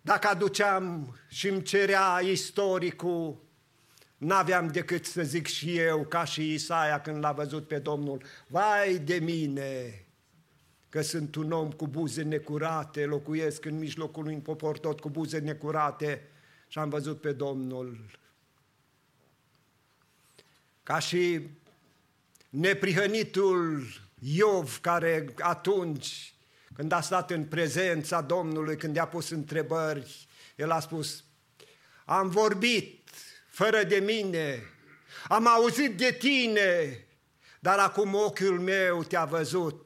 dacă 0.00 0.28
aduceam 0.28 1.18
și 1.28 1.48
îmi 1.48 1.62
cerea 1.62 2.20
istoricul, 2.22 3.48
n-aveam 4.20 4.66
decât 4.66 5.06
să 5.06 5.22
zic 5.22 5.46
și 5.46 5.78
eu, 5.78 6.04
ca 6.04 6.24
și 6.24 6.52
Isaia 6.52 7.00
când 7.00 7.18
l-a 7.18 7.32
văzut 7.32 7.66
pe 7.66 7.78
Domnul, 7.78 8.22
vai 8.46 8.98
de 8.98 9.14
mine, 9.14 10.04
că 10.88 11.02
sunt 11.02 11.34
un 11.34 11.52
om 11.52 11.70
cu 11.70 11.86
buze 11.86 12.22
necurate, 12.22 13.04
locuiesc 13.04 13.64
în 13.64 13.78
mijlocul 13.78 14.24
unui 14.24 14.38
popor 14.38 14.78
tot 14.78 15.00
cu 15.00 15.10
buze 15.10 15.38
necurate 15.38 16.28
și 16.68 16.78
am 16.78 16.88
văzut 16.88 17.20
pe 17.20 17.32
Domnul. 17.32 18.04
Ca 20.82 20.98
și 20.98 21.40
neprihănitul 22.48 23.86
Iov, 24.18 24.78
care 24.80 25.34
atunci, 25.38 26.34
când 26.74 26.92
a 26.92 27.00
stat 27.00 27.30
în 27.30 27.44
prezența 27.44 28.20
Domnului, 28.20 28.76
când 28.76 28.96
i-a 28.96 29.06
pus 29.06 29.30
întrebări, 29.30 30.26
el 30.56 30.70
a 30.70 30.80
spus, 30.80 31.24
am 32.04 32.28
vorbit 32.28 32.99
fără 33.64 33.82
de 33.82 33.98
mine, 33.98 34.62
am 35.28 35.46
auzit 35.46 35.96
de 35.96 36.16
tine, 36.18 37.04
dar 37.60 37.78
acum 37.78 38.14
ochiul 38.14 38.60
meu 38.60 39.02
te-a 39.02 39.24
văzut 39.24 39.84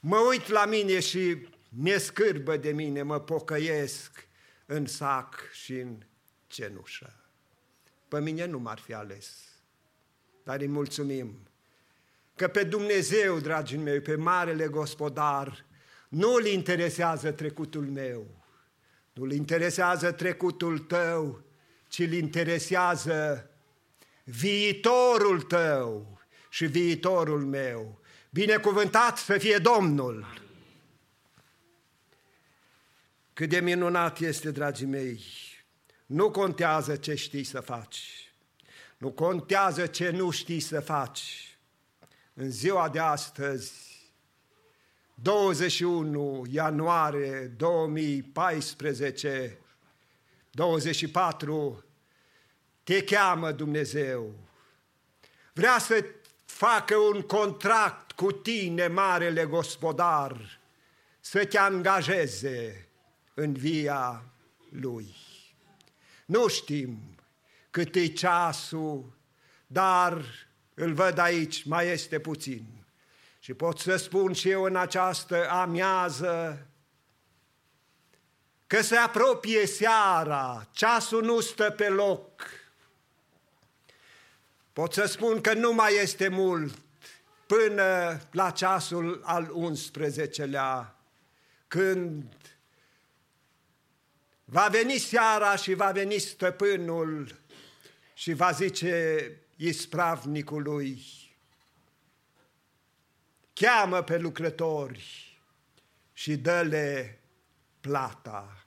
Mă 0.00 0.16
uit 0.16 0.48
la 0.48 0.66
mine 0.66 1.00
și 1.00 1.48
mi-e 1.68 1.98
scârbă 1.98 2.56
de 2.56 2.72
mine, 2.72 3.02
mă 3.02 3.20
pocăiesc 3.20 4.28
în 4.66 4.86
sac 4.86 5.50
și 5.52 5.74
în 5.74 5.98
cenușă. 6.46 7.12
Pe 8.08 8.20
mine 8.20 8.46
nu 8.46 8.58
m-ar 8.58 8.78
fi 8.78 8.94
ales, 8.94 9.28
dar 10.42 10.60
îi 10.60 10.66
mulțumim 10.66 11.48
că 12.34 12.48
pe 12.48 12.64
Dumnezeu, 12.64 13.38
dragii 13.38 13.78
mei, 13.78 14.00
pe 14.00 14.14
Marele 14.14 14.66
Gospodar, 14.66 15.64
nu-L 16.08 16.46
interesează 16.46 17.32
trecutul 17.32 17.86
meu, 17.86 18.44
nu-L 19.12 19.32
interesează 19.32 20.12
trecutul 20.12 20.78
tău, 20.78 21.47
ci 21.88 21.98
îl 21.98 22.12
interesează 22.12 23.50
viitorul 24.24 25.42
tău 25.42 26.20
și 26.50 26.66
viitorul 26.66 27.44
meu. 27.44 28.00
Binecuvântat 28.30 29.16
să 29.16 29.38
fie 29.38 29.58
Domnul! 29.58 30.46
Cât 33.32 33.48
de 33.48 33.60
minunat 33.60 34.18
este, 34.18 34.50
dragii 34.50 34.86
mei, 34.86 35.24
nu 36.06 36.30
contează 36.30 36.96
ce 36.96 37.14
știi 37.14 37.44
să 37.44 37.60
faci, 37.60 38.32
nu 38.96 39.10
contează 39.10 39.86
ce 39.86 40.10
nu 40.10 40.30
știi 40.30 40.60
să 40.60 40.80
faci. 40.80 41.56
În 42.34 42.50
ziua 42.50 42.88
de 42.88 42.98
astăzi, 42.98 43.72
21 45.14 46.46
ianuarie 46.50 47.52
2014, 47.56 49.58
24, 50.58 51.84
te 52.82 53.04
cheamă 53.04 53.52
Dumnezeu. 53.52 54.34
Vrea 55.52 55.78
să 55.78 56.04
facă 56.44 56.96
un 56.96 57.22
contract 57.22 58.12
cu 58.12 58.32
tine, 58.32 58.86
marele 58.86 59.44
gospodar, 59.44 60.60
să 61.20 61.44
te 61.44 61.58
angajeze 61.58 62.88
în 63.34 63.52
via 63.52 64.24
Lui. 64.70 65.14
Nu 66.26 66.48
știm 66.48 66.98
cât 67.70 67.94
e 67.94 68.06
ceasul, 68.06 69.16
dar 69.66 70.24
îl 70.74 70.92
văd 70.92 71.18
aici, 71.18 71.64
mai 71.64 71.86
este 71.86 72.18
puțin. 72.18 72.66
Și 73.38 73.54
pot 73.54 73.78
să 73.78 73.96
spun 73.96 74.32
și 74.32 74.50
eu 74.50 74.62
în 74.62 74.76
această 74.76 75.50
amiază 75.50 76.66
că 78.68 78.82
se 78.82 78.96
apropie 78.96 79.66
seara, 79.66 80.68
ceasul 80.72 81.24
nu 81.24 81.40
stă 81.40 81.70
pe 81.70 81.88
loc. 81.88 82.42
Pot 84.72 84.92
să 84.92 85.06
spun 85.06 85.40
că 85.40 85.52
nu 85.52 85.72
mai 85.72 85.94
este 85.94 86.28
mult 86.28 86.78
până 87.46 88.20
la 88.30 88.50
ceasul 88.50 89.20
al 89.24 89.52
11-lea, 89.72 90.94
când 91.68 92.24
Va 94.50 94.68
veni 94.68 94.98
seara 94.98 95.56
și 95.56 95.74
va 95.74 95.90
veni 95.90 96.18
stăpânul 96.18 97.38
și 98.14 98.32
va 98.32 98.50
zice 98.50 99.32
ispravnicului, 99.56 101.02
cheamă 103.52 104.02
pe 104.02 104.18
lucrători 104.18 105.38
și 106.12 106.36
dă-le 106.36 107.17
plata. 107.80 108.66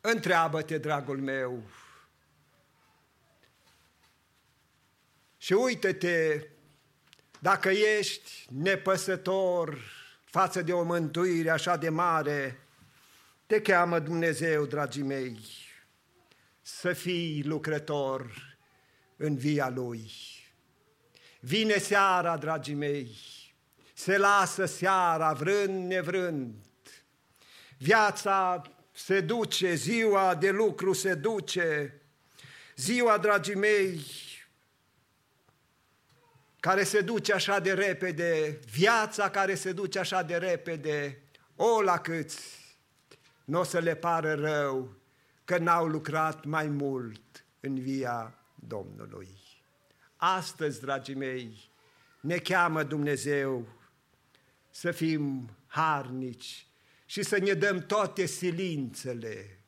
Întreabă-te, 0.00 0.78
dragul 0.78 1.20
meu, 1.20 1.62
și 5.36 5.52
uită-te 5.52 6.48
dacă 7.38 7.70
ești 7.98 8.46
nepăsător 8.50 9.78
față 10.24 10.62
de 10.62 10.72
o 10.72 10.82
mântuire 10.82 11.50
așa 11.50 11.76
de 11.76 11.88
mare, 11.88 12.60
te 13.46 13.60
cheamă 13.60 13.98
Dumnezeu, 13.98 14.66
dragii 14.66 15.02
mei, 15.02 15.38
să 16.62 16.92
fii 16.92 17.42
lucrător 17.44 18.56
în 19.16 19.36
via 19.36 19.68
Lui. 19.68 20.10
Vine 21.40 21.78
seara, 21.78 22.36
dragii 22.36 22.74
mei, 22.74 23.16
se 23.94 24.16
lasă 24.16 24.64
seara, 24.64 25.32
vrând 25.32 25.86
nevrând. 25.86 26.54
Viața 27.78 28.62
se 28.92 29.20
duce, 29.20 29.74
ziua 29.74 30.34
de 30.34 30.50
lucru 30.50 30.92
se 30.92 31.14
duce. 31.14 32.00
Ziua, 32.76 33.18
dragii 33.18 33.54
mei, 33.54 34.00
care 36.60 36.84
se 36.84 37.00
duce 37.00 37.32
așa 37.32 37.58
de 37.58 37.72
repede, 37.72 38.60
viața 38.72 39.30
care 39.30 39.54
se 39.54 39.72
duce 39.72 39.98
așa 39.98 40.22
de 40.22 40.36
repede, 40.36 41.22
o 41.56 41.82
la 41.82 41.98
câți 41.98 42.64
nu 43.44 43.60
o 43.60 43.62
să 43.62 43.78
le 43.78 43.94
pară 43.94 44.34
rău 44.34 44.96
că 45.44 45.58
n-au 45.58 45.86
lucrat 45.86 46.44
mai 46.44 46.68
mult 46.68 47.44
în 47.60 47.80
via 47.80 48.34
Domnului. 48.54 49.28
Astăzi, 50.16 50.80
dragii 50.80 51.14
mei, 51.14 51.70
ne 52.20 52.36
cheamă 52.38 52.82
Dumnezeu 52.82 53.68
să 54.76 54.90
fim 54.90 55.50
harnici 55.66 56.66
și 57.04 57.22
să 57.22 57.38
ne 57.38 57.52
dăm 57.52 57.78
toate 57.78 58.26
silințele 58.26 59.58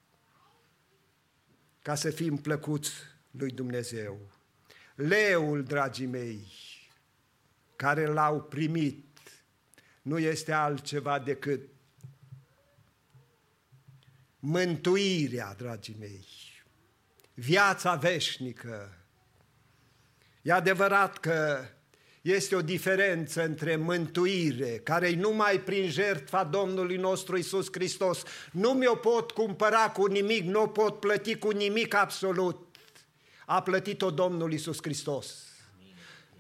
ca 1.82 1.94
să 1.94 2.10
fim 2.10 2.36
plăcuți 2.36 2.90
lui 3.30 3.50
Dumnezeu. 3.50 4.30
Leul, 4.94 5.64
dragii 5.64 6.06
mei, 6.06 6.46
care 7.76 8.06
l-au 8.06 8.42
primit, 8.42 9.04
nu 10.02 10.18
este 10.18 10.52
altceva 10.52 11.18
decât 11.18 11.60
mântuirea, 14.38 15.54
dragii 15.54 15.96
mei, 15.98 16.26
viața 17.34 17.94
veșnică. 17.94 19.06
E 20.42 20.52
adevărat 20.52 21.18
că 21.18 21.64
este 22.32 22.54
o 22.54 22.62
diferență 22.62 23.44
între 23.44 23.76
mântuire, 23.76 24.80
care 24.82 25.08
e 25.08 25.16
numai 25.16 25.60
prin 25.60 25.90
jertfa 25.90 26.44
Domnului 26.44 26.96
nostru 26.96 27.36
Isus 27.36 27.68
Hristos. 27.72 28.22
Nu 28.52 28.70
mi-o 28.70 28.94
pot 28.94 29.30
cumpăra 29.30 29.90
cu 29.90 30.06
nimic, 30.06 30.44
nu 30.44 30.62
o 30.62 30.66
pot 30.66 31.00
plăti 31.00 31.36
cu 31.36 31.50
nimic 31.50 31.94
absolut. 31.94 32.66
A 33.46 33.62
plătit-o 33.62 34.10
Domnul 34.10 34.52
Isus 34.52 34.78
Hristos 34.82 35.46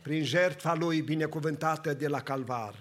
prin 0.02 0.24
jertfa 0.24 0.74
Lui 0.74 1.00
binecuvântată 1.00 1.94
de 1.94 2.08
la 2.08 2.20
Calvar. 2.20 2.74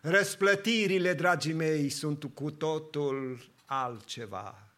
Răsplătirile, 0.00 1.12
dragii 1.12 1.52
mei, 1.52 1.88
sunt 1.88 2.24
cu 2.34 2.50
totul 2.50 3.44
altceva. 3.64 4.71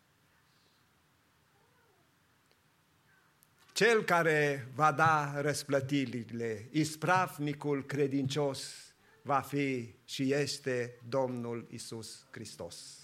Cel 3.75 4.05
care 4.05 4.69
va 4.75 4.93
da 4.93 5.41
răsplătirile, 5.41 6.69
ispravnicul 6.71 7.85
credincios, 7.85 8.75
va 9.23 9.41
fi 9.41 9.95
și 10.05 10.33
este 10.33 10.99
Domnul 11.09 11.67
Isus 11.71 12.27
Hristos. 12.31 12.99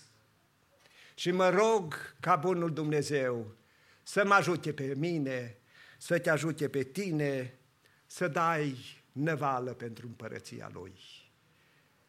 Și 1.15 1.31
mă 1.31 1.49
rog 1.49 1.95
ca 2.21 2.37
Bunul 2.37 2.73
Dumnezeu 2.73 3.57
să 4.03 4.25
mă 4.25 4.35
ajute 4.35 4.73
pe 4.73 4.95
mine, 4.97 5.59
să 5.99 6.19
te 6.19 6.31
ajute 6.31 6.69
pe 6.69 6.83
tine, 6.83 7.59
să 8.07 8.29
dai 8.29 8.77
năvală 9.13 9.75
pentru 9.75 10.07
împărăția 10.07 10.71
Lui. 10.73 10.95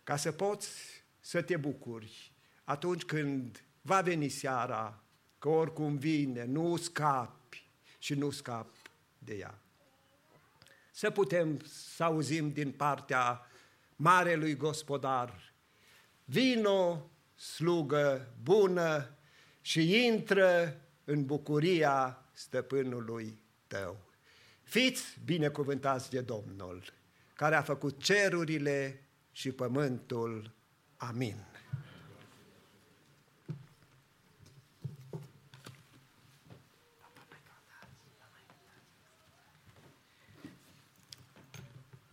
Ca 0.03 0.15
să 0.15 0.31
poți 0.31 0.69
să 1.19 1.41
te 1.41 1.57
bucuri 1.57 2.33
atunci 2.63 3.03
când 3.03 3.63
va 3.81 4.01
veni 4.01 4.27
seara, 4.27 5.03
că 5.39 5.49
oricum 5.49 5.97
vine, 5.97 6.45
nu 6.45 6.77
scapi 6.77 7.39
și 8.01 8.13
nu 8.13 8.29
scap 8.29 8.67
de 9.19 9.33
ea. 9.33 9.59
Să 10.91 11.09
putem 11.09 11.59
să 11.65 12.03
auzim 12.03 12.51
din 12.51 12.71
partea 12.71 13.47
Marelui 13.95 14.55
Gospodar, 14.55 15.53
vino, 16.25 17.09
slugă 17.35 18.33
bună 18.43 19.17
și 19.61 20.05
intră 20.05 20.81
în 21.03 21.25
bucuria 21.25 22.25
stăpânului 22.31 23.43
tău. 23.67 23.97
Fiți 24.63 25.17
binecuvântați 25.25 26.09
de 26.09 26.21
Domnul, 26.21 26.83
care 27.33 27.55
a 27.55 27.61
făcut 27.61 28.03
cerurile 28.03 29.07
și 29.31 29.51
pământul. 29.51 30.51
Amin. 30.97 31.50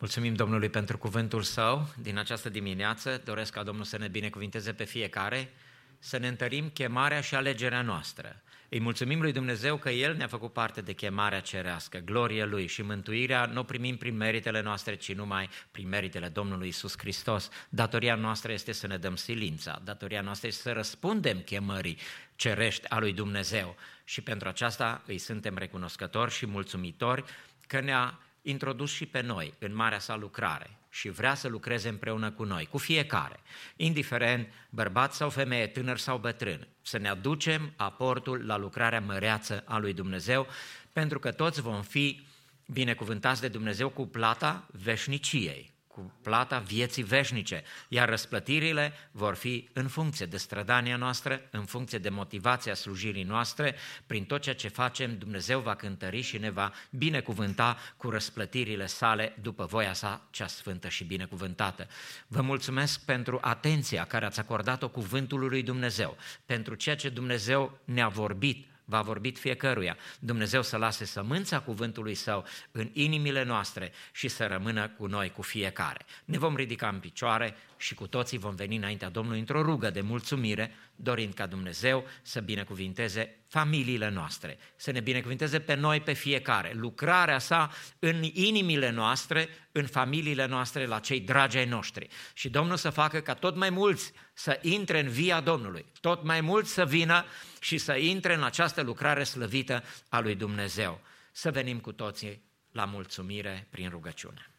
Mulțumim 0.00 0.34
Domnului 0.34 0.68
pentru 0.68 0.98
cuvântul 0.98 1.42
Său 1.42 1.88
din 2.02 2.18
această 2.18 2.48
dimineață. 2.48 3.20
Doresc 3.24 3.52
ca 3.52 3.62
Domnul 3.62 3.84
să 3.84 3.98
ne 3.98 4.08
binecuvinteze 4.08 4.72
pe 4.72 4.84
fiecare, 4.84 5.50
să 5.98 6.16
ne 6.16 6.28
întărim 6.28 6.68
chemarea 6.68 7.20
și 7.20 7.34
alegerea 7.34 7.82
noastră. 7.82 8.42
Îi 8.68 8.80
mulțumim 8.80 9.20
lui 9.20 9.32
Dumnezeu 9.32 9.76
că 9.76 9.90
El 9.90 10.16
ne-a 10.16 10.26
făcut 10.26 10.52
parte 10.52 10.80
de 10.80 10.92
chemarea 10.92 11.40
cerească, 11.40 11.98
glorie 11.98 12.44
Lui 12.44 12.66
și 12.66 12.82
mântuirea 12.82 13.44
nu 13.44 13.64
primim 13.64 13.96
prin 13.96 14.16
meritele 14.16 14.60
noastre, 14.62 14.94
ci 14.94 15.14
numai 15.14 15.48
prin 15.70 15.88
meritele 15.88 16.28
Domnului 16.28 16.68
Isus 16.68 16.98
Hristos. 16.98 17.48
Datoria 17.68 18.14
noastră 18.14 18.52
este 18.52 18.72
să 18.72 18.86
ne 18.86 18.96
dăm 18.96 19.16
silința, 19.16 19.80
datoria 19.84 20.20
noastră 20.20 20.48
este 20.48 20.62
să 20.62 20.72
răspundem 20.72 21.40
chemării 21.40 21.98
cerești 22.36 22.88
a 22.88 22.98
lui 22.98 23.12
Dumnezeu 23.12 23.76
și 24.04 24.20
pentru 24.20 24.48
aceasta 24.48 25.02
îi 25.06 25.18
suntem 25.18 25.56
recunoscători 25.56 26.30
și 26.30 26.46
mulțumitori 26.46 27.24
că 27.66 27.80
ne-a 27.80 28.18
introdus 28.42 28.90
și 28.90 29.06
pe 29.06 29.20
noi 29.20 29.54
în 29.58 29.74
marea 29.74 29.98
sa 29.98 30.16
lucrare. 30.16 30.78
și 30.90 31.08
vrea 31.08 31.34
să 31.34 31.48
lucreze 31.48 31.88
împreună 31.88 32.30
cu 32.30 32.44
noi, 32.44 32.66
cu 32.66 32.78
fiecare, 32.78 33.40
indiferent 33.76 34.48
bărbat 34.70 35.14
sau 35.14 35.30
femeie, 35.30 35.66
tânăr 35.66 35.98
sau 35.98 36.18
bătrân, 36.18 36.68
să 36.82 36.98
ne 36.98 37.08
aducem 37.08 37.72
aportul 37.76 38.46
la 38.46 38.56
lucrarea 38.56 39.00
măreață 39.00 39.62
a 39.66 39.78
lui 39.78 39.92
Dumnezeu, 39.92 40.46
pentru 40.92 41.18
că 41.18 41.30
toți 41.30 41.60
vom 41.60 41.82
fi 41.82 42.26
binecuvântați 42.66 43.40
de 43.40 43.48
Dumnezeu 43.48 43.88
cu 43.88 44.06
plata 44.06 44.66
veșniciei, 44.72 45.72
cu 45.98 46.12
plata 46.22 46.58
vieții 46.58 47.02
veșnice, 47.02 47.62
iar 47.88 48.08
răsplătirile 48.08 48.92
vor 49.10 49.34
fi 49.34 49.68
în 49.72 49.88
funcție 49.88 50.26
de 50.26 50.36
strădania 50.36 50.96
noastră, 50.96 51.40
în 51.50 51.64
funcție 51.64 51.98
de 51.98 52.08
motivația 52.08 52.74
slujirii 52.74 53.22
noastre, 53.22 53.74
prin 54.06 54.24
tot 54.24 54.40
ceea 54.40 54.54
ce 54.54 54.68
facem, 54.68 55.18
Dumnezeu 55.18 55.60
va 55.60 55.74
cântări 55.74 56.20
și 56.20 56.38
ne 56.38 56.50
va 56.50 56.72
binecuvânta 56.90 57.76
cu 57.96 58.10
răsplătirile 58.10 58.86
sale 58.86 59.36
după 59.42 59.64
voia 59.64 59.92
sa 59.92 60.26
cea 60.30 60.46
sfântă 60.46 60.88
și 60.88 61.04
binecuvântată. 61.04 61.86
Vă 62.26 62.40
mulțumesc 62.40 63.04
pentru 63.04 63.38
atenția 63.42 64.04
care 64.04 64.24
ați 64.24 64.40
acordat-o 64.40 64.88
cuvântului 64.88 65.48
lui 65.48 65.62
Dumnezeu, 65.62 66.16
pentru 66.46 66.74
ceea 66.74 66.96
ce 66.96 67.08
Dumnezeu 67.08 67.78
ne-a 67.84 68.08
vorbit 68.08 68.66
va 68.88 69.02
vorbit 69.02 69.38
fiecăruia. 69.38 69.96
Dumnezeu 70.18 70.62
să 70.62 70.76
lase 70.76 71.04
sămânța 71.04 71.60
cuvântului 71.60 72.14
său 72.14 72.44
în 72.70 72.90
inimile 72.92 73.42
noastre 73.44 73.92
și 74.12 74.28
să 74.28 74.46
rămână 74.46 74.88
cu 74.88 75.06
noi, 75.06 75.30
cu 75.30 75.42
fiecare. 75.42 76.04
Ne 76.24 76.38
vom 76.38 76.56
ridica 76.56 76.88
în 76.88 76.98
picioare 76.98 77.56
și 77.76 77.94
cu 77.94 78.06
toții 78.06 78.38
vom 78.38 78.54
veni 78.54 78.76
înaintea 78.76 79.08
Domnului 79.08 79.38
într-o 79.38 79.62
rugă 79.62 79.90
de 79.90 80.00
mulțumire, 80.00 80.74
dorind 80.96 81.34
ca 81.34 81.46
Dumnezeu 81.46 82.06
să 82.22 82.40
binecuvinteze 82.40 83.36
familiile 83.48 84.10
noastre, 84.10 84.58
să 84.76 84.90
ne 84.90 85.00
binecuvinteze 85.00 85.60
pe 85.60 85.74
noi, 85.74 86.00
pe 86.00 86.12
fiecare, 86.12 86.72
lucrarea 86.74 87.38
sa 87.38 87.70
în 87.98 88.22
inimile 88.22 88.90
noastre, 88.90 89.48
în 89.72 89.86
familiile 89.86 90.46
noastre, 90.46 90.86
la 90.86 90.98
cei 90.98 91.20
dragi 91.20 91.56
ai 91.56 91.66
noștri. 91.66 92.08
Și 92.32 92.48
Domnul 92.48 92.76
să 92.76 92.90
facă 92.90 93.20
ca 93.20 93.34
tot 93.34 93.56
mai 93.56 93.70
mulți 93.70 94.12
să 94.38 94.58
intre 94.62 95.00
în 95.00 95.08
via 95.08 95.40
Domnului, 95.40 95.86
tot 96.00 96.22
mai 96.22 96.40
mulți 96.40 96.72
să 96.72 96.84
vină 96.84 97.24
și 97.60 97.78
să 97.78 97.96
intre 97.96 98.34
în 98.34 98.42
această 98.44 98.82
lucrare 98.82 99.24
slăvită 99.24 99.82
a 100.08 100.20
lui 100.20 100.34
Dumnezeu. 100.34 101.00
Să 101.32 101.50
venim 101.50 101.80
cu 101.80 101.92
toții 101.92 102.42
la 102.72 102.84
mulțumire 102.84 103.66
prin 103.70 103.88
rugăciune. 103.88 104.50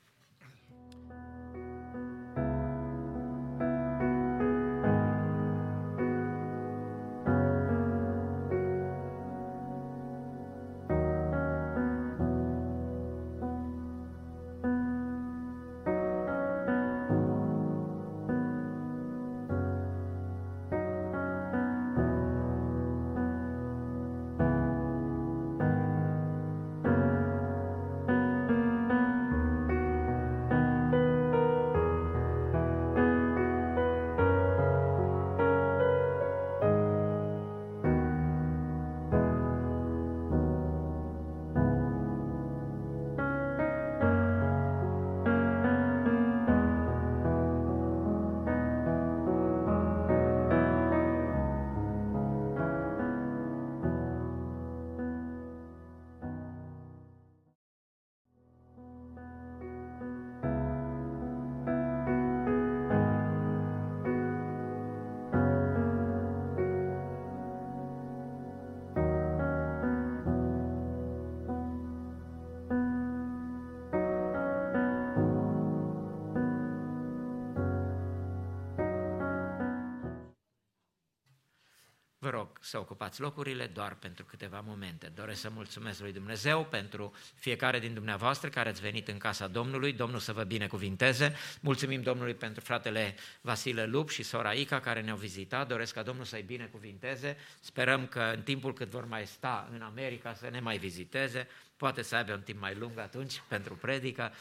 Să 82.69 82.77
ocupați 82.77 83.21
locurile 83.21 83.65
doar 83.65 83.95
pentru 83.95 84.25
câteva 84.25 84.59
momente. 84.59 85.11
Doresc 85.15 85.41
să 85.41 85.49
mulțumesc 85.49 85.99
lui 85.99 86.11
Dumnezeu 86.11 86.65
pentru 86.65 87.13
fiecare 87.35 87.79
din 87.79 87.93
dumneavoastră 87.93 88.49
care 88.49 88.69
ați 88.69 88.81
venit 88.81 89.07
în 89.07 89.17
casa 89.17 89.47
Domnului. 89.47 89.93
Domnul 89.93 90.19
să 90.19 90.33
vă 90.33 90.43
binecuvinteze. 90.43 91.35
Mulțumim 91.61 92.01
Domnului 92.01 92.33
pentru 92.33 92.63
fratele 92.63 93.15
Vasile 93.41 93.85
Lup 93.85 94.09
și 94.09 94.23
sora 94.23 94.51
Ica 94.51 94.79
care 94.79 95.01
ne-au 95.01 95.17
vizitat. 95.17 95.67
Doresc 95.67 95.93
ca 95.93 96.03
Domnul 96.03 96.25
să-i 96.25 96.41
binecuvinteze. 96.41 97.37
Sperăm 97.59 98.07
că 98.07 98.31
în 98.35 98.41
timpul 98.41 98.73
cât 98.73 98.89
vor 98.89 99.05
mai 99.05 99.25
sta 99.25 99.69
în 99.73 99.81
America 99.81 100.33
să 100.33 100.49
ne 100.49 100.59
mai 100.59 100.77
viziteze. 100.77 101.47
Poate 101.77 102.01
să 102.01 102.15
aibă 102.15 102.33
un 102.33 102.41
timp 102.41 102.59
mai 102.59 102.75
lung 102.75 102.99
atunci 102.99 103.41
pentru 103.47 103.75
predică. 103.75 104.33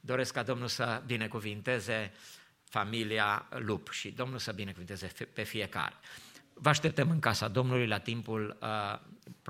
Doresc 0.00 0.32
ca 0.32 0.42
Domnul 0.42 0.68
să 0.68 1.02
binecuvinteze 1.06 2.12
familia 2.64 3.48
Lup 3.50 3.90
și 3.90 4.10
Domnul 4.10 4.38
să 4.38 4.52
binecuvinteze 4.52 5.12
pe 5.32 5.42
fiecare. 5.42 5.94
Vă 6.58 6.68
așteptăm 6.68 7.10
în 7.10 7.18
casa 7.18 7.48
Domnului 7.48 7.86
la 7.86 7.98
timpul 7.98 8.56
uh, 8.60 8.98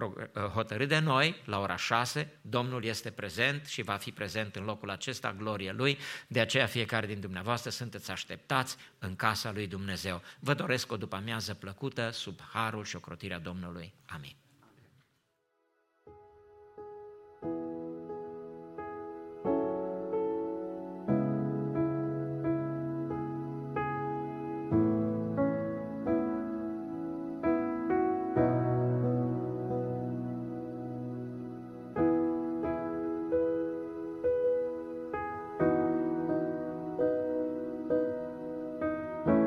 uh, 0.00 0.42
hotărât 0.42 0.88
de 0.88 0.98
noi, 0.98 1.42
la 1.44 1.60
ora 1.60 1.76
6. 1.76 2.32
Domnul 2.40 2.84
este 2.84 3.10
prezent 3.10 3.66
și 3.66 3.82
va 3.82 3.94
fi 3.94 4.10
prezent 4.10 4.56
în 4.56 4.64
locul 4.64 4.90
acesta, 4.90 5.34
glorie 5.38 5.72
Lui. 5.72 5.98
De 6.28 6.40
aceea 6.40 6.66
fiecare 6.66 7.06
din 7.06 7.20
dumneavoastră 7.20 7.70
sunteți 7.70 8.10
așteptați 8.10 8.76
în 8.98 9.16
casa 9.16 9.52
lui 9.52 9.66
Dumnezeu. 9.66 10.22
Vă 10.38 10.54
doresc 10.54 10.92
o 10.92 10.96
după 10.96 11.16
amiază 11.16 11.54
plăcută, 11.54 12.10
sub 12.10 12.40
harul 12.52 12.84
și 12.84 12.96
ocrotirea 12.96 13.38
Domnului. 13.38 13.94
Amin. 14.06 14.36